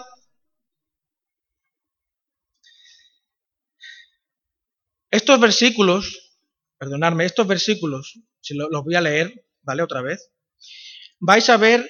estos 5.11 5.39
versículos, 5.39 6.33
perdonadme, 6.79 7.25
estos 7.25 7.45
versículos, 7.45 8.19
si 8.41 8.55
los 8.55 8.83
voy 8.83 8.95
a 8.95 9.01
leer, 9.01 9.45
¿vale? 9.61 9.83
Otra 9.83 10.01
vez, 10.01 10.31
vais 11.19 11.47
a 11.49 11.57
ver 11.57 11.87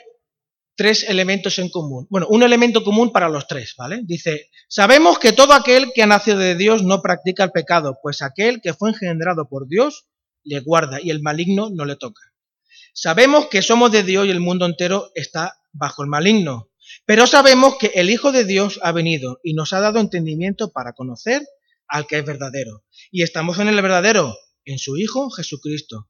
tres 0.75 1.03
elementos 1.07 1.59
en 1.59 1.69
común. 1.69 2.07
Bueno, 2.09 2.27
un 2.29 2.43
elemento 2.43 2.83
común 2.83 3.11
para 3.11 3.29
los 3.29 3.47
tres, 3.47 3.75
¿vale? 3.77 4.01
Dice, 4.03 4.49
sabemos 4.67 5.19
que 5.19 5.31
todo 5.31 5.53
aquel 5.53 5.91
que 5.93 6.03
ha 6.03 6.07
nacido 6.07 6.37
de 6.37 6.55
Dios 6.55 6.83
no 6.83 7.01
practica 7.01 7.43
el 7.43 7.51
pecado, 7.51 7.99
pues 8.01 8.21
aquel 8.21 8.61
que 8.61 8.73
fue 8.73 8.89
engendrado 8.89 9.47
por 9.47 9.67
Dios 9.67 10.07
le 10.43 10.59
guarda 10.59 10.99
y 11.01 11.09
el 11.09 11.21
maligno 11.21 11.69
no 11.71 11.85
le 11.85 11.95
toca. 11.95 12.21
Sabemos 12.93 13.47
que 13.47 13.61
somos 13.61 13.91
de 13.91 14.03
Dios 14.03 14.25
y 14.27 14.31
el 14.31 14.39
mundo 14.39 14.65
entero 14.65 15.11
está 15.15 15.59
bajo 15.71 16.03
el 16.03 16.09
maligno, 16.09 16.69
pero 17.05 17.27
sabemos 17.27 17.77
que 17.79 17.91
el 17.95 18.09
Hijo 18.09 18.31
de 18.31 18.45
Dios 18.45 18.79
ha 18.83 18.91
venido 18.91 19.39
y 19.43 19.53
nos 19.53 19.73
ha 19.73 19.79
dado 19.79 19.99
entendimiento 19.99 20.71
para 20.71 20.93
conocer 20.93 21.41
al 21.87 22.07
que 22.07 22.19
es 22.19 22.25
verdadero. 22.25 22.83
Y 23.11 23.23
estamos 23.23 23.59
en 23.59 23.67
el 23.67 23.81
verdadero, 23.81 24.35
en 24.65 24.77
su 24.77 24.97
Hijo 24.97 25.29
Jesucristo. 25.29 26.09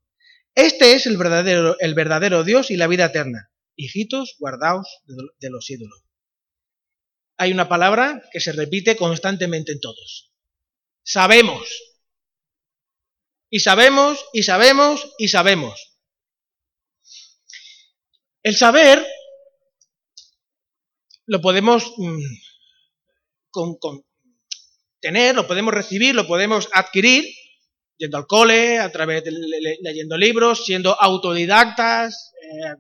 Este 0.56 0.94
es 0.94 1.06
el 1.06 1.18
verdadero, 1.18 1.78
el 1.80 1.94
verdadero 1.94 2.44
Dios 2.44 2.70
y 2.70 2.78
la 2.78 2.88
vida 2.88 3.06
eterna 3.06 3.50
hijitos, 3.76 4.36
guardaos 4.40 5.02
de 5.06 5.50
los 5.50 5.70
ídolos. 5.70 6.04
Hay 7.38 7.52
una 7.52 7.68
palabra 7.68 8.22
que 8.32 8.40
se 8.40 8.52
repite 8.52 8.96
constantemente 8.96 9.72
en 9.72 9.82
todos. 9.82 10.32
Sabemos. 11.04 11.68
Y 13.50 13.60
sabemos, 13.60 14.26
y 14.34 14.44
sabemos, 14.44 15.14
y 15.18 15.28
sabemos. 15.28 15.98
El 18.44 18.56
saber 18.56 19.06
lo 21.26 21.42
podemos 21.42 21.94
mm, 21.98 22.20
tener, 25.00 25.36
lo 25.36 25.48
podemos 25.48 25.74
recibir, 25.74 26.16
lo 26.16 26.28
podemos 26.28 26.70
adquirir 26.74 27.26
yendo 27.98 28.18
al 28.18 28.28
cole, 28.28 28.80
a 28.80 28.92
través 28.92 29.24
de 29.24 29.32
leyendo 29.82 30.18
libros, 30.18 30.66
siendo 30.66 31.00
autodidactas, 31.00 32.34
eh, 32.42 32.76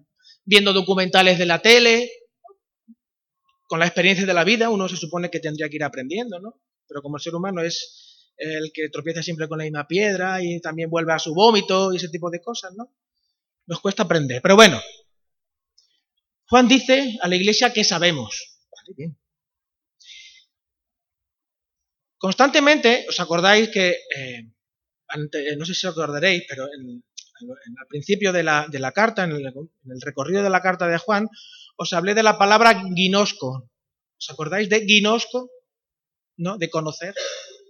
viendo 0.45 0.73
documentales 0.73 1.37
de 1.37 1.45
la 1.45 1.61
tele, 1.61 2.09
con 3.67 3.79
la 3.79 3.85
experiencia 3.85 4.25
de 4.25 4.33
la 4.33 4.43
vida, 4.43 4.69
uno 4.69 4.87
se 4.87 4.97
supone 4.97 5.29
que 5.29 5.39
tendría 5.39 5.69
que 5.69 5.77
ir 5.77 5.83
aprendiendo, 5.83 6.39
¿no? 6.39 6.61
Pero 6.87 7.01
como 7.01 7.17
el 7.17 7.23
ser 7.23 7.33
humano 7.35 7.61
es 7.61 8.31
el 8.37 8.71
que 8.73 8.89
tropieza 8.89 9.23
siempre 9.23 9.47
con 9.47 9.57
la 9.57 9.63
misma 9.63 9.87
piedra 9.87 10.43
y 10.43 10.59
también 10.59 10.89
vuelve 10.89 11.13
a 11.13 11.19
su 11.19 11.33
vómito 11.33 11.93
y 11.93 11.97
ese 11.97 12.09
tipo 12.09 12.29
de 12.29 12.41
cosas, 12.41 12.73
¿no? 12.75 12.93
Nos 13.65 13.79
cuesta 13.79 14.03
aprender. 14.03 14.41
Pero 14.41 14.55
bueno, 14.55 14.81
Juan 16.47 16.67
dice 16.67 17.17
a 17.21 17.27
la 17.27 17.35
iglesia 17.35 17.73
que 17.73 17.83
sabemos. 17.83 18.59
Constantemente, 22.17 23.05
¿os 23.09 23.19
acordáis 23.19 23.69
que, 23.69 23.97
eh, 24.15 24.43
no 25.57 25.65
sé 25.65 25.73
si 25.73 25.87
os 25.87 25.93
acordaréis, 25.93 26.43
pero 26.47 26.65
en, 26.65 27.03
al 27.41 27.87
principio 27.87 28.31
de 28.31 28.43
la, 28.43 28.91
carta, 28.93 29.23
en 29.23 29.31
el, 29.31 30.01
recorrido 30.01 30.43
de 30.43 30.49
la 30.49 30.61
carta 30.61 30.87
de 30.87 30.97
Juan, 30.97 31.27
os 31.77 31.93
hablé 31.93 32.13
de 32.13 32.23
la 32.23 32.37
palabra 32.37 32.83
ginosco. 32.95 33.69
¿Os 34.17 34.29
acordáis 34.29 34.69
de 34.69 34.85
ginosco? 34.85 35.49
¿No? 36.37 36.57
De 36.57 36.69
conocer. 36.69 37.13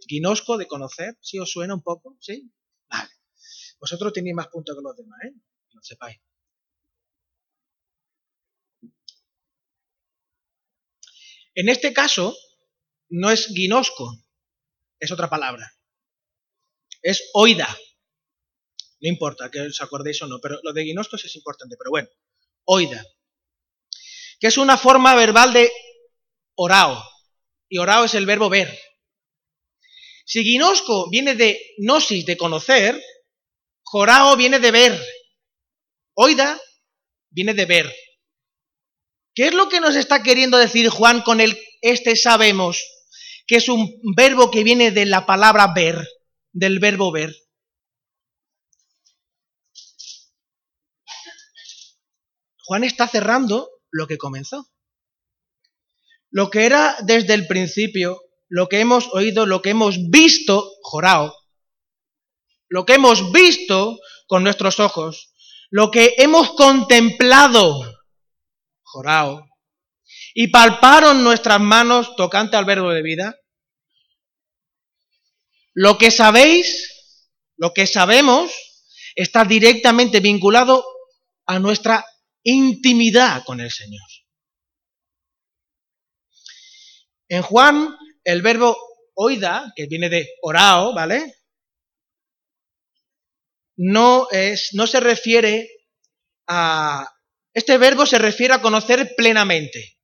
Ginosco, 0.07 0.57
de 0.57 0.67
conocer. 0.67 1.17
¿Sí 1.21 1.39
os 1.39 1.51
suena 1.51 1.73
un 1.73 1.81
poco? 1.81 2.17
¿Sí? 2.19 2.51
Vale. 2.89 3.09
Vosotros 3.79 4.13
tenéis 4.13 4.35
más 4.35 4.47
puntos 4.47 4.75
que 4.75 4.81
los 4.81 4.95
demás, 4.95 5.19
¿eh? 5.23 5.33
Que 5.69 5.75
lo 5.75 5.83
sepáis. 5.83 6.19
En 11.55 11.69
este 11.69 11.93
caso, 11.93 12.35
no 13.09 13.29
es 13.29 13.47
ginosco, 13.47 14.11
es 14.99 15.11
otra 15.11 15.29
palabra. 15.29 15.71
Es 17.01 17.29
oida. 17.33 17.67
No 19.03 19.09
importa 19.09 19.51
que 19.51 19.59
os 19.59 19.81
acordéis 19.81 20.21
o 20.21 20.27
no, 20.27 20.39
pero 20.39 20.61
lo 20.63 20.71
de 20.71 20.85
ginoscos 20.85 21.25
es 21.25 21.35
importante. 21.35 21.75
Pero 21.77 21.91
bueno, 21.91 22.07
oida. 22.63 23.05
Que 24.39 24.47
es 24.47 24.57
una 24.57 24.77
forma 24.77 25.13
verbal 25.13 25.51
de 25.51 25.69
orao. 26.55 27.03
Y 27.67 27.79
orao 27.79 28.05
es 28.05 28.13
el 28.13 28.25
verbo 28.25 28.47
ver. 28.49 28.79
Si 30.25 30.41
ginosco 30.41 31.09
viene 31.09 31.35
de 31.35 31.59
gnosis, 31.79 32.25
de 32.25 32.37
conocer, 32.37 32.97
jorao 33.83 34.37
viene 34.37 34.59
de 34.59 34.71
ver. 34.71 35.05
Oida 36.13 36.57
viene 37.29 37.53
de 37.53 37.65
ver. 37.65 37.93
¿Qué 39.35 39.47
es 39.47 39.53
lo 39.53 39.67
que 39.67 39.81
nos 39.81 39.97
está 39.97 40.23
queriendo 40.23 40.57
decir 40.57 40.87
Juan 40.87 41.23
con 41.23 41.41
el 41.41 41.59
este 41.81 42.15
sabemos? 42.15 42.81
Que 43.47 43.57
es 43.57 43.67
un 43.67 43.99
verbo 44.15 44.49
que 44.49 44.63
viene 44.63 44.91
de 44.91 45.05
la 45.05 45.25
palabra 45.25 45.73
ver, 45.75 46.07
del 46.53 46.79
verbo 46.79 47.11
ver. 47.11 47.42
Juan 52.63 52.83
está 52.83 53.07
cerrando 53.07 53.69
lo 53.91 54.07
que 54.07 54.17
comenzó. 54.17 54.69
Lo 56.31 56.49
que 56.49 56.65
era 56.65 56.97
desde 57.03 57.33
el 57.33 57.45
principio, 57.47 58.21
lo 58.49 58.67
que 58.67 58.79
hemos 58.79 59.07
oído, 59.13 59.45
lo 59.45 59.61
que 59.61 59.71
hemos 59.71 60.09
visto, 60.09 60.71
Jorao, 60.81 61.33
lo 62.69 62.85
que 62.85 62.93
hemos 62.93 63.31
visto 63.31 63.99
con 64.27 64.43
nuestros 64.43 64.79
ojos, 64.79 65.33
lo 65.69 65.91
que 65.91 66.15
hemos 66.17 66.51
contemplado, 66.53 67.83
Jorao, 68.81 69.47
y 70.33 70.47
palparon 70.47 71.23
nuestras 71.23 71.59
manos 71.59 72.15
tocante 72.15 72.57
al 72.57 72.65
verbo 72.65 72.89
de 72.89 73.03
vida. 73.03 73.35
Lo 75.73 75.97
que 75.97 76.09
sabéis, 76.09 77.19
lo 77.57 77.73
que 77.73 77.85
sabemos, 77.85 78.51
está 79.15 79.45
directamente 79.45 80.19
vinculado 80.19 80.83
a 81.45 81.59
nuestra 81.59 82.03
intimidad 82.43 83.43
con 83.45 83.59
el 83.59 83.71
Señor. 83.71 84.07
En 87.27 87.41
Juan, 87.41 87.95
el 88.23 88.41
verbo 88.41 88.77
oida, 89.15 89.73
que 89.75 89.87
viene 89.87 90.09
de 90.09 90.29
orao, 90.41 90.93
¿vale? 90.93 91.35
No, 93.75 94.27
es, 94.31 94.69
no 94.73 94.87
se 94.87 94.99
refiere 94.99 95.69
a... 96.47 97.09
Este 97.53 97.77
verbo 97.77 98.05
se 98.05 98.17
refiere 98.17 98.53
a 98.53 98.61
conocer 98.61 99.13
plenamente, 99.15 99.99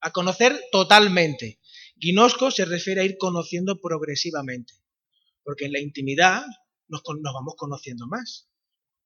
a 0.00 0.10
conocer 0.10 0.58
totalmente. 0.72 1.60
Ginosco 1.98 2.50
se 2.50 2.64
refiere 2.64 3.02
a 3.02 3.04
ir 3.04 3.16
conociendo 3.18 3.80
progresivamente, 3.80 4.74
porque 5.42 5.66
en 5.66 5.72
la 5.72 5.80
intimidad 5.80 6.44
nos, 6.88 7.02
nos 7.20 7.34
vamos 7.34 7.54
conociendo 7.56 8.06
más. 8.06 8.48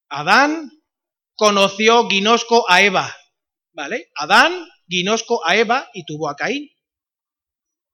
Adán 0.09 0.70
conoció 1.38 2.09
Ginosco 2.09 2.68
a 2.68 2.83
Eva, 2.83 3.16
¿vale? 3.72 4.11
Adán, 4.16 4.68
Ginosco 4.88 5.46
a 5.46 5.57
Eva 5.57 5.88
y 5.94 6.05
tuvo 6.05 6.29
a 6.29 6.35
Caín. 6.35 6.68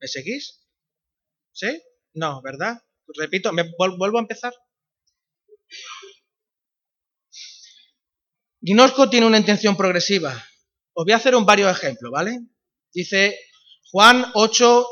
¿Me 0.00 0.08
seguís? 0.08 0.66
¿Sí? 1.52 1.80
No, 2.14 2.40
¿verdad? 2.42 2.82
Repito, 3.18 3.52
me 3.52 3.70
vuelvo 3.76 4.16
a 4.16 4.22
empezar. 4.22 4.54
Ginosco 8.62 9.10
tiene 9.10 9.26
una 9.26 9.38
intención 9.38 9.76
progresiva. 9.76 10.32
Os 10.94 11.04
voy 11.04 11.12
a 11.12 11.16
hacer 11.16 11.34
un 11.34 11.44
varios 11.44 11.70
ejemplos, 11.70 12.10
¿vale? 12.10 12.38
Dice 12.94 13.38
Juan 13.90 14.24
8, 14.32 14.86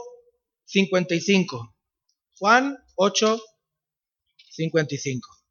55. 0.67 1.75
Juan 2.39 2.77
8, 2.97 3.41
55. 4.51 5.42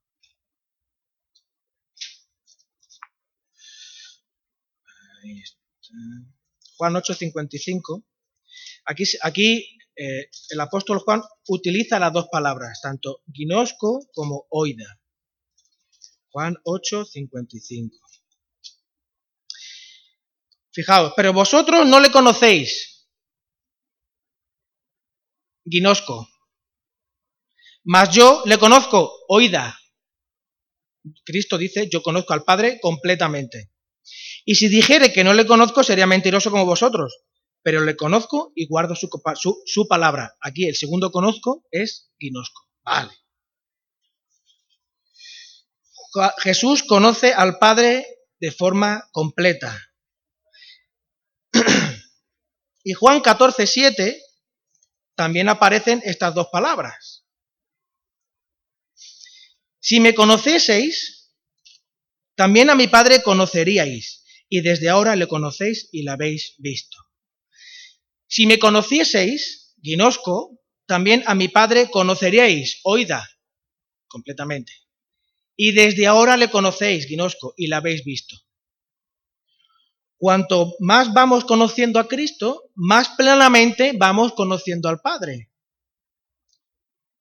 Juan 6.78 6.96
8, 6.96 7.14
55. 7.14 8.06
Aquí, 8.86 9.04
aquí 9.22 9.80
eh, 9.96 10.30
el 10.50 10.60
apóstol 10.60 11.00
Juan 11.00 11.22
utiliza 11.48 12.00
las 12.00 12.14
dos 12.14 12.28
palabras, 12.32 12.80
tanto 12.82 13.22
ginosco 13.32 14.08
como 14.14 14.48
oida. 14.50 15.00
Juan 16.32 16.56
8, 16.64 17.06
55. 17.06 17.98
Fijaos, 20.72 21.14
pero 21.16 21.34
vosotros 21.34 21.86
no 21.88 22.00
le 22.00 22.10
conocéis. 22.10 23.10
Ginosco. 25.66 26.28
Mas 27.84 28.16
yo 28.16 28.44
le 28.46 28.58
conozco, 28.58 29.12
oída. 29.28 29.78
Cristo 31.26 31.58
dice, 31.58 31.90
yo 31.92 32.02
conozco 32.02 32.34
al 32.34 32.44
Padre 32.44 32.80
completamente. 32.80 33.72
Y 34.46 34.56
si 34.56 34.70
dijere 34.70 35.14
que 35.14 35.24
no 35.24 35.34
le 35.34 35.46
conozco, 35.46 35.84
sería 35.84 36.08
mentiroso 36.08 36.52
como 36.52 36.66
vosotros. 36.66 37.24
Pero 37.64 37.82
le 37.82 37.96
conozco 37.96 38.52
y 38.56 38.68
guardo 38.68 38.96
su, 38.96 39.88
palabra. 39.88 40.36
Aquí 40.42 40.68
el 40.68 40.76
segundo 40.76 41.12
conozco 41.12 41.64
es 41.72 42.12
ginosco. 42.18 42.62
Vale. 42.84 43.12
Jesús 46.40 46.84
conoce 46.84 47.34
al 47.34 47.58
Padre 47.60 48.06
de 48.40 48.52
forma 48.52 49.08
completa. 49.12 49.78
Y 52.84 52.94
Juan 52.94 53.22
14, 53.22 53.68
7 53.68 54.20
también 55.16 55.50
aparecen 55.50 56.02
estas 56.04 56.34
dos 56.34 56.48
palabras. 56.52 57.28
Si 59.80 60.00
me 60.00 60.16
conocieseis, 60.16 61.32
también 62.36 62.72
a 62.72 62.76
mi 62.76 62.88
Padre 62.88 63.22
conoceríais, 63.22 64.21
y 64.54 64.60
desde 64.60 64.90
ahora 64.90 65.16
le 65.16 65.30
conocéis 65.30 65.88
y 65.94 66.04
la 66.04 66.14
habéis 66.14 66.56
visto. 66.58 66.98
Si 68.28 68.46
me 68.46 68.60
conocieseis, 68.60 69.74
Ginosco, 69.82 70.60
también 70.86 71.24
a 71.26 71.36
mi 71.36 71.48
Padre 71.48 71.90
conoceríais, 71.90 72.82
oída, 72.84 73.26
completamente. 74.10 74.74
Y 75.56 75.72
desde 75.72 76.06
ahora 76.06 76.36
le 76.36 76.50
conocéis, 76.50 77.08
Ginosco, 77.08 77.54
y 77.56 77.68
la 77.68 77.78
habéis 77.78 78.04
visto. 78.04 78.36
Cuanto 80.18 80.76
más 80.80 81.14
vamos 81.14 81.46
conociendo 81.46 81.98
a 81.98 82.10
Cristo, 82.10 82.72
más 82.76 83.08
plenamente 83.16 83.94
vamos 83.98 84.34
conociendo 84.34 84.90
al 84.90 85.00
Padre. 85.00 85.50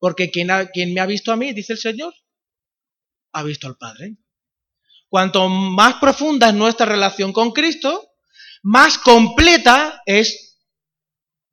Porque 0.00 0.32
quien, 0.32 0.48
quien 0.72 0.94
me 0.94 1.00
ha 1.00 1.06
visto 1.06 1.30
a 1.30 1.36
mí, 1.36 1.52
dice 1.52 1.74
el 1.74 1.78
Señor, 1.78 2.12
ha 3.32 3.44
visto 3.44 3.68
al 3.68 3.76
Padre. 3.76 4.16
Cuanto 5.10 5.48
más 5.48 5.96
profunda 5.96 6.48
es 6.48 6.54
nuestra 6.54 6.86
relación 6.86 7.34
con 7.34 7.50
Cristo, 7.52 8.12
más 8.62 8.96
completa 8.96 10.00
es, 10.06 10.56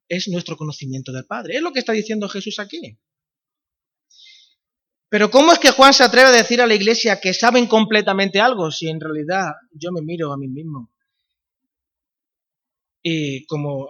es 0.07 0.29
nuestro 0.29 0.55
conocimiento 0.55 1.11
del 1.11 1.25
Padre. 1.25 1.55
Es 1.55 1.61
lo 1.61 1.73
que 1.73 1.79
está 1.79 1.91
diciendo 1.91 2.29
Jesús 2.29 2.59
aquí. 2.59 2.97
Pero 5.09 5.29
¿cómo 5.29 5.51
es 5.51 5.59
que 5.59 5.71
Juan 5.71 5.93
se 5.93 6.05
atreve 6.05 6.29
a 6.29 6.31
decir 6.31 6.61
a 6.61 6.67
la 6.67 6.75
iglesia 6.75 7.19
que 7.19 7.33
saben 7.33 7.67
completamente 7.67 8.39
algo 8.39 8.71
si 8.71 8.87
en 8.87 9.01
realidad 9.01 9.51
yo 9.73 9.91
me 9.91 10.01
miro 10.01 10.31
a 10.31 10.37
mí 10.37 10.47
mismo 10.47 10.89
y 13.09 13.45
como 13.45 13.87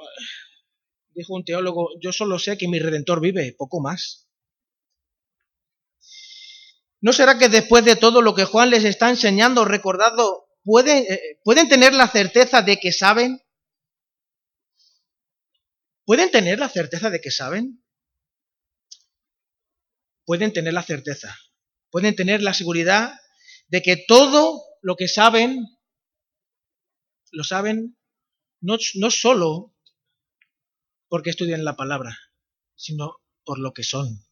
dijo 1.15 1.34
un 1.34 1.43
teólogo, 1.43 1.89
yo 1.99 2.12
solo 2.12 2.38
sé 2.38 2.56
que 2.56 2.67
mi 2.67 2.77
redentor 2.77 3.19
vive, 3.19 3.56
poco 3.58 3.82
más. 3.82 4.27
¿No 7.08 7.13
será 7.13 7.38
que 7.38 7.48
después 7.48 7.86
de 7.86 7.96
todo 7.96 8.22
lo 8.22 8.36
que 8.36 8.43
Juan 8.43 8.70
les 8.70 8.84
está 8.84 9.10
enseñando, 9.10 9.63
recordando, 9.63 10.50
pueden, 10.65 11.06
eh, 11.10 11.39
pueden 11.41 11.70
tener 11.70 11.93
la 11.93 12.10
certeza 12.10 12.62
de 12.62 12.76
que 12.82 12.91
saben? 12.91 13.39
¿Pueden 16.04 16.30
tener 16.32 16.60
la 16.60 16.67
certeza 16.67 17.10
de 17.10 17.22
que 17.22 17.32
saben? 17.32 17.82
Pueden 20.26 20.52
tener 20.52 20.74
la 20.74 20.84
certeza, 20.84 21.34
pueden 21.91 22.13
tener 22.13 22.41
la 22.43 22.54
seguridad 22.54 23.13
de 23.70 23.82
que 23.82 24.04
todo 24.06 24.62
lo 24.82 24.98
que 24.98 25.08
saben, 25.08 25.63
lo 27.32 27.46
saben 27.46 27.98
no, 28.60 28.76
no 28.96 29.12
solo 29.12 29.74
porque 31.08 31.30
estudian 31.30 31.63
la 31.63 31.78
palabra, 31.78 32.17
sino 32.76 33.15
por 33.46 33.60
lo 33.60 33.72
que 33.72 33.84
son. 33.84 34.27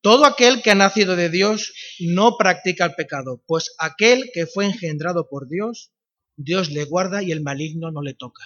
Todo 0.00 0.24
aquel 0.24 0.62
que 0.62 0.70
ha 0.70 0.74
nacido 0.74 1.16
de 1.16 1.28
Dios 1.28 1.72
no 2.00 2.36
practica 2.38 2.84
el 2.86 2.94
pecado, 2.94 3.42
pues 3.46 3.74
aquel 3.78 4.30
que 4.32 4.46
fue 4.46 4.66
engendrado 4.66 5.28
por 5.28 5.48
Dios, 5.48 5.92
Dios 6.36 6.70
le 6.70 6.84
guarda 6.84 7.22
y 7.22 7.32
el 7.32 7.42
maligno 7.42 7.90
no 7.90 8.02
le 8.02 8.14
toca. 8.14 8.44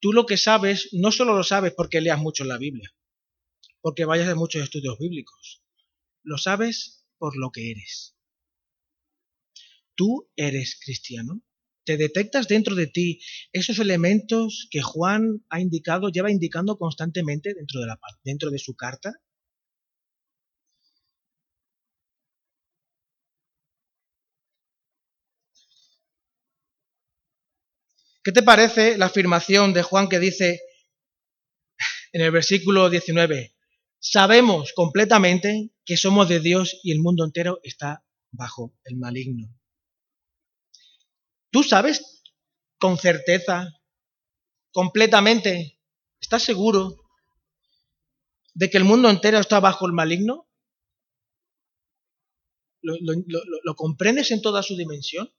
Tú 0.00 0.12
lo 0.12 0.26
que 0.26 0.36
sabes, 0.36 0.90
no 0.92 1.12
solo 1.12 1.34
lo 1.34 1.44
sabes 1.44 1.72
porque 1.74 2.00
leas 2.00 2.18
mucho 2.18 2.44
la 2.44 2.58
Biblia, 2.58 2.94
porque 3.80 4.04
vayas 4.04 4.28
de 4.28 4.34
muchos 4.34 4.62
estudios 4.62 4.98
bíblicos, 4.98 5.62
lo 6.22 6.36
sabes 6.36 7.06
por 7.16 7.36
lo 7.38 7.50
que 7.50 7.70
eres 7.70 8.14
tú 9.94 10.30
eres 10.36 10.78
cristiano? 10.82 11.42
¿Te 11.84 11.96
detectas 11.96 12.48
dentro 12.48 12.74
de 12.74 12.86
ti 12.86 13.20
esos 13.52 13.78
elementos 13.78 14.68
que 14.70 14.80
Juan 14.80 15.44
ha 15.50 15.60
indicado, 15.60 16.08
lleva 16.08 16.30
indicando 16.30 16.78
constantemente 16.78 17.52
dentro 17.54 17.80
de, 17.80 17.86
la, 17.86 17.98
dentro 18.24 18.50
de 18.50 18.58
su 18.58 18.74
carta? 18.74 19.12
¿Qué 28.24 28.32
te 28.32 28.42
parece 28.42 28.96
la 28.96 29.06
afirmación 29.06 29.74
de 29.74 29.82
Juan 29.82 30.08
que 30.08 30.18
dice 30.18 30.62
en 32.10 32.22
el 32.22 32.30
versículo 32.30 32.88
19, 32.88 33.54
sabemos 33.98 34.72
completamente 34.72 35.72
que 35.84 35.98
somos 35.98 36.30
de 36.30 36.40
Dios 36.40 36.80
y 36.82 36.92
el 36.92 37.00
mundo 37.00 37.22
entero 37.22 37.60
está 37.62 38.02
bajo 38.30 38.74
el 38.84 38.96
maligno? 38.96 39.54
¿Tú 41.50 41.62
sabes 41.62 42.22
con 42.78 42.96
certeza, 42.96 43.68
completamente, 44.72 45.78
estás 46.18 46.44
seguro 46.44 46.96
de 48.54 48.70
que 48.70 48.78
el 48.78 48.84
mundo 48.84 49.10
entero 49.10 49.38
está 49.38 49.60
bajo 49.60 49.84
el 49.84 49.92
maligno? 49.92 50.48
¿Lo, 52.80 53.74
comprendes 53.76 54.30
en 54.30 54.40
toda 54.40 54.62
su 54.62 54.78
dimensión? 54.78 55.30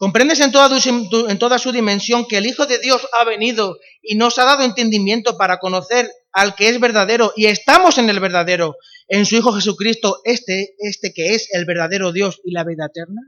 ¿Comprendes 0.00 0.40
en 0.40 0.50
toda, 0.50 1.58
su 1.58 1.72
dimensión 1.72 2.26
que 2.26 2.38
el 2.38 2.46
Hijo 2.46 2.64
de 2.64 2.78
Dios 2.78 3.06
ha 3.12 3.24
venido 3.24 3.78
y 4.00 4.16
nos 4.16 4.38
ha 4.38 4.46
dado 4.46 4.62
entendimiento 4.62 5.36
para 5.36 5.58
conocer 5.58 6.10
al 6.32 6.54
que 6.54 6.70
es 6.70 6.80
verdadero 6.80 7.34
y 7.36 7.44
estamos 7.44 7.98
en 7.98 8.08
el 8.08 8.18
verdadero, 8.18 8.76
en 9.08 9.26
su 9.26 9.36
Hijo 9.36 9.52
Jesucristo, 9.52 10.22
este, 10.24 10.74
este 10.78 11.12
que 11.12 11.34
es 11.34 11.52
el 11.52 11.66
verdadero 11.66 12.12
Dios 12.12 12.40
y 12.44 12.52
la 12.52 12.64
vida 12.64 12.86
eterna? 12.86 13.20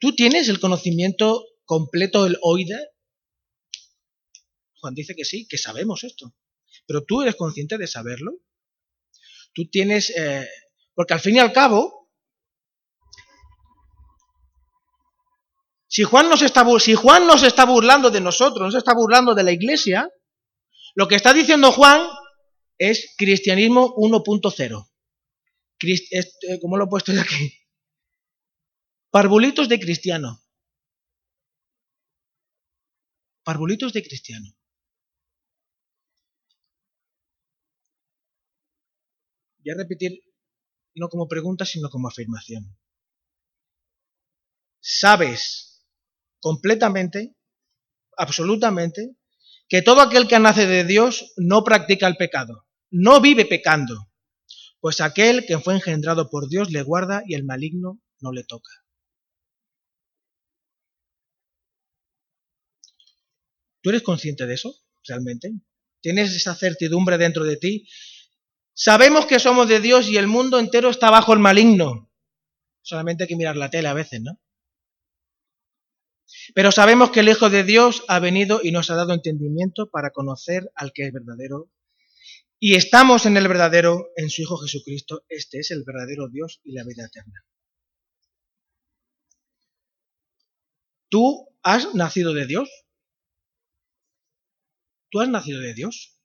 ¿Tú 0.00 0.12
tienes 0.16 0.48
el 0.48 0.58
conocimiento 0.58 1.44
completo 1.64 2.24
del 2.24 2.36
oide? 2.42 2.88
Juan 4.80 4.94
dice 4.94 5.14
que 5.14 5.24
sí, 5.24 5.46
que 5.46 5.56
sabemos 5.56 6.02
esto. 6.02 6.34
Pero 6.84 7.04
tú 7.04 7.22
eres 7.22 7.36
consciente 7.36 7.78
de 7.78 7.86
saberlo. 7.86 8.32
Tú 9.54 9.70
tienes, 9.70 10.10
eh, 10.18 10.48
porque 10.96 11.14
al 11.14 11.20
fin 11.20 11.36
y 11.36 11.38
al 11.38 11.52
cabo, 11.52 11.99
si 15.90 16.04
Juan, 16.04 16.28
nos 16.28 16.40
está, 16.42 16.64
si 16.78 16.94
Juan 16.94 17.26
nos 17.26 17.42
está 17.42 17.64
burlando 17.64 18.10
de 18.10 18.20
nosotros, 18.20 18.66
nos 18.66 18.76
está 18.76 18.94
burlando 18.94 19.34
de 19.34 19.42
la 19.42 19.50
iglesia, 19.50 20.08
lo 20.94 21.08
que 21.08 21.16
está 21.16 21.34
diciendo 21.34 21.72
Juan 21.72 22.08
es 22.78 23.12
cristianismo 23.18 23.96
1.0. 23.96 24.88
Eh, 25.82 26.60
¿Cómo 26.60 26.76
lo 26.76 26.84
he 26.84 26.88
puesto 26.88 27.12
yo 27.12 27.20
aquí? 27.20 27.58
Parvulitos 29.10 29.68
de 29.68 29.80
cristiano. 29.80 30.40
Parvulitos 33.42 33.92
de 33.92 34.02
cristiano. 34.04 34.46
Voy 39.58 39.72
a 39.72 39.76
repetir 39.76 40.20
no 40.94 41.08
como 41.08 41.26
pregunta, 41.26 41.64
sino 41.64 41.90
como 41.90 42.06
afirmación. 42.06 42.78
¿Sabes 44.78 45.69
completamente, 46.40 47.34
absolutamente, 48.16 49.16
que 49.68 49.82
todo 49.82 50.00
aquel 50.00 50.26
que 50.26 50.38
nace 50.38 50.66
de 50.66 50.84
Dios 50.84 51.32
no 51.36 51.62
practica 51.62 52.06
el 52.08 52.16
pecado, 52.16 52.66
no 52.90 53.20
vive 53.20 53.44
pecando, 53.44 54.10
pues 54.80 55.00
aquel 55.00 55.46
que 55.46 55.58
fue 55.58 55.74
engendrado 55.74 56.28
por 56.28 56.48
Dios 56.48 56.70
le 56.70 56.82
guarda 56.82 57.22
y 57.26 57.34
el 57.34 57.44
maligno 57.44 58.00
no 58.20 58.32
le 58.32 58.44
toca. 58.44 58.70
¿Tú 63.82 63.90
eres 63.90 64.02
consciente 64.02 64.46
de 64.46 64.54
eso 64.54 64.74
realmente? 65.04 65.52
¿Tienes 66.00 66.34
esa 66.34 66.54
certidumbre 66.54 67.18
dentro 67.18 67.44
de 67.44 67.56
ti? 67.56 67.88
Sabemos 68.74 69.26
que 69.26 69.38
somos 69.38 69.68
de 69.68 69.80
Dios 69.80 70.08
y 70.08 70.16
el 70.16 70.26
mundo 70.26 70.58
entero 70.58 70.90
está 70.90 71.10
bajo 71.10 71.32
el 71.32 71.38
maligno. 71.38 72.10
Solamente 72.82 73.24
hay 73.24 73.28
que 73.28 73.36
mirar 73.36 73.56
la 73.56 73.70
tele 73.70 73.88
a 73.88 73.94
veces, 73.94 74.22
¿no? 74.22 74.40
Pero 76.54 76.72
sabemos 76.72 77.10
que 77.10 77.20
el 77.20 77.28
Hijo 77.28 77.50
de 77.50 77.64
Dios 77.64 78.04
ha 78.08 78.18
venido 78.18 78.60
y 78.62 78.72
nos 78.72 78.90
ha 78.90 78.94
dado 78.94 79.12
entendimiento 79.12 79.90
para 79.90 80.10
conocer 80.10 80.70
al 80.74 80.92
que 80.92 81.06
es 81.06 81.12
verdadero. 81.12 81.70
Y 82.58 82.74
estamos 82.74 83.26
en 83.26 83.36
el 83.36 83.48
verdadero, 83.48 84.08
en 84.16 84.28
su 84.30 84.42
Hijo 84.42 84.58
Jesucristo. 84.58 85.24
Este 85.28 85.60
es 85.60 85.70
el 85.70 85.84
verdadero 85.84 86.28
Dios 86.28 86.60
y 86.64 86.72
la 86.72 86.84
vida 86.84 87.06
eterna. 87.06 87.44
¿Tú 91.08 91.48
has 91.62 91.94
nacido 91.94 92.34
de 92.34 92.46
Dios? 92.46 92.68
¿Tú 95.10 95.20
has 95.20 95.28
nacido 95.28 95.60
de 95.60 95.74
Dios? 95.74 96.20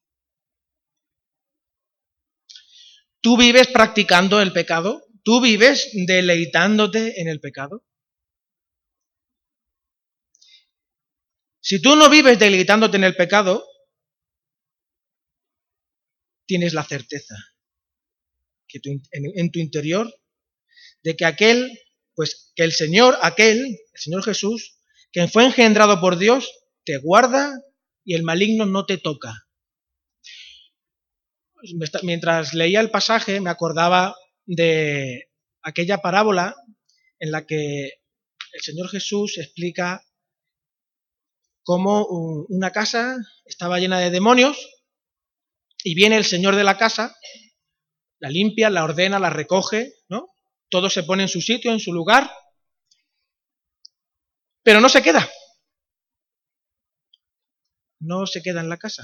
¿Tú 3.21 3.37
vives 3.37 3.67
practicando 3.67 4.39
el 4.39 4.53
pecado? 4.53 5.03
¿Tú 5.23 5.41
vives 5.41 5.89
deleitándote 5.93 7.19
en 7.19 7.27
el 7.27 7.39
pecado? 7.39 7.83
Si 11.66 11.82
tú 11.82 11.95
no 11.95 12.11
vives 12.11 12.38
deleitándote 12.38 12.97
en 12.97 13.05
el 13.05 13.16
pecado, 13.16 13.66
tienes 16.45 16.76
la 16.76 16.84
certeza 16.84 17.34
que 18.68 18.80
en, 18.84 19.51
tu 19.51 19.57
interior 19.57 20.13
de 21.01 21.16
que 21.16 21.26
aquel, 21.26 21.82
pues 22.13 22.51
que 22.55 22.61
el 22.61 22.72
Señor, 22.72 23.18
aquel, 23.24 23.57
el 23.66 23.99
Señor 23.99 24.24
Jesús, 24.24 24.80
quien 25.11 25.28
fue 25.28 25.43
engendrado 25.43 25.99
por 25.99 26.20
Dios, 26.20 26.53
te 26.84 26.97
guarda 26.97 27.59
y 28.03 28.13
el 28.13 28.22
maligno 28.22 28.68
no 28.68 28.86
te 28.86 28.99
toca. 28.99 29.47
Mientras 32.03 32.53
leía 32.53 32.80
el 32.80 32.91
pasaje 32.91 33.41
me 33.41 33.49
acordaba 33.49 34.16
de 34.45 35.32
aquella 35.63 35.97
parábola 35.97 36.55
en 37.18 37.32
la 37.32 37.47
que 37.47 37.86
el 38.53 38.61
Señor 38.61 38.88
Jesús 38.89 39.39
explica 39.39 40.05
cómo 41.66 42.05
una 42.47 42.72
casa 42.72 43.18
estaba 43.43 43.80
llena 43.80 43.99
de 43.99 44.11
demonios 44.11 44.57
y 45.84 45.95
viene 45.95 46.16
el 46.16 46.24
Señor 46.24 46.55
de 46.55 46.63
la 46.63 46.78
casa, 46.78 47.13
la 48.20 48.30
limpia, 48.30 48.70
la 48.70 48.86
ordena, 48.86 49.20
la 49.20 49.30
recoge, 49.30 49.93
¿no? 50.07 50.30
Todo 50.70 50.89
se 50.89 51.03
pone 51.03 51.24
en 51.24 51.30
su 51.30 51.41
sitio, 51.41 51.74
en 51.74 51.82
su 51.82 51.91
lugar, 51.91 52.32
pero 54.63 54.80
no 54.80 54.88
se 54.88 55.03
queda 55.03 55.30
no 58.05 58.26
se 58.28 58.41
queda 58.41 58.61
en 58.61 58.70
la 58.70 58.78
casa. 58.78 59.03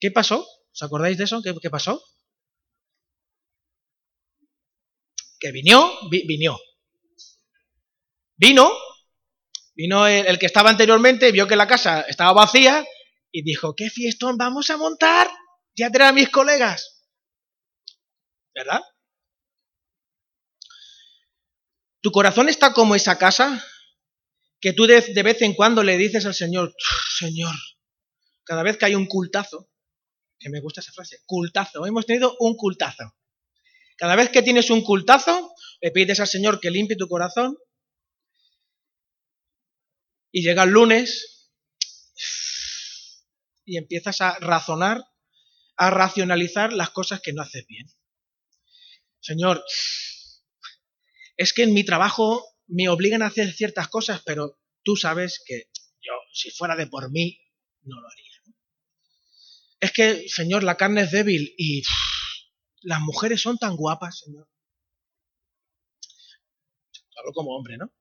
¿Qué 0.00 0.10
pasó? 0.10 0.46
¿Os 0.72 0.82
acordáis 0.82 1.16
de 1.16 1.24
eso? 1.24 1.40
¿Qué, 1.42 1.70
pasó? 1.70 2.02
Que 5.38 5.52
vino, 5.52 5.78
vino. 6.10 6.58
Vino, 8.36 8.70
vino 9.74 10.06
el, 10.06 10.38
que 10.38 10.46
estaba 10.46 10.70
anteriormente, 10.70 11.32
vio 11.32 11.46
que 11.46 11.56
la 11.56 11.66
casa 11.66 12.02
estaba 12.02 12.32
vacía 12.32 12.84
y 13.30 13.42
dijo, 13.42 13.74
¿qué 13.74 13.90
fiestón 13.90 14.36
vamos 14.36 14.70
a 14.70 14.76
montar? 14.76 15.28
Ya 15.74 15.86
tendré 15.86 16.04
a 16.04 16.12
mis 16.12 16.28
colegas. 16.28 17.02
¿Verdad? 18.54 18.82
¿Tu 22.02 22.10
corazón 22.10 22.48
está 22.48 22.72
como 22.72 22.94
esa 22.94 23.16
casa 23.16 23.64
que 24.60 24.72
tú 24.72 24.86
de, 24.86 25.00
vez 25.22 25.42
en 25.42 25.54
cuando 25.54 25.82
le 25.82 25.96
dices 25.96 26.26
al 26.26 26.34
Señor, 26.34 26.74
Señor, 27.18 27.54
cada 28.44 28.62
vez 28.62 28.76
que 28.76 28.86
hay 28.86 28.94
un 28.94 29.06
cultazo, 29.06 29.70
que 30.38 30.50
me 30.50 30.60
gusta 30.60 30.80
esa 30.80 30.92
frase, 30.92 31.20
cultazo, 31.24 31.86
hemos 31.86 32.06
tenido 32.06 32.36
un 32.38 32.56
cultazo. 32.56 33.16
Cada 33.96 34.16
vez 34.16 34.30
que 34.30 34.42
tienes 34.42 34.70
un 34.70 34.82
cultazo, 34.82 35.52
le 35.80 35.90
pides 35.90 36.20
al 36.20 36.26
Señor 36.26 36.60
que 36.60 36.70
limpie 36.70 36.96
tu 36.96 37.08
corazón 37.08 37.56
y 40.32 40.42
llega 40.42 40.64
el 40.64 40.70
lunes 40.70 41.50
y 43.64 43.76
empiezas 43.76 44.20
a 44.22 44.38
razonar, 44.40 45.04
a 45.76 45.90
racionalizar 45.90 46.72
las 46.72 46.90
cosas 46.90 47.20
que 47.20 47.32
no 47.32 47.42
haces 47.42 47.66
bien. 47.66 47.86
Señor, 49.20 49.62
es 51.36 51.52
que 51.52 51.62
en 51.62 51.74
mi 51.74 51.84
trabajo 51.84 52.44
me 52.66 52.88
obligan 52.88 53.22
a 53.22 53.26
hacer 53.26 53.52
ciertas 53.52 53.88
cosas, 53.88 54.22
pero 54.24 54.58
tú 54.82 54.96
sabes 54.96 55.42
que 55.46 55.70
yo, 56.00 56.12
si 56.32 56.50
fuera 56.50 56.74
de 56.74 56.86
por 56.86 57.10
mí, 57.10 57.38
no 57.82 58.00
lo 58.00 58.08
haría. 58.08 58.32
Es 59.78 59.92
que, 59.92 60.28
Señor, 60.28 60.62
la 60.64 60.76
carne 60.76 61.02
es 61.02 61.10
débil 61.10 61.54
y 61.58 61.82
las 62.82 63.00
mujeres 63.00 63.40
son 63.40 63.58
tan 63.58 63.76
guapas, 63.76 64.20
Señor. 64.20 64.48
Hablo 67.18 67.32
como 67.32 67.56
hombre, 67.56 67.76
¿no? 67.76 67.92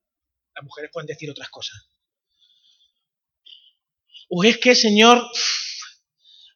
Las 0.55 0.63
mujeres 0.63 0.91
pueden 0.93 1.07
decir 1.07 1.29
otras 1.29 1.49
cosas. 1.49 1.91
O 4.33 4.45
es 4.45 4.57
que, 4.59 4.75
Señor, 4.75 5.29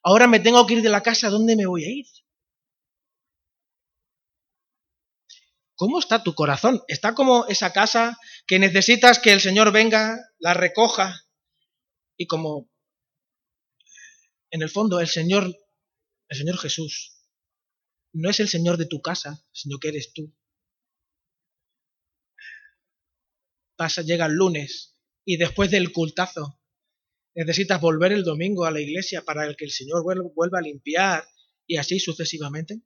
ahora 0.02 0.28
me 0.28 0.40
tengo 0.40 0.66
que 0.66 0.76
ir 0.76 0.82
de 0.82 0.90
la 0.90 1.04
casa, 1.04 1.30
¿dónde 1.30 1.58
me 1.58 1.66
voy 1.66 1.84
a 1.84 1.90
ir? 1.90 2.06
¿Cómo 5.76 6.00
está 6.00 6.24
tu 6.24 6.34
corazón? 6.34 6.82
¿Está 6.88 7.14
como 7.14 7.48
esa 7.48 7.74
casa 7.74 8.18
que 8.48 8.60
necesitas 8.60 9.20
que 9.20 9.34
el 9.34 9.42
Señor 9.42 9.74
venga, 9.74 10.18
la 10.40 10.54
recoja 10.54 11.28
y 12.16 12.28
como 12.28 12.72
en 14.52 14.62
el 14.62 14.70
fondo 14.70 15.02
el 15.02 15.10
Señor, 15.10 15.54
el 16.30 16.38
Señor 16.38 16.58
Jesús, 16.58 17.20
no 18.14 18.30
es 18.30 18.40
el 18.40 18.48
Señor 18.48 18.78
de 18.78 18.86
tu 18.86 19.02
casa, 19.02 19.46
sino 19.52 19.80
que 19.80 19.90
eres 19.90 20.14
tú. 20.14 20.34
Pasa, 23.76 24.02
llega 24.02 24.28
el 24.28 24.36
lunes 24.36 24.96
y 25.26 25.36
después 25.36 25.70
del 25.72 25.92
cultazo 25.92 26.58
necesitas 27.36 27.82
volver 27.82 28.14
el 28.14 28.24
domingo 28.24 28.66
a 28.66 28.72
la 28.72 28.80
iglesia 28.80 29.22
para 29.22 29.54
que 29.54 29.66
el 29.66 29.72
Señor 29.72 30.04
vuelva 30.04 30.60
a 30.60 30.62
limpiar 30.62 31.24
y 31.68 31.78
así 31.78 32.00
sucesivamente. 32.00 32.82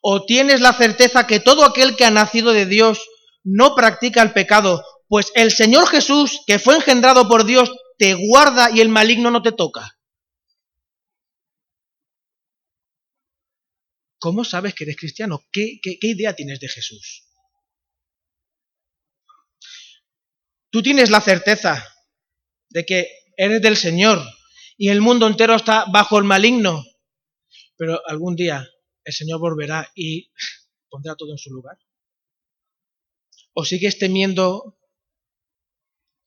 ¿O 0.00 0.24
tienes 0.24 0.60
la 0.60 0.72
certeza 0.72 1.26
que 1.26 1.40
todo 1.40 1.64
aquel 1.64 1.96
que 1.96 2.04
ha 2.04 2.10
nacido 2.10 2.52
de 2.52 2.66
Dios 2.66 3.06
no 3.44 3.74
practica 3.74 4.22
el 4.22 4.32
pecado? 4.32 4.82
Pues 5.08 5.32
el 5.34 5.50
Señor 5.50 5.86
Jesús, 5.88 6.40
que 6.46 6.58
fue 6.58 6.76
engendrado 6.76 7.28
por 7.28 7.44
Dios, 7.44 7.70
te 7.98 8.14
guarda 8.14 8.70
y 8.70 8.80
el 8.80 8.88
maligno 8.88 9.30
no 9.30 9.42
te 9.42 9.52
toca. 9.52 9.98
¿Cómo 14.18 14.44
sabes 14.44 14.74
que 14.74 14.84
eres 14.84 14.96
cristiano? 14.96 15.44
¿Qué, 15.52 15.78
qué, 15.82 15.98
idea 16.02 16.34
tienes 16.34 16.58
de 16.60 16.68
Jesús? 16.68 17.24
Tú 20.70 20.82
tienes 20.82 21.10
la 21.10 21.20
certeza 21.20 21.84
de 22.70 22.84
que 22.84 23.08
eres 23.36 23.62
del 23.62 23.76
Señor 23.76 24.20
y 24.76 24.88
el 24.90 25.00
mundo 25.00 25.26
entero 25.26 25.54
está 25.54 25.84
bajo 25.90 26.18
el 26.18 26.24
maligno, 26.24 26.84
pero 27.76 28.00
algún 28.06 28.36
día 28.36 28.68
el 29.04 29.12
Señor 29.12 29.40
volverá 29.40 29.90
y 29.94 30.30
pondrá 30.90 31.16
todo 31.16 31.32
en 31.32 31.38
su 31.38 31.50
lugar? 31.50 31.78
¿O 33.54 33.64
sigues 33.64 33.98
temiendo, 33.98 34.78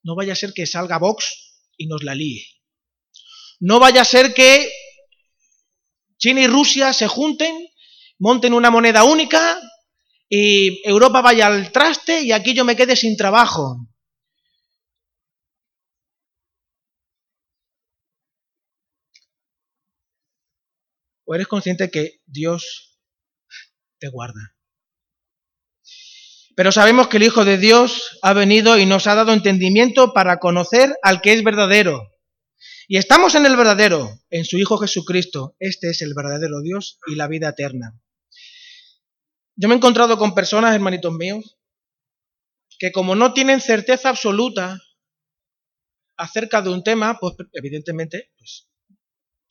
no 0.04 0.16
vaya 0.16 0.34
a 0.34 0.36
ser 0.36 0.54
que 0.54 0.66
salga 0.66 0.98
Vox 0.98 1.64
y 1.78 1.88
nos 1.88 2.04
la 2.04 2.16
líe? 2.16 2.46
No 3.60 3.80
vaya 3.80 4.02
a 4.02 4.06
ser 4.06 4.34
que 4.34 4.72
China 6.18 6.42
y 6.42 6.48
Rusia 6.48 6.94
se 6.94 7.08
junten, 7.08 7.68
monten 8.20 8.54
una 8.54 8.70
moneda 8.70 9.04
única 9.04 9.62
y 10.30 10.88
Europa 10.88 11.22
vaya 11.22 11.48
al 11.48 11.72
traste 11.72 12.22
y 12.22 12.32
aquí 12.32 12.54
yo 12.54 12.66
me 12.66 12.76
quede 12.76 12.96
sin 12.96 13.16
trabajo. 13.18 13.91
¿O 21.32 21.36
eres 21.36 21.48
consciente 21.48 21.90
que 21.90 22.20
Dios 22.26 23.00
te 24.00 24.10
guarda? 24.10 24.54
Pero 26.58 26.74
sabemos 26.74 27.08
que 27.08 27.16
el 27.16 27.24
Hijo 27.24 27.46
de 27.46 27.58
Dios 27.58 28.20
ha 28.22 28.34
venido 28.34 28.78
y 28.78 28.86
nos 28.86 29.08
ha 29.08 29.16
dado 29.16 29.32
entendimiento 29.32 30.12
para 30.12 30.40
conocer 30.40 30.94
al 31.02 31.22
que 31.22 31.32
es 31.32 31.42
verdadero. 31.42 32.02
Y 32.90 32.98
estamos 32.98 33.36
en 33.36 33.46
el 33.46 33.56
verdadero, 33.56 34.12
en 34.30 34.44
su 34.44 34.58
Hijo 34.58 34.78
Jesucristo. 34.78 35.56
Este 35.60 35.92
es 35.92 36.02
el 36.02 36.14
verdadero 36.14 36.60
Dios 36.60 37.00
y 37.08 37.16
la 37.16 37.30
vida 37.30 37.48
eterna. 37.48 37.98
Yo 39.56 39.70
me 39.70 39.76
he 39.76 39.78
encontrado 39.78 40.18
con 40.18 40.36
personas, 40.36 40.76
hermanitos 40.76 41.14
míos, 41.14 41.58
que 42.78 42.92
como 42.92 43.16
no 43.16 43.34
tienen 43.34 43.62
certeza 43.62 44.10
absoluta 44.10 44.82
acerca 46.18 46.62
de 46.62 46.72
un 46.72 46.84
tema, 46.84 47.20
pues 47.22 47.36
evidentemente, 47.54 48.34
pues, 48.38 48.71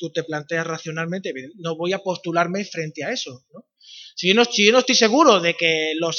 tú 0.01 0.11
te 0.11 0.25
planteas 0.25 0.67
racionalmente, 0.67 1.33
no 1.57 1.77
voy 1.77 1.93
a 1.93 1.99
postularme 1.99 2.65
frente 2.65 3.05
a 3.05 3.13
eso. 3.13 3.45
Si, 4.17 4.29
yo 4.29 4.35
no, 4.35 4.43
no 4.45 4.79
estoy 4.79 4.95
seguro 4.95 5.41
de 5.41 5.55
que 5.55 5.93
los, 6.01 6.17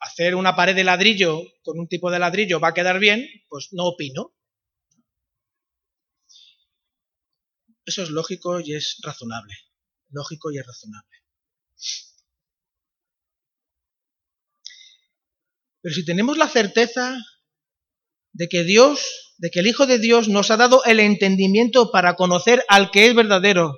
hacer 0.00 0.34
una 0.34 0.56
pared 0.56 0.74
de 0.74 0.84
ladrillo 0.84 1.40
con 1.62 1.78
un 1.78 1.88
tipo 1.88 2.10
de 2.10 2.18
ladrillo 2.18 2.58
va 2.60 2.68
a 2.68 2.74
quedar 2.74 2.98
bien, 2.98 3.26
pues 3.48 3.68
no 3.72 3.84
opino. 3.86 4.34
Eso 7.86 8.02
es 8.02 8.10
lógico 8.10 8.60
y 8.60 8.74
es 8.74 8.98
razonable. 9.02 9.54
Lógico 10.10 10.50
y 10.50 10.58
es 10.58 10.66
razonable. 10.66 11.16
Pero 15.80 15.94
si 15.94 16.04
tenemos 16.04 16.36
la 16.36 16.48
certeza 16.48 17.16
de 18.32 18.48
que 18.48 18.64
Dios, 18.64 19.27
de 19.38 19.50
que 19.50 19.60
el 19.60 19.68
Hijo 19.68 19.86
de 19.86 19.98
Dios 19.98 20.28
nos 20.28 20.50
ha 20.50 20.56
dado 20.56 20.84
el 20.84 21.00
entendimiento 21.00 21.90
para 21.90 22.16
conocer 22.16 22.64
al 22.68 22.90
que 22.90 23.06
es 23.06 23.14
verdadero 23.14 23.72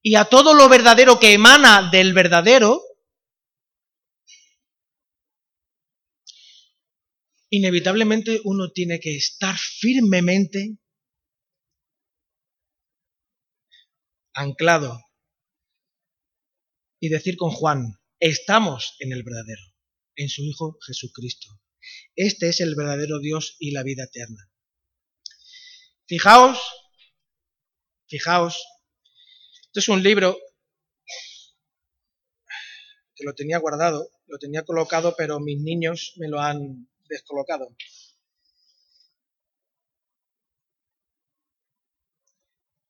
y 0.00 0.14
a 0.14 0.24
todo 0.24 0.54
lo 0.54 0.68
verdadero 0.68 1.20
que 1.20 1.32
emana 1.32 1.90
del 1.90 2.12
verdadero, 2.12 2.80
inevitablemente 7.50 8.40
uno 8.44 8.70
tiene 8.72 8.98
que 8.98 9.16
estar 9.16 9.56
firmemente 9.56 10.78
anclado 14.34 15.00
y 17.00 17.08
decir 17.08 17.36
con 17.36 17.50
Juan, 17.50 18.00
estamos 18.18 18.96
en 19.00 19.12
el 19.12 19.24
verdadero 19.24 19.62
en 20.16 20.28
su 20.28 20.42
Hijo 20.42 20.78
Jesucristo. 20.86 21.48
Este 22.14 22.48
es 22.48 22.60
el 22.60 22.74
verdadero 22.76 23.18
Dios 23.18 23.56
y 23.58 23.72
la 23.72 23.82
vida 23.82 24.04
eterna. 24.04 24.51
Fijaos, 26.12 26.58
fijaos, 28.06 28.54
este 29.68 29.80
es 29.80 29.88
un 29.88 30.02
libro 30.02 30.36
que 33.14 33.24
lo 33.24 33.34
tenía 33.34 33.56
guardado, 33.56 34.10
lo 34.26 34.36
tenía 34.36 34.62
colocado, 34.62 35.14
pero 35.16 35.40
mis 35.40 35.58
niños 35.62 36.12
me 36.18 36.28
lo 36.28 36.38
han 36.38 36.86
descolocado. 37.08 37.74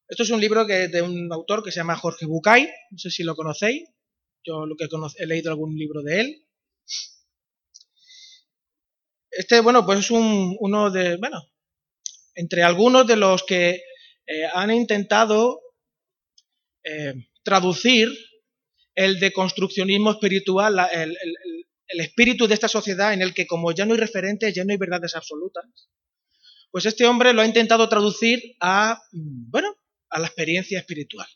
Esto 0.08 0.24
es 0.24 0.30
un 0.30 0.40
libro 0.40 0.66
que, 0.66 0.88
de 0.88 1.02
un 1.02 1.32
autor 1.32 1.62
que 1.62 1.70
se 1.70 1.76
llama 1.76 1.96
Jorge 1.96 2.26
Bucay, 2.26 2.68
no 2.90 2.98
sé 2.98 3.08
si 3.12 3.22
lo 3.22 3.36
conocéis, 3.36 3.88
yo 4.42 4.66
lo 4.66 4.74
que 4.74 4.88
he 5.18 5.26
leído 5.26 5.52
algún 5.52 5.76
libro 5.78 6.02
de 6.02 6.20
él. 6.22 6.48
Este, 9.30 9.60
bueno, 9.60 9.86
pues 9.86 10.00
es 10.00 10.10
un, 10.10 10.56
uno 10.58 10.90
de, 10.90 11.18
bueno, 11.18 11.51
entre 12.34 12.62
algunos 12.62 13.06
de 13.06 13.16
los 13.16 13.42
que 13.44 13.82
eh, 14.26 14.46
han 14.52 14.70
intentado 14.70 15.60
eh, 16.84 17.14
traducir 17.42 18.08
el 18.94 19.18
deconstruccionismo 19.20 20.12
espiritual, 20.12 20.78
el, 20.92 21.16
espíritu 21.88 22.46
de 22.46 22.54
esta 22.54 22.68
sociedad 22.68 23.12
en 23.12 23.20
el 23.20 23.34
que 23.34 23.46
como 23.46 23.72
ya 23.72 23.84
no 23.84 23.92
hay 23.92 24.00
referentes, 24.00 24.54
ya 24.54 24.64
no 24.64 24.72
hay 24.72 24.78
verdades 24.78 25.14
absolutas, 25.14 25.64
pues 26.70 26.86
este 26.86 27.04
hombre 27.04 27.34
lo 27.34 27.42
ha 27.42 27.46
intentado 27.46 27.88
traducir 27.88 28.56
a, 28.60 28.98
bueno, 29.12 29.76
a 30.08 30.18
la 30.18 30.26
experiencia 30.26 30.78
espiritual. 30.78 31.26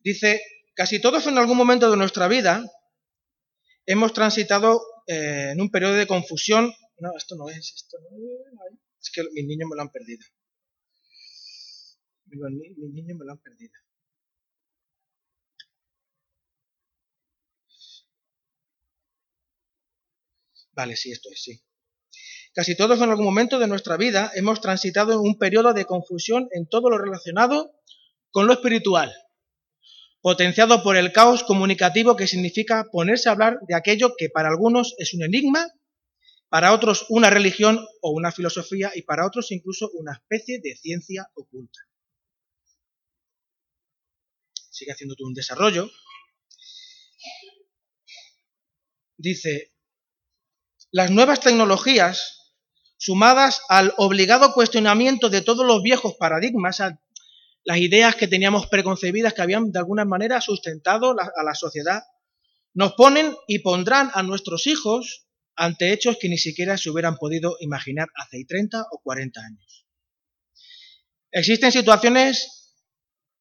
Dice, 0.00 0.40
casi 0.74 1.00
todos 1.00 1.26
en 1.26 1.38
algún 1.38 1.56
momento 1.56 1.90
de 1.90 1.96
nuestra 1.96 2.28
vida 2.28 2.64
hemos 3.86 4.12
transitado 4.12 4.80
eh, 5.06 5.50
en 5.52 5.60
un 5.60 5.70
periodo 5.70 5.94
de 5.94 6.06
confusión. 6.06 6.72
No, 6.98 7.16
esto 7.16 7.36
no 7.36 7.48
es, 7.48 7.72
esto 7.74 7.98
no 8.00 8.16
es. 8.16 8.78
Es 9.00 9.10
que 9.12 9.22
mis 9.32 9.46
niños 9.46 9.68
me 9.70 9.76
lo 9.76 9.82
han 9.82 9.90
perdido. 9.90 10.24
Mis 12.26 12.92
niños 12.94 13.16
me 13.18 13.24
lo 13.24 13.32
han 13.32 13.38
perdido. 13.38 13.72
Vale, 20.72 20.96
sí, 20.96 21.10
esto 21.10 21.28
es, 21.32 21.42
sí. 21.42 21.60
Casi 22.54 22.76
todos 22.76 23.00
en 23.00 23.10
algún 23.10 23.24
momento 23.24 23.58
de 23.58 23.68
nuestra 23.68 23.96
vida 23.96 24.30
hemos 24.34 24.60
transitado 24.60 25.12
en 25.12 25.20
un 25.20 25.38
periodo 25.38 25.72
de 25.74 25.84
confusión 25.84 26.48
en 26.52 26.68
todo 26.68 26.90
lo 26.90 26.98
relacionado 26.98 27.72
con 28.30 28.46
lo 28.46 28.54
espiritual 28.54 29.12
potenciado 30.20 30.82
por 30.82 30.96
el 30.96 31.12
caos 31.12 31.44
comunicativo 31.44 32.16
que 32.16 32.26
significa 32.26 32.86
ponerse 32.90 33.28
a 33.28 33.32
hablar 33.32 33.58
de 33.66 33.74
aquello 33.74 34.14
que 34.16 34.28
para 34.28 34.48
algunos 34.48 34.94
es 34.98 35.14
un 35.14 35.22
enigma, 35.22 35.66
para 36.48 36.72
otros 36.72 37.06
una 37.08 37.30
religión 37.30 37.86
o 38.00 38.10
una 38.10 38.32
filosofía 38.32 38.90
y 38.94 39.02
para 39.02 39.26
otros 39.26 39.52
incluso 39.52 39.90
una 39.94 40.14
especie 40.14 40.60
de 40.62 40.76
ciencia 40.76 41.30
oculta. 41.34 41.80
Sigue 44.70 44.92
haciendo 44.92 45.14
todo 45.14 45.28
un 45.28 45.34
desarrollo. 45.34 45.90
Dice, 49.16 49.74
las 50.90 51.10
nuevas 51.10 51.40
tecnologías, 51.40 52.54
sumadas 52.96 53.60
al 53.68 53.92
obligado 53.96 54.52
cuestionamiento 54.52 55.28
de 55.28 55.42
todos 55.42 55.66
los 55.66 55.82
viejos 55.82 56.14
paradigmas, 56.14 56.78
las 57.64 57.78
ideas 57.78 58.14
que 58.14 58.28
teníamos 58.28 58.68
preconcebidas 58.68 59.34
que 59.34 59.42
habían 59.42 59.72
de 59.72 59.80
alguna 59.80 60.04
manera 60.04 60.40
sustentado 60.40 61.14
a 61.18 61.42
la 61.42 61.54
sociedad, 61.54 62.04
nos 62.74 62.92
ponen 62.92 63.36
y 63.48 63.58
pondrán 63.58 64.10
a 64.14 64.22
nuestros 64.22 64.66
hijos 64.68 65.27
ante 65.58 65.92
hechos 65.92 66.16
que 66.20 66.28
ni 66.28 66.38
siquiera 66.38 66.78
se 66.78 66.88
hubieran 66.88 67.16
podido 67.16 67.56
imaginar 67.60 68.08
hace 68.14 68.44
30 68.46 68.80
o 68.92 69.00
40 69.02 69.40
años. 69.40 69.86
Existen 71.32 71.72
situaciones 71.72 72.76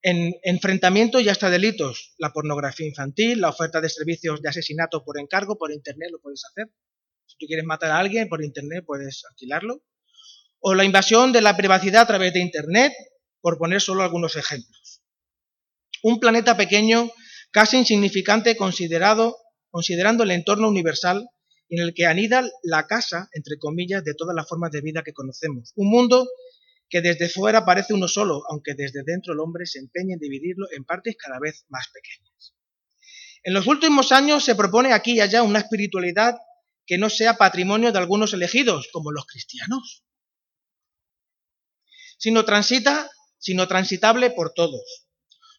en 0.01 0.33
enfrentamientos 0.41 1.21
y 1.21 1.29
hasta 1.29 1.51
delitos. 1.51 2.15
La 2.17 2.33
pornografía 2.33 2.87
infantil, 2.87 3.39
la 3.39 3.49
oferta 3.49 3.81
de 3.81 3.89
servicios 3.89 4.41
de 4.41 4.49
asesinato 4.49 5.03
por 5.05 5.19
encargo, 5.19 5.59
por 5.59 5.71
Internet 5.71 6.09
lo 6.11 6.19
puedes 6.19 6.43
hacer. 6.45 6.65
Si 7.27 7.37
tú 7.37 7.45
quieres 7.45 7.65
matar 7.65 7.91
a 7.91 7.99
alguien 7.99 8.27
por 8.27 8.43
Internet 8.43 8.83
puedes 8.85 9.23
alquilarlo. 9.29 9.83
O 10.59 10.73
la 10.73 10.85
invasión 10.85 11.31
de 11.31 11.41
la 11.41 11.55
privacidad 11.55 12.01
a 12.01 12.07
través 12.07 12.33
de 12.33 12.39
Internet, 12.39 12.93
por 13.41 13.59
poner 13.59 13.79
solo 13.79 14.01
algunos 14.01 14.35
ejemplos. 14.37 15.03
Un 16.01 16.19
planeta 16.19 16.57
pequeño, 16.57 17.11
casi 17.51 17.77
insignificante 17.77 18.57
considerado, 18.57 19.37
considerando 19.69 20.23
el 20.23 20.31
entorno 20.31 20.67
universal 20.67 21.27
en 21.69 21.83
el 21.83 21.93
que 21.93 22.05
anida 22.05 22.43
la 22.63 22.87
casa, 22.87 23.29
entre 23.33 23.57
comillas, 23.57 24.03
de 24.03 24.13
todas 24.13 24.35
las 24.35 24.47
formas 24.47 24.71
de 24.71 24.81
vida 24.81 25.03
que 25.03 25.13
conocemos. 25.13 25.73
Un 25.75 25.89
mundo 25.89 26.27
que 26.89 27.01
desde 27.01 27.29
fuera 27.29 27.65
parece 27.65 27.93
uno 27.93 28.07
solo, 28.07 28.43
aunque 28.49 28.73
desde 28.73 29.03
dentro 29.05 29.33
el 29.33 29.39
hombre 29.39 29.65
se 29.65 29.79
empeña 29.79 30.13
en 30.13 30.19
dividirlo 30.19 30.67
en 30.71 30.85
partes 30.85 31.15
cada 31.17 31.39
vez 31.39 31.65
más 31.69 31.87
pequeñas. 31.93 32.53
En 33.43 33.53
los 33.53 33.67
últimos 33.67 34.11
años 34.11 34.43
se 34.43 34.55
propone 34.55 34.93
aquí 34.93 35.13
y 35.13 35.21
allá 35.21 35.43
una 35.43 35.59
espiritualidad 35.59 36.35
que 36.85 36.97
no 36.97 37.09
sea 37.09 37.37
patrimonio 37.37 37.91
de 37.91 37.99
algunos 37.99 38.33
elegidos, 38.33 38.89
como 38.93 39.11
los 39.11 39.25
cristianos, 39.25 40.03
sino 42.17 42.45
transita 42.45 43.09
sino 43.39 43.67
transitable 43.67 44.31
por 44.31 44.53
todos. 44.53 45.07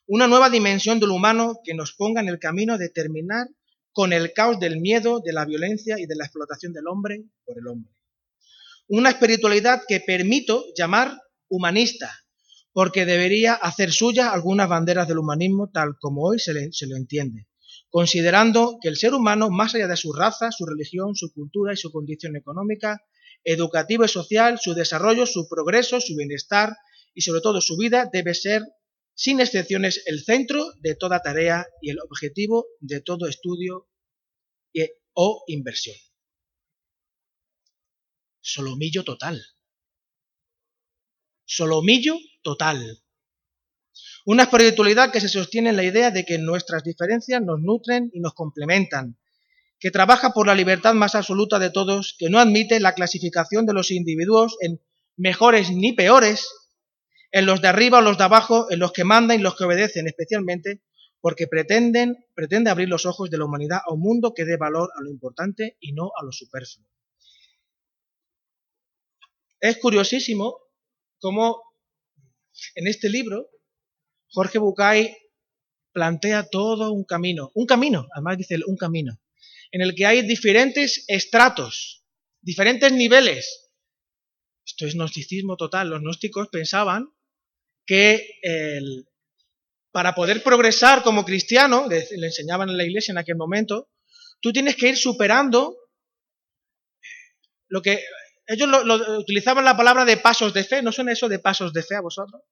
Una 0.06 0.26
nueva 0.26 0.50
dimensión 0.50 1.00
del 1.00 1.10
humano 1.10 1.60
que 1.64 1.74
nos 1.74 1.92
ponga 1.92 2.20
en 2.20 2.28
el 2.28 2.38
camino 2.38 2.78
de 2.78 2.88
terminar 2.88 3.46
con 3.92 4.12
el 4.12 4.32
caos 4.32 4.60
del 4.60 4.80
miedo, 4.80 5.20
de 5.24 5.32
la 5.32 5.44
violencia 5.44 5.96
y 5.98 6.06
de 6.06 6.16
la 6.16 6.24
explotación 6.24 6.72
del 6.72 6.86
hombre 6.86 7.24
por 7.44 7.58
el 7.58 7.66
hombre. 7.66 7.92
Una 8.88 9.10
espiritualidad 9.10 9.82
que 9.86 10.00
permito 10.00 10.64
llamar 10.76 11.20
humanista, 11.48 12.10
porque 12.72 13.04
debería 13.04 13.54
hacer 13.54 13.92
suya 13.92 14.30
algunas 14.30 14.68
banderas 14.68 15.08
del 15.08 15.18
humanismo 15.18 15.70
tal 15.70 15.96
como 16.00 16.22
hoy 16.22 16.38
se, 16.38 16.72
se 16.72 16.86
lo 16.86 16.96
entiende, 16.96 17.48
considerando 17.90 18.78
que 18.80 18.88
el 18.88 18.96
ser 18.96 19.14
humano, 19.14 19.50
más 19.50 19.74
allá 19.74 19.88
de 19.88 19.96
su 19.96 20.12
raza, 20.12 20.52
su 20.52 20.64
religión, 20.64 21.14
su 21.14 21.32
cultura 21.32 21.72
y 21.72 21.76
su 21.76 21.90
condición 21.90 22.36
económica, 22.36 23.02
educativa 23.44 24.06
y 24.06 24.08
social, 24.08 24.58
su 24.60 24.74
desarrollo, 24.74 25.26
su 25.26 25.48
progreso, 25.48 26.00
su 26.00 26.16
bienestar, 26.16 26.76
y 27.14 27.22
sobre 27.22 27.40
todo 27.40 27.60
su 27.60 27.76
vida 27.76 28.08
debe 28.12 28.34
ser, 28.34 28.62
sin 29.18 29.40
excepciones, 29.40 30.00
el 30.06 30.22
centro 30.22 30.64
de 30.78 30.94
toda 30.94 31.20
tarea 31.20 31.66
y 31.82 31.90
el 31.90 31.98
objetivo 32.08 32.66
de 32.78 33.00
todo 33.00 33.26
estudio 33.26 33.88
o 35.12 35.42
inversión. 35.48 35.96
Solomillo 38.40 39.02
total. 39.02 39.44
Solomillo 41.44 42.16
total. 42.42 43.02
Una 44.24 44.44
espiritualidad 44.44 45.10
que 45.10 45.20
se 45.20 45.28
sostiene 45.28 45.70
en 45.70 45.76
la 45.76 45.82
idea 45.82 46.12
de 46.12 46.24
que 46.24 46.38
nuestras 46.38 46.84
diferencias 46.84 47.42
nos 47.42 47.58
nutren 47.60 48.10
y 48.12 48.20
nos 48.20 48.34
complementan, 48.34 49.18
que 49.80 49.90
trabaja 49.90 50.30
por 50.30 50.46
la 50.46 50.54
libertad 50.54 50.94
más 50.94 51.16
absoluta 51.16 51.58
de 51.58 51.70
todos, 51.70 52.14
que 52.16 52.30
no 52.30 52.38
admite 52.38 52.78
la 52.78 52.94
clasificación 52.94 53.66
de 53.66 53.72
los 53.72 53.90
individuos 53.90 54.56
en 54.60 54.80
mejores 55.16 55.72
ni 55.72 55.92
peores, 55.92 56.46
en 57.30 57.46
los 57.46 57.60
de 57.60 57.68
arriba 57.68 57.98
o 57.98 58.02
los 58.02 58.18
de 58.18 58.24
abajo, 58.24 58.70
en 58.70 58.78
los 58.78 58.92
que 58.92 59.04
mandan 59.04 59.38
y 59.38 59.42
los 59.42 59.56
que 59.56 59.64
obedecen, 59.64 60.06
especialmente 60.06 60.82
porque 61.20 61.46
pretenden, 61.46 62.16
pretende 62.34 62.70
abrir 62.70 62.88
los 62.88 63.06
ojos 63.06 63.30
de 63.30 63.38
la 63.38 63.44
humanidad 63.44 63.80
a 63.84 63.92
un 63.92 64.00
mundo 64.00 64.32
que 64.34 64.44
dé 64.44 64.56
valor 64.56 64.90
a 64.96 65.02
lo 65.02 65.10
importante 65.10 65.76
y 65.80 65.92
no 65.92 66.10
a 66.16 66.24
lo 66.24 66.32
superfluo. 66.32 66.86
Es 69.60 69.78
curiosísimo 69.78 70.60
cómo 71.18 71.60
en 72.76 72.86
este 72.86 73.08
libro 73.08 73.48
Jorge 74.30 74.58
Bucay 74.58 75.16
plantea 75.92 76.48
todo 76.48 76.92
un 76.92 77.04
camino, 77.04 77.50
un 77.54 77.66
camino, 77.66 78.06
además 78.14 78.38
dice 78.38 78.58
un 78.66 78.76
camino, 78.76 79.20
en 79.72 79.80
el 79.80 79.94
que 79.96 80.06
hay 80.06 80.22
diferentes 80.22 81.04
estratos, 81.08 82.04
diferentes 82.40 82.92
niveles. 82.92 83.70
Esto 84.64 84.86
es 84.86 84.94
gnosticismo 84.94 85.56
total. 85.56 85.88
Los 85.88 86.02
gnósticos 86.02 86.48
pensaban 86.48 87.08
que 87.88 88.38
el, 88.42 89.08
para 89.90 90.14
poder 90.14 90.42
progresar 90.42 91.02
como 91.02 91.24
cristiano, 91.24 91.86
le, 91.88 92.06
enseñaban 92.10 92.68
en 92.68 92.76
la 92.76 92.84
iglesia 92.84 93.12
en 93.12 93.18
aquel 93.18 93.36
momento, 93.36 93.88
tú 94.42 94.52
tienes 94.52 94.76
que 94.76 94.90
ir 94.90 94.98
superando 94.98 95.74
lo 97.68 97.80
que 97.80 98.04
ellos 98.46 98.68
utilizaban 99.18 99.64
la 99.64 99.76
palabra 99.76 100.04
de 100.04 100.18
pasos 100.18 100.52
de 100.52 100.64
fe, 100.64 100.82
¿no 100.82 100.92
son 100.92 101.08
eso 101.08 101.28
de 101.28 101.38
pasos 101.38 101.72
de 101.72 101.82
fe 101.82 101.96
a 101.96 102.02
vosotros? 102.02 102.42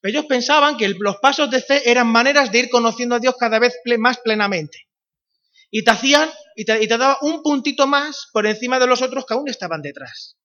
Pero 0.00 0.12
ellos 0.12 0.26
pensaban 0.26 0.76
que 0.76 0.88
los 0.88 1.16
pasos 1.16 1.50
de 1.50 1.60
fe 1.60 1.90
eran 1.90 2.06
maneras 2.06 2.52
de 2.52 2.60
ir 2.60 2.70
conociendo 2.70 3.16
a 3.16 3.20
Dios 3.20 3.34
cada 3.38 3.58
vez 3.58 3.74
más 3.98 4.18
plenamente. 4.18 4.86
Y 5.68 5.82
te 5.82 5.90
hacían, 5.90 6.30
y 6.54 6.64
te, 6.64 6.80
y 6.80 6.86
te 6.86 6.96
daban 6.96 7.16
un 7.22 7.42
puntito 7.42 7.88
más 7.88 8.28
por 8.32 8.46
encima 8.46 8.78
de 8.78 8.86
los 8.86 9.02
otros 9.02 9.26
que 9.26 9.34
aún 9.34 9.48
estaban 9.48 9.82
detrás. 9.82 10.36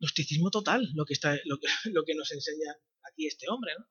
Gnosticismo 0.00 0.50
total, 0.50 0.88
lo 0.94 1.04
que, 1.04 1.12
está, 1.12 1.36
lo, 1.44 1.56
nos 2.16 2.32
enseña 2.32 2.74
aquí 3.10 3.26
este 3.26 3.46
hombre, 3.48 3.72
¿no? 3.78 3.86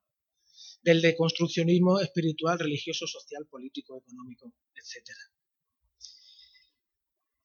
Del 0.81 1.01
deconstruccionismo 1.01 1.99
espiritual, 1.99 2.57
religioso, 2.57 3.05
social, 3.05 3.45
político, 3.49 3.97
económico, 3.97 4.53
etc. 4.75 5.11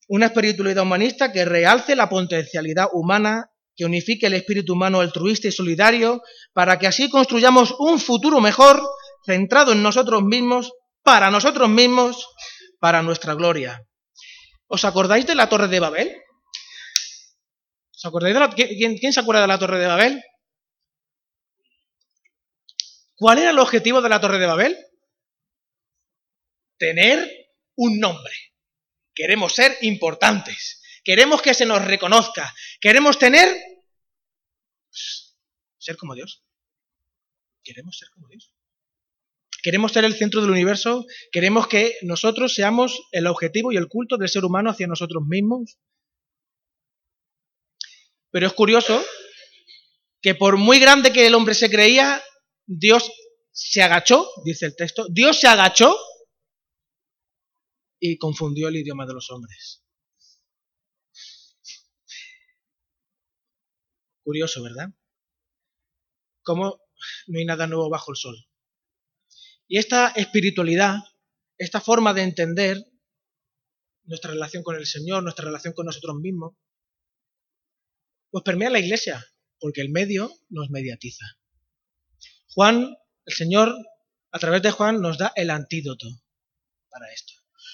Una 0.09 0.27
espiritualidad 0.27 0.85
humanista 0.85 1.33
que 1.33 1.45
realce 1.45 1.97
la 1.97 2.09
potencialidad 2.09 2.89
humana, 2.93 3.51
que 3.77 3.85
unifique 3.85 4.27
el 4.27 4.35
espíritu 4.35 4.75
humano 4.75 5.01
altruista 5.01 5.49
y 5.49 5.53
solidario, 5.53 6.23
para 6.53 6.79
que 6.79 6.87
así 6.87 7.11
construyamos 7.11 7.75
un 7.79 7.99
futuro 7.99 8.41
mejor, 8.41 8.81
centrado 9.27 9.73
en 9.73 9.83
nosotros 9.83 10.23
mismos, 10.23 10.73
para 11.03 11.31
nosotros 11.31 11.69
mismos, 11.69 12.27
para 12.79 13.03
nuestra 13.03 13.35
gloria. 13.35 13.87
¿Os 14.67 14.85
acordáis 14.85 15.27
de 15.27 15.35
la 15.35 15.49
Torre 15.49 15.69
de 15.69 15.81
Babel? 15.81 16.17
¿Os 18.05 18.09
acordáis 18.09 18.34
de 18.34 18.40
la... 18.40 18.50
¿Quién, 18.50 18.98
¿Quién 18.98 19.14
se 19.14 19.20
acuerda 19.20 19.40
de 19.40 19.48
la 19.48 19.59
Torre 19.59 19.78
de 19.78 19.86
Babel? 19.86 20.22
¿Cuál 23.16 23.38
era 23.38 23.48
el 23.48 23.59
objetivo 23.59 24.02
de 24.02 24.11
la 24.11 24.20
Torre 24.20 24.38
de 24.38 24.44
Babel? 24.44 24.76
Tener 26.76 27.48
un 27.76 27.98
nombre. 28.00 28.34
Queremos 29.14 29.55
ser 29.55 29.78
importantes. 29.80 30.82
Queremos 31.02 31.40
que 31.40 31.55
se 31.55 31.64
nos 31.64 31.82
reconozca. 31.82 32.55
Queremos 32.78 33.18
tener... 33.18 33.48
Pues, 34.90 35.38
ser 35.78 35.96
como 35.96 36.14
Dios. 36.14 36.44
Queremos 37.62 37.96
ser 37.96 38.11
como 38.11 38.28
Dios. 38.28 38.55
Queremos 39.62 39.92
ser 39.92 40.05
el 40.05 40.14
centro 40.14 40.42
del 40.42 40.50
universo. 40.50 41.07
Queremos 41.32 41.68
que 41.68 41.96
nosotros 42.02 42.55
seamos 42.55 43.00
el 43.12 43.26
objetivo 43.28 43.72
y 43.72 43.78
el 43.78 43.88
culto 43.88 44.18
del 44.18 44.28
ser 44.28 44.44
humano 44.44 44.68
hacia 44.68 44.88
nosotros 44.88 45.22
mismos. 45.26 45.78
Pero 48.35 48.49
es 48.49 48.53
curioso 48.53 49.01
que 50.20 50.35
por 50.35 50.57
muy 50.57 50.80
grande 50.80 51.12
que 51.12 51.24
el 51.24 51.37
hombre 51.37 51.55
se 51.55 51.70
creía, 51.70 52.20
Dios 52.66 53.09
se 53.53 53.80
agachó, 53.80 54.28
dice 54.45 54.66
el 54.66 54.74
texto, 54.74 55.07
Dios 55.09 55.39
se 55.39 55.47
agachó 55.47 55.97
y 58.01 58.18
confundió 58.18 58.66
el 58.66 58.74
idioma 58.74 59.07
de 59.07 59.14
los 59.14 59.30
hombres. 59.30 59.85
Curioso, 64.24 64.64
¿verdad? 64.64 64.89
Como 66.43 66.80
no 67.28 67.39
hay 67.39 67.45
nada 67.45 67.68
nuevo 67.68 67.89
bajo 67.89 68.11
el 68.11 68.16
sol. 68.16 68.37
Y 69.68 69.78
esta 69.78 70.09
espiritualidad, 70.09 70.97
esta 71.57 71.80
forma 71.80 72.12
de 72.12 72.22
entender 72.22 72.85
nuestra 74.03 74.32
relación 74.32 74.64
con 74.64 74.74
el 74.74 74.87
Señor, 74.87 75.22
nuestra 75.22 75.45
relación 75.45 75.72
con 75.72 75.87
nosotros 75.87 76.16
mismos, 76.16 76.57
pues 78.35 78.43
permea 78.43 78.68
la 78.68 78.80
iglesia, 78.80 79.24
porque 79.61 79.80
el 79.80 79.91
medio 79.91 80.28
nos 80.49 80.68
mediatiza. 80.68 81.24
Juan, 82.49 82.97
el 83.26 83.32
Señor, 83.32 83.72
a 84.32 84.39
través 84.41 84.61
de 84.61 84.72
Juan, 84.72 85.01
nos 85.01 85.18
da 85.18 85.32
el 85.37 85.51
antídoto 85.51 86.09
para 86.91 87.12
esto. 87.12 87.32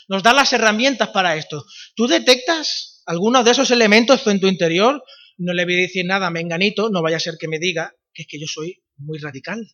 Nos 0.09 0.23
da 0.23 0.35
las 0.35 0.53
herramientas 0.53 1.09
para 1.09 1.35
esto. 1.37 1.65
¿Tú 1.95 2.07
detectas 2.07 3.03
algunos 3.07 3.43
de 3.43 3.53
esos 3.53 3.71
elementos 3.71 4.27
en 4.27 4.39
tu 4.39 4.49
interior? 4.49 5.03
No 5.39 5.55
le 5.55 5.65
voy 5.65 5.77
a 5.77 5.81
decir 5.81 6.05
nada 6.05 6.27
a 6.27 6.31
Menganito, 6.31 6.91
no 6.91 7.01
vaya 7.01 7.17
a 7.17 7.21
ser 7.21 7.37
que 7.41 7.49
me 7.49 7.59
diga 7.59 7.95
que 8.13 8.25
es 8.25 8.29
que 8.29 8.39
yo 8.39 8.47
soy 8.47 8.83
muy 8.99 9.19
radical. 9.19 9.67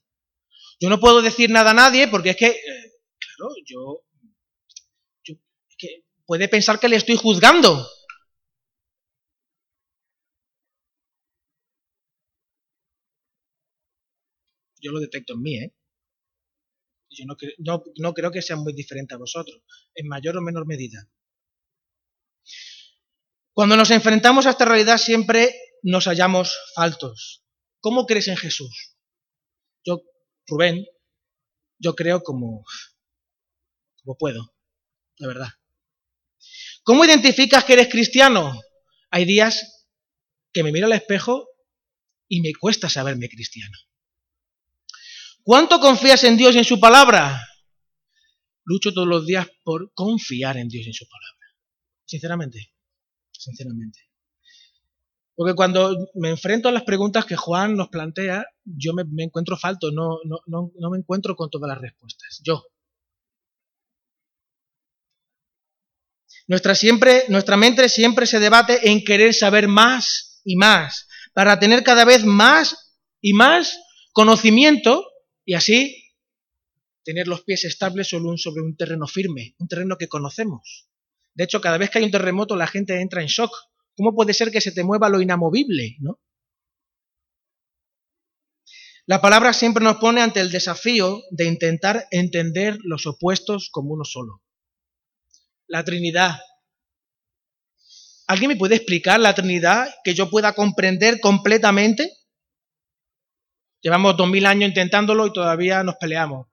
Yo 0.78 0.88
no 0.88 1.00
puedo 1.00 1.20
decir 1.20 1.50
nada 1.50 1.72
a 1.72 1.74
nadie 1.74 2.06
porque 2.06 2.30
es 2.30 2.36
que, 2.36 2.46
eh, 2.46 2.92
claro, 3.18 3.52
yo, 3.66 4.04
puede 6.26 6.46
pensar 6.46 6.78
que 6.78 6.88
le 6.88 6.94
estoy 6.94 7.16
juzgando. 7.16 7.90
Yo 14.86 14.92
lo 14.92 15.00
detecto 15.00 15.34
en 15.34 15.42
mí, 15.42 15.56
¿eh? 15.56 15.74
Yo 17.10 17.24
no, 17.58 17.82
no, 17.98 18.14
creo 18.14 18.30
que 18.30 18.42
sea 18.42 18.56
muy 18.56 18.72
diferente 18.72 19.14
a 19.14 19.18
vosotros, 19.18 19.62
en 19.94 20.08
mayor 20.08 20.36
o 20.36 20.42
menor 20.42 20.66
medida. 20.66 21.08
Cuando 23.52 23.76
nos 23.76 23.90
enfrentamos 23.90 24.46
a 24.46 24.50
esta 24.50 24.64
realidad 24.64 24.98
siempre 24.98 25.54
nos 25.82 26.06
hallamos 26.06 26.56
faltos. 26.74 27.44
¿Cómo 27.80 28.06
crees 28.06 28.28
en 28.28 28.36
Jesús? 28.36 28.96
Yo, 29.84 30.02
Rubén, 30.46 30.84
yo 31.78 31.94
creo 31.94 32.22
como, 32.22 32.64
como 34.02 34.16
puedo, 34.18 34.54
la 35.18 35.28
verdad. 35.28 35.48
¿Cómo 36.82 37.04
identificas 37.04 37.64
que 37.64 37.74
eres 37.74 37.88
cristiano? 37.88 38.60
Hay 39.10 39.24
días 39.24 39.86
que 40.52 40.62
me 40.62 40.72
miro 40.72 40.86
al 40.86 40.92
espejo 40.92 41.48
y 42.28 42.40
me 42.40 42.52
cuesta 42.54 42.88
saberme 42.88 43.28
cristiano. 43.28 43.76
¿Cuánto 45.46 45.78
confías 45.78 46.24
en 46.24 46.36
Dios 46.36 46.56
y 46.56 46.58
en 46.58 46.64
su 46.64 46.80
palabra? 46.80 47.40
Lucho 48.64 48.92
todos 48.92 49.06
los 49.06 49.24
días 49.24 49.46
por 49.62 49.92
confiar 49.94 50.56
en 50.56 50.66
Dios 50.66 50.86
y 50.86 50.88
en 50.88 50.92
su 50.92 51.06
palabra. 51.06 51.46
Sinceramente, 52.04 52.72
sinceramente. 53.30 54.00
Porque 55.36 55.54
cuando 55.54 56.08
me 56.14 56.30
enfrento 56.30 56.68
a 56.68 56.72
las 56.72 56.82
preguntas 56.82 57.26
que 57.26 57.36
Juan 57.36 57.76
nos 57.76 57.90
plantea, 57.90 58.44
yo 58.64 58.92
me, 58.92 59.04
encuentro 59.22 59.56
falto, 59.56 59.92
no, 59.92 60.18
no, 60.24 60.40
no, 60.46 60.72
no 60.80 60.90
me 60.90 60.98
encuentro 60.98 61.36
con 61.36 61.48
todas 61.48 61.68
las 61.68 61.80
respuestas. 61.80 62.40
Yo. 62.42 62.64
Nuestra, 66.48 66.74
siempre, 66.74 67.22
nuestra 67.28 67.56
mente 67.56 67.88
siempre 67.88 68.26
se 68.26 68.40
debate 68.40 68.90
en 68.90 69.04
querer 69.04 69.32
saber 69.32 69.68
más 69.68 70.40
y 70.42 70.56
más, 70.56 71.06
para 71.34 71.60
tener 71.60 71.84
cada 71.84 72.04
vez 72.04 72.24
más 72.24 72.96
y 73.20 73.32
más 73.32 73.78
conocimiento 74.12 75.04
y 75.46 75.54
así 75.54 76.12
tener 77.04 77.28
los 77.28 77.42
pies 77.44 77.64
estables 77.64 78.08
solo 78.08 78.36
sobre 78.36 78.62
un 78.62 78.76
terreno 78.76 79.06
firme, 79.06 79.54
un 79.58 79.68
terreno 79.68 79.96
que 79.96 80.08
conocemos. 80.08 80.88
De 81.34 81.44
hecho, 81.44 81.60
cada 81.60 81.78
vez 81.78 81.88
que 81.88 81.98
hay 81.98 82.04
un 82.04 82.10
terremoto 82.10 82.56
la 82.56 82.66
gente 82.66 83.00
entra 83.00 83.22
en 83.22 83.28
shock. 83.28 83.52
¿Cómo 83.96 84.14
puede 84.14 84.34
ser 84.34 84.50
que 84.50 84.60
se 84.60 84.72
te 84.72 84.82
mueva 84.82 85.08
lo 85.08 85.22
inamovible? 85.22 85.96
¿no? 86.00 86.20
La 89.06 89.20
palabra 89.20 89.52
siempre 89.52 89.84
nos 89.84 89.98
pone 89.98 90.20
ante 90.20 90.40
el 90.40 90.50
desafío 90.50 91.22
de 91.30 91.44
intentar 91.44 92.08
entender 92.10 92.78
los 92.82 93.06
opuestos 93.06 93.70
como 93.70 93.94
uno 93.94 94.04
solo. 94.04 94.42
La 95.68 95.84
Trinidad. 95.84 96.40
¿Alguien 98.26 98.48
me 98.48 98.56
puede 98.56 98.74
explicar 98.74 99.20
la 99.20 99.34
Trinidad 99.34 99.88
que 100.02 100.14
yo 100.14 100.28
pueda 100.28 100.54
comprender 100.54 101.20
completamente? 101.20 102.15
Llevamos 103.86 104.16
dos 104.16 104.28
mil 104.28 104.44
años 104.46 104.70
intentándolo 104.70 105.28
y 105.28 105.32
todavía 105.32 105.84
nos 105.84 105.94
peleamos. 105.94 106.48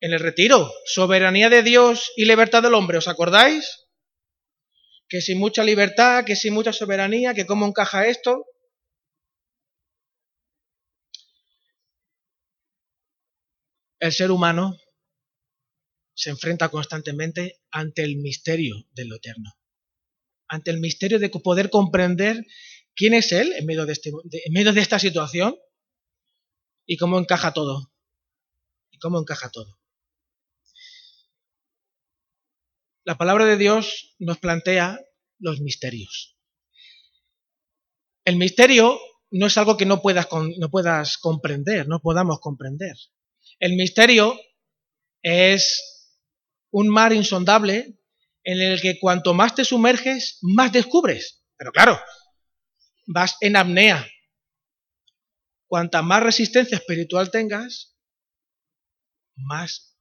En 0.00 0.12
el 0.12 0.18
retiro, 0.18 0.68
soberanía 0.86 1.48
de 1.48 1.62
Dios 1.62 2.10
y 2.16 2.24
libertad 2.24 2.64
del 2.64 2.74
hombre, 2.74 2.98
¿os 2.98 3.06
acordáis? 3.06 3.86
Que 5.08 5.20
sin 5.20 5.38
mucha 5.38 5.62
libertad, 5.62 6.24
que 6.24 6.34
sin 6.34 6.52
mucha 6.52 6.72
soberanía, 6.72 7.32
que 7.32 7.46
cómo 7.46 7.64
encaja 7.64 8.08
esto. 8.08 8.44
El 14.00 14.10
ser 14.10 14.32
humano 14.32 14.76
se 16.12 16.30
enfrenta 16.30 16.70
constantemente 16.70 17.60
ante 17.70 18.02
el 18.02 18.16
misterio 18.16 18.84
de 18.94 19.04
lo 19.04 19.14
eterno, 19.14 19.56
ante 20.48 20.72
el 20.72 20.80
misterio 20.80 21.20
de 21.20 21.28
poder 21.28 21.70
comprender 21.70 22.44
¿Quién 22.96 23.14
es 23.14 23.30
Él 23.30 23.52
en 23.52 23.66
medio 23.66 23.84
de, 23.84 23.92
este, 23.92 24.10
en 24.10 24.52
medio 24.52 24.72
de 24.72 24.80
esta 24.80 24.98
situación? 24.98 25.54
¿Y 26.86 26.96
cómo 26.96 27.18
encaja 27.18 27.52
todo? 27.52 27.92
¿Y 28.90 28.98
cómo 28.98 29.20
encaja 29.20 29.50
todo? 29.50 29.78
La 33.04 33.18
palabra 33.18 33.44
de 33.44 33.58
Dios 33.58 34.16
nos 34.18 34.38
plantea 34.38 34.98
los 35.38 35.60
misterios. 35.60 36.36
El 38.24 38.36
misterio 38.36 38.98
no 39.30 39.46
es 39.46 39.58
algo 39.58 39.76
que 39.76 39.86
no 39.86 40.00
puedas, 40.00 40.26
no 40.58 40.70
puedas 40.70 41.18
comprender, 41.18 41.86
no 41.86 42.00
podamos 42.00 42.40
comprender. 42.40 42.96
El 43.60 43.76
misterio 43.76 44.40
es 45.22 46.16
un 46.70 46.88
mar 46.88 47.12
insondable 47.12 48.00
en 48.42 48.60
el 48.60 48.80
que 48.80 48.98
cuanto 48.98 49.34
más 49.34 49.54
te 49.54 49.64
sumerges, 49.64 50.38
más 50.40 50.72
descubres. 50.72 51.44
Pero 51.56 51.72
claro, 51.72 52.00
vas 53.06 53.36
en 53.40 53.56
apnea. 53.56 54.06
Cuanta 55.66 56.02
más 56.02 56.22
resistencia 56.22 56.76
espiritual 56.76 57.30
tengas, 57.30 57.96
más 59.34 59.96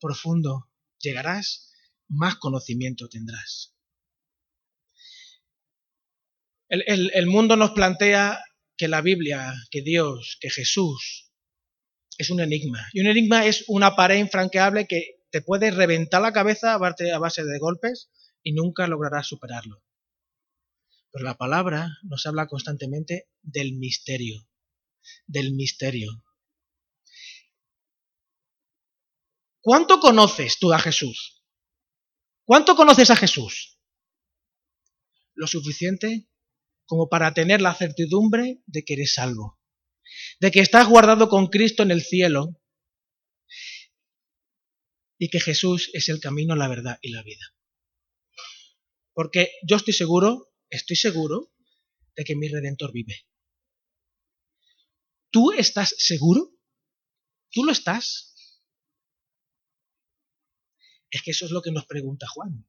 profundo 0.00 0.70
llegarás, 0.98 1.72
más 2.08 2.36
conocimiento 2.36 3.08
tendrás. 3.08 3.76
El, 6.68 7.26
mundo 7.26 7.56
nos 7.56 7.72
plantea 7.72 8.42
que 8.78 8.88
la 8.88 9.02
Biblia, 9.02 9.52
que 9.70 9.82
Dios, 9.82 10.38
que 10.40 10.48
Jesús 10.48 11.30
es 12.16 12.30
un 12.30 12.40
enigma. 12.40 12.88
Y 12.94 13.00
un 13.00 13.08
enigma 13.08 13.44
es 13.44 13.64
una 13.68 13.94
pared 13.94 14.16
infranqueable 14.16 14.86
que 14.86 15.20
te 15.30 15.42
puede 15.42 15.70
reventar 15.70 16.22
la 16.22 16.32
cabeza 16.32 16.74
a 16.74 16.78
base 16.78 17.44
de 17.44 17.58
golpes 17.58 18.10
y 18.42 18.52
nunca 18.52 18.86
lograrás 18.86 19.26
superarlo. 19.26 19.82
Pero 21.12 21.24
la 21.24 21.36
palabra 21.36 21.98
nos 22.02 22.24
habla 22.26 22.46
constantemente 22.46 23.28
del 23.42 23.74
misterio, 23.74 24.48
del 25.26 25.54
misterio. 25.54 26.24
¿Cuánto 29.60 30.00
conoces 30.00 30.58
tú 30.58 30.72
a 30.72 30.78
Jesús? 30.78 31.44
¿Cuánto 32.44 32.74
conoces 32.74 33.10
a 33.10 33.16
Jesús? 33.16 33.78
Lo 35.34 35.46
suficiente 35.46 36.28
como 36.86 37.08
para 37.08 37.32
tener 37.32 37.60
la 37.60 37.74
certidumbre 37.74 38.62
de 38.66 38.84
que 38.84 38.94
eres 38.94 39.14
salvo, 39.14 39.60
de 40.40 40.50
que 40.50 40.60
estás 40.60 40.88
guardado 40.88 41.28
con 41.28 41.46
Cristo 41.46 41.82
en 41.82 41.90
el 41.90 42.02
cielo 42.02 42.60
y 45.16 45.28
que 45.28 45.40
Jesús 45.40 45.90
es 45.92 46.08
el 46.08 46.20
camino, 46.20 46.56
la 46.56 46.68
verdad 46.68 46.98
y 47.00 47.12
la 47.12 47.22
vida. 47.22 47.54
Porque 49.14 49.52
yo 49.66 49.76
estoy 49.76 49.94
seguro, 49.94 50.51
estoy 50.72 50.96
seguro 50.96 51.52
de 52.16 52.24
que 52.24 52.34
mi 52.34 52.48
redentor 52.48 52.92
vive. 52.92 53.26
¿Tú 55.30 55.52
estás 55.52 55.94
seguro? 55.98 56.50
¿Tú 57.50 57.64
lo 57.64 57.72
estás? 57.72 58.34
Es 61.10 61.22
que 61.22 61.30
eso 61.30 61.44
es 61.44 61.50
lo 61.50 61.62
que 61.62 61.72
nos 61.72 61.86
pregunta 61.86 62.26
Juan. 62.26 62.66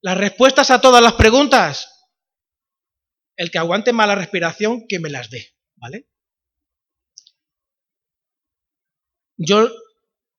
Las 0.00 0.16
respuestas 0.16 0.70
a 0.70 0.80
todas 0.80 1.02
las 1.02 1.14
preguntas 1.14 1.92
el 3.36 3.50
que 3.50 3.58
aguante 3.58 3.92
mala 3.92 4.14
respiración, 4.14 4.86
que 4.88 4.98
me 4.98 5.10
las 5.10 5.28
dé, 5.28 5.54
¿vale? 5.76 6.08
Yo, 9.36 9.70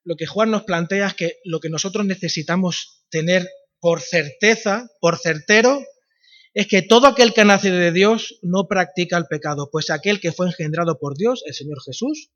lo 0.03 0.15
que 0.15 0.26
Juan 0.26 0.49
nos 0.49 0.63
plantea 0.63 1.07
es 1.07 1.13
que 1.13 1.39
lo 1.43 1.59
que 1.59 1.70
nosotros 1.70 2.07
necesitamos 2.07 3.05
tener 3.09 3.47
por 3.80 4.01
certeza, 4.01 4.89
por 4.99 5.20
certero, 5.20 5.80
es 6.58 6.66
que 6.66 6.82
todo 6.82 7.05
aquel 7.05 7.36
que 7.36 7.45
nace 7.45 7.70
de 7.70 7.91
Dios 7.91 8.39
no 8.41 8.68
practica 8.68 9.16
el 9.16 9.28
pecado, 9.28 9.70
pues 9.72 9.91
aquel 9.91 10.20
que 10.20 10.32
fue 10.32 10.47
engendrado 10.47 10.97
por 10.97 11.16
Dios, 11.16 11.43
el 11.45 11.53
Señor 11.53 11.78
Jesús, 11.86 12.32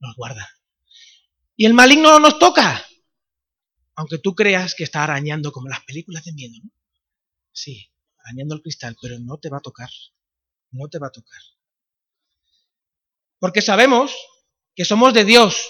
nos 0.00 0.16
guarda. 0.16 0.50
Y 1.54 1.64
el 1.64 1.72
maligno 1.72 2.10
no 2.10 2.18
nos 2.18 2.40
toca, 2.40 2.84
aunque 3.94 4.18
tú 4.18 4.34
creas 4.34 4.74
que 4.74 4.82
está 4.82 5.04
arañando 5.04 5.52
como 5.52 5.68
las 5.68 5.84
películas 5.84 6.24
de 6.24 6.32
miedo, 6.32 6.54
¿no? 6.64 6.70
Sí, 7.52 7.92
arañando 8.24 8.56
el 8.56 8.60
cristal, 8.60 8.96
pero 9.00 9.20
no 9.20 9.38
te 9.38 9.50
va 9.50 9.58
a 9.58 9.62
tocar. 9.62 9.90
No 10.72 10.88
te 10.88 10.98
va 10.98 11.06
a 11.06 11.12
tocar. 11.12 11.40
Porque 13.38 13.62
sabemos 13.62 14.16
que 14.74 14.84
somos 14.84 15.14
de 15.14 15.24
Dios. 15.24 15.64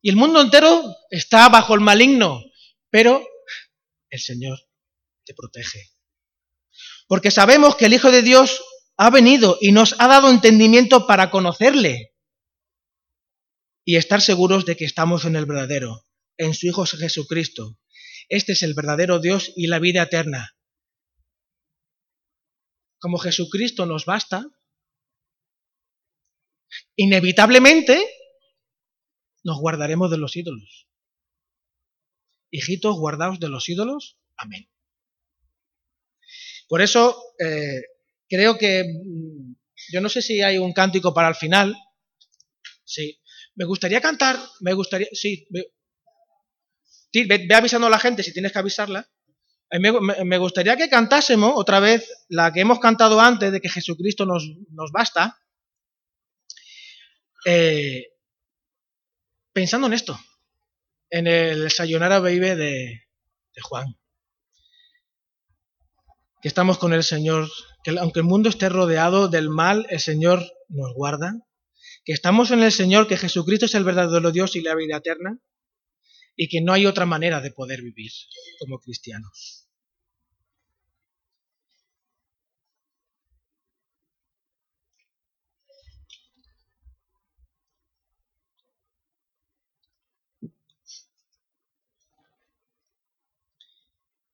Y 0.00 0.08
el 0.08 0.16
mundo 0.16 0.40
entero 0.40 0.96
está 1.10 1.50
bajo 1.50 1.74
el 1.74 1.82
maligno, 1.82 2.42
pero 2.88 3.22
el 4.08 4.18
Señor 4.18 4.58
te 5.26 5.34
protege. 5.34 5.97
Porque 7.08 7.32
sabemos 7.32 7.74
que 7.74 7.86
el 7.86 7.94
Hijo 7.94 8.12
de 8.12 8.22
Dios 8.22 8.62
ha 8.96 9.10
venido 9.10 9.58
y 9.60 9.72
nos 9.72 9.96
ha 9.98 10.06
dado 10.06 10.30
entendimiento 10.30 11.08
para 11.08 11.30
conocerle 11.30 12.14
y 13.84 13.96
estar 13.96 14.20
seguros 14.20 14.64
de 14.64 14.76
que 14.76 14.84
estamos 14.84 15.24
en 15.24 15.34
el 15.34 15.46
verdadero, 15.46 16.06
en 16.36 16.54
su 16.54 16.68
Hijo 16.68 16.86
Jesucristo. 16.86 17.76
Este 18.28 18.52
es 18.52 18.62
el 18.62 18.74
verdadero 18.74 19.18
Dios 19.18 19.52
y 19.56 19.66
la 19.66 19.80
vida 19.80 20.02
eterna 20.02 20.54
como 22.98 23.18
Jesucristo 23.18 23.86
nos 23.86 24.04
basta, 24.04 24.44
inevitablemente 26.96 28.04
nos 29.44 29.58
guardaremos 29.58 30.10
de 30.10 30.18
los 30.18 30.36
ídolos. 30.36 30.88
Hijitos, 32.50 32.96
guardaos 32.96 33.40
de 33.40 33.48
los 33.48 33.68
ídolos. 33.68 34.18
Amén. 34.36 34.68
Por 36.68 36.82
eso 36.82 37.16
eh, 37.38 37.82
creo 38.28 38.58
que 38.58 38.84
mm, 38.84 39.54
yo 39.92 40.00
no 40.00 40.08
sé 40.08 40.22
si 40.22 40.42
hay 40.42 40.58
un 40.58 40.72
cántico 40.72 41.14
para 41.14 41.28
el 41.28 41.34
final. 41.34 41.74
Sí. 42.84 43.20
Me 43.54 43.64
gustaría 43.64 44.00
cantar, 44.00 44.38
me 44.60 44.72
gustaría, 44.74 45.08
sí. 45.12 45.48
ve 45.50 45.64
avisando 47.54 47.88
a 47.88 47.90
la 47.90 47.98
gente 47.98 48.22
si 48.22 48.32
tienes 48.32 48.52
que 48.52 48.60
avisarla. 48.60 49.08
Me, 49.70 50.38
gustaría 50.38 50.76
que 50.76 50.88
cantásemos 50.88 51.52
otra 51.54 51.78
vez 51.78 52.08
la 52.28 52.52
que 52.52 52.60
hemos 52.60 52.78
cantado 52.78 53.20
antes 53.20 53.52
de 53.52 53.60
que 53.60 53.68
Jesucristo 53.68 54.24
nos, 54.24 54.92
basta, 54.92 55.38
eh, 57.44 58.06
pensando 59.52 59.88
en 59.88 59.92
esto, 59.92 60.18
en 61.10 61.26
el 61.26 61.70
sayonara 61.70 62.18
baby 62.18 62.38
de, 62.38 62.56
de 62.56 63.62
Juan. 63.62 63.98
Que 66.40 66.48
estamos 66.48 66.78
con 66.78 66.92
el 66.92 67.02
Señor, 67.02 67.48
que 67.82 67.98
aunque 67.98 68.20
el 68.20 68.26
mundo 68.26 68.48
esté 68.48 68.68
rodeado 68.68 69.28
del 69.28 69.48
mal, 69.50 69.86
el 69.90 70.00
Señor 70.00 70.44
nos 70.68 70.94
guarda. 70.94 71.34
Que 72.04 72.12
estamos 72.12 72.50
en 72.52 72.62
el 72.62 72.72
Señor, 72.72 73.08
que 73.08 73.16
Jesucristo 73.16 73.66
es 73.66 73.74
el 73.74 73.84
verdadero 73.84 74.30
Dios 74.30 74.56
y 74.56 74.62
la 74.62 74.74
vida 74.74 74.98
eterna 74.98 75.38
y 76.36 76.48
que 76.48 76.60
no 76.60 76.72
hay 76.72 76.86
otra 76.86 77.04
manera 77.04 77.40
de 77.40 77.50
poder 77.50 77.82
vivir 77.82 78.12
como 78.60 78.78
cristianos. 78.78 79.68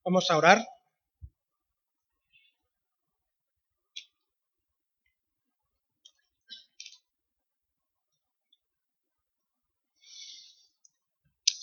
Vamos 0.05 0.31
a 0.31 0.37
orar. 0.37 0.74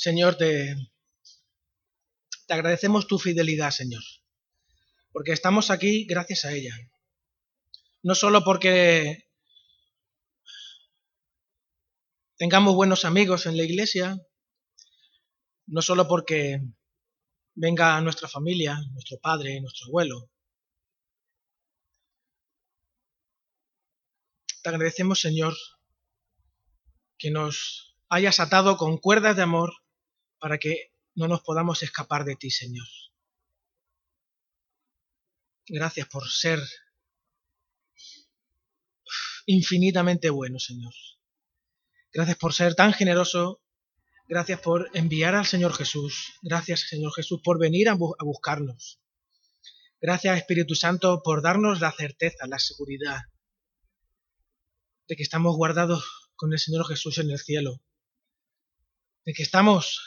Señor, 0.02 0.36
te, 0.36 0.76
te 2.48 2.54
agradecemos 2.56 3.06
tu 3.06 3.20
fidelidad, 3.20 3.70
Señor, 3.70 4.02
porque 5.12 5.32
estamos 5.32 5.70
aquí 5.70 6.06
gracias 6.06 6.44
a 6.44 6.54
ella. 6.54 6.76
No 8.02 8.16
solo 8.16 8.44
porque 8.44 9.30
tengamos 12.36 12.74
buenos 12.74 13.06
amigos 13.06 13.46
en 13.46 13.58
la 13.58 13.62
iglesia, 13.62 14.18
no 15.68 15.84
solo 15.84 16.08
porque 16.08 16.60
venga 17.54 18.02
nuestra 18.02 18.28
familia, 18.28 18.80
nuestro 18.94 19.20
padre, 19.20 19.62
nuestro 19.62 19.86
abuelo. 19.86 20.32
Te 24.64 24.70
agradecemos, 24.70 25.20
Señor, 25.20 25.54
que 27.20 27.30
nos 27.30 27.96
hayas 28.10 28.40
atado 28.40 28.78
con 28.78 28.98
cuerdas 28.98 29.36
de 29.36 29.44
amor 29.44 29.81
para 30.42 30.58
que 30.58 30.92
no 31.14 31.28
nos 31.28 31.42
podamos 31.42 31.84
escapar 31.84 32.26
de 32.26 32.36
ti, 32.36 32.50
Señor. 32.50 32.88
Gracias 35.68 36.08
por 36.08 36.28
ser 36.28 36.60
infinitamente 39.46 40.32
bueno, 40.32 40.58
Señor. 40.58 40.94
Gracias 42.12 42.38
por 42.38 42.54
ser 42.54 42.74
tan 42.74 42.92
generoso. 42.92 43.62
Gracias 44.28 44.60
por 44.62 44.90
enviar 44.96 45.36
al 45.36 45.46
Señor 45.46 45.74
Jesús. 45.74 46.34
Gracias, 46.42 46.88
Señor 46.90 47.14
Jesús, 47.14 47.40
por 47.44 47.60
venir 47.60 47.88
a, 47.90 47.94
buscarnos. 47.94 49.00
Gracias, 50.02 50.38
Espíritu 50.38 50.74
Santo, 50.74 51.22
por 51.24 51.44
darnos 51.44 51.82
la 51.82 51.92
certeza, 51.92 52.48
la 52.48 52.58
seguridad 52.58 53.20
de 55.08 55.16
que 55.16 55.24
estamos 55.24 55.56
guardados 55.56 56.32
con 56.36 56.52
el 56.52 56.58
Señor 56.60 56.88
Jesús 56.88 57.20
en 57.20 57.30
el 57.30 57.38
cielo, 57.38 57.80
de 59.26 59.34
que 59.34 59.44
estamos 59.44 60.02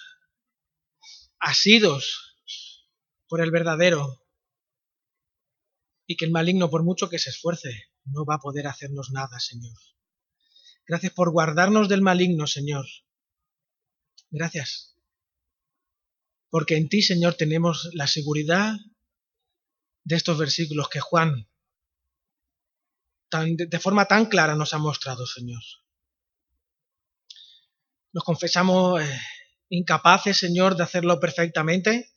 asidos 1.45 2.39
por 3.29 3.43
el 3.43 3.51
verdadero 3.51 4.23
y 6.07 6.17
que 6.17 6.25
el 6.25 6.31
maligno, 6.31 6.71
por 6.71 6.83
mucho 6.83 7.09
que 7.09 7.19
se 7.19 7.31
esfuerce, 7.31 7.91
no 8.05 8.25
va 8.25 8.37
a 8.37 8.41
poder 8.41 8.67
hacernos 8.67 9.11
nada, 9.11 9.39
Señor. 9.41 9.77
Gracias 10.87 11.13
por 11.13 11.31
guardarnos 11.33 11.89
del 11.89 12.03
maligno, 12.03 12.47
Señor. 12.47 12.87
Gracias. 14.31 14.97
Porque 16.51 16.77
en 16.77 16.89
ti, 16.89 17.03
Señor, 17.03 17.35
tenemos 17.35 17.91
la 17.93 18.07
seguridad 18.07 18.75
de 20.05 20.17
estos 20.17 20.39
versículos 20.39 20.89
que 20.89 21.01
Juan 21.01 21.49
de 23.33 23.81
forma 23.81 24.07
tan 24.07 24.27
clara 24.27 24.55
nos 24.55 24.75
ha 24.75 24.79
mostrado, 24.79 25.27
Señor. 25.27 25.61
Nos 28.13 28.23
confesamos 28.23 29.03
eh, 29.03 29.21
incapaces, 29.75 30.39
Señor, 30.39 30.77
de 30.77 30.85
hacerlo 30.85 31.19
perfectamente, 31.21 32.13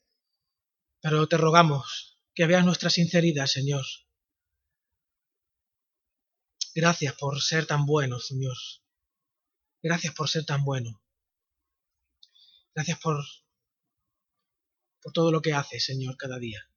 pero 1.01 1.27
te 1.27 1.37
rogamos 1.37 2.19
que 2.33 2.45
veas 2.45 2.65
nuestra 2.65 2.89
sinceridad, 2.89 3.47
Señor. 3.47 3.85
Gracias 6.75 7.15
por 7.15 7.41
ser 7.41 7.65
tan 7.65 7.85
bueno, 7.85 8.19
Señor. 8.19 8.55
Gracias 9.81 10.13
por 10.13 10.29
ser 10.29 10.45
tan 10.45 10.63
bueno. 10.63 11.01
Gracias 12.75 12.99
por, 12.99 13.23
por 15.01 15.11
todo 15.13 15.31
lo 15.31 15.41
que 15.41 15.53
haces, 15.53 15.83
Señor, 15.83 16.15
cada 16.17 16.37
día. 16.37 16.69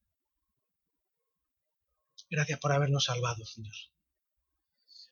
Gracias 2.31 2.59
por 2.59 2.72
habernos 2.72 3.05
salvado, 3.05 3.45
Señor. 3.45 3.74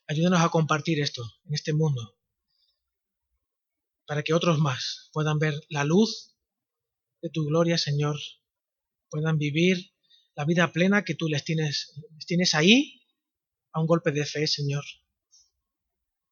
Ayúdanos 0.06 0.40
a 0.40 0.48
compartir 0.48 1.00
esto 1.00 1.22
en 1.44 1.54
este 1.54 1.74
mundo 1.74 2.17
para 4.08 4.22
que 4.22 4.32
otros 4.32 4.58
más 4.58 5.10
puedan 5.12 5.38
ver 5.38 5.54
la 5.68 5.84
luz 5.84 6.34
de 7.20 7.28
tu 7.28 7.44
gloria, 7.44 7.76
Señor, 7.76 8.16
puedan 9.10 9.36
vivir 9.36 9.92
la 10.34 10.46
vida 10.46 10.72
plena 10.72 11.04
que 11.04 11.14
tú 11.14 11.28
les 11.28 11.44
tienes, 11.44 11.92
les 12.14 12.24
tienes 12.24 12.54
ahí 12.54 13.02
a 13.70 13.80
un 13.80 13.86
golpe 13.86 14.10
de 14.10 14.24
fe, 14.24 14.46
Señor. 14.46 14.82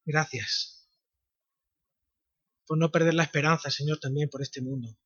Gracias 0.07 0.89
por 2.67 2.79
no 2.79 2.91
perder 2.91 3.13
la 3.13 3.25
esperanza, 3.25 3.71
Señor, 3.71 3.99
también 4.01 4.31
por 4.31 4.41
este 4.41 4.63
mundo, 4.63 4.99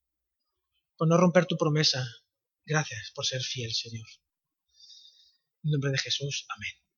por 0.96 1.08
no 1.08 1.16
romper 1.16 1.46
tu 1.46 1.56
promesa. 1.56 2.06
Gracias 2.64 3.10
por 3.16 3.26
ser 3.26 3.42
fiel, 3.42 3.74
Señor. 3.74 4.06
En 5.64 5.72
nombre 5.72 5.90
de 5.90 5.98
Jesús, 5.98 6.46
amén. 6.48 6.89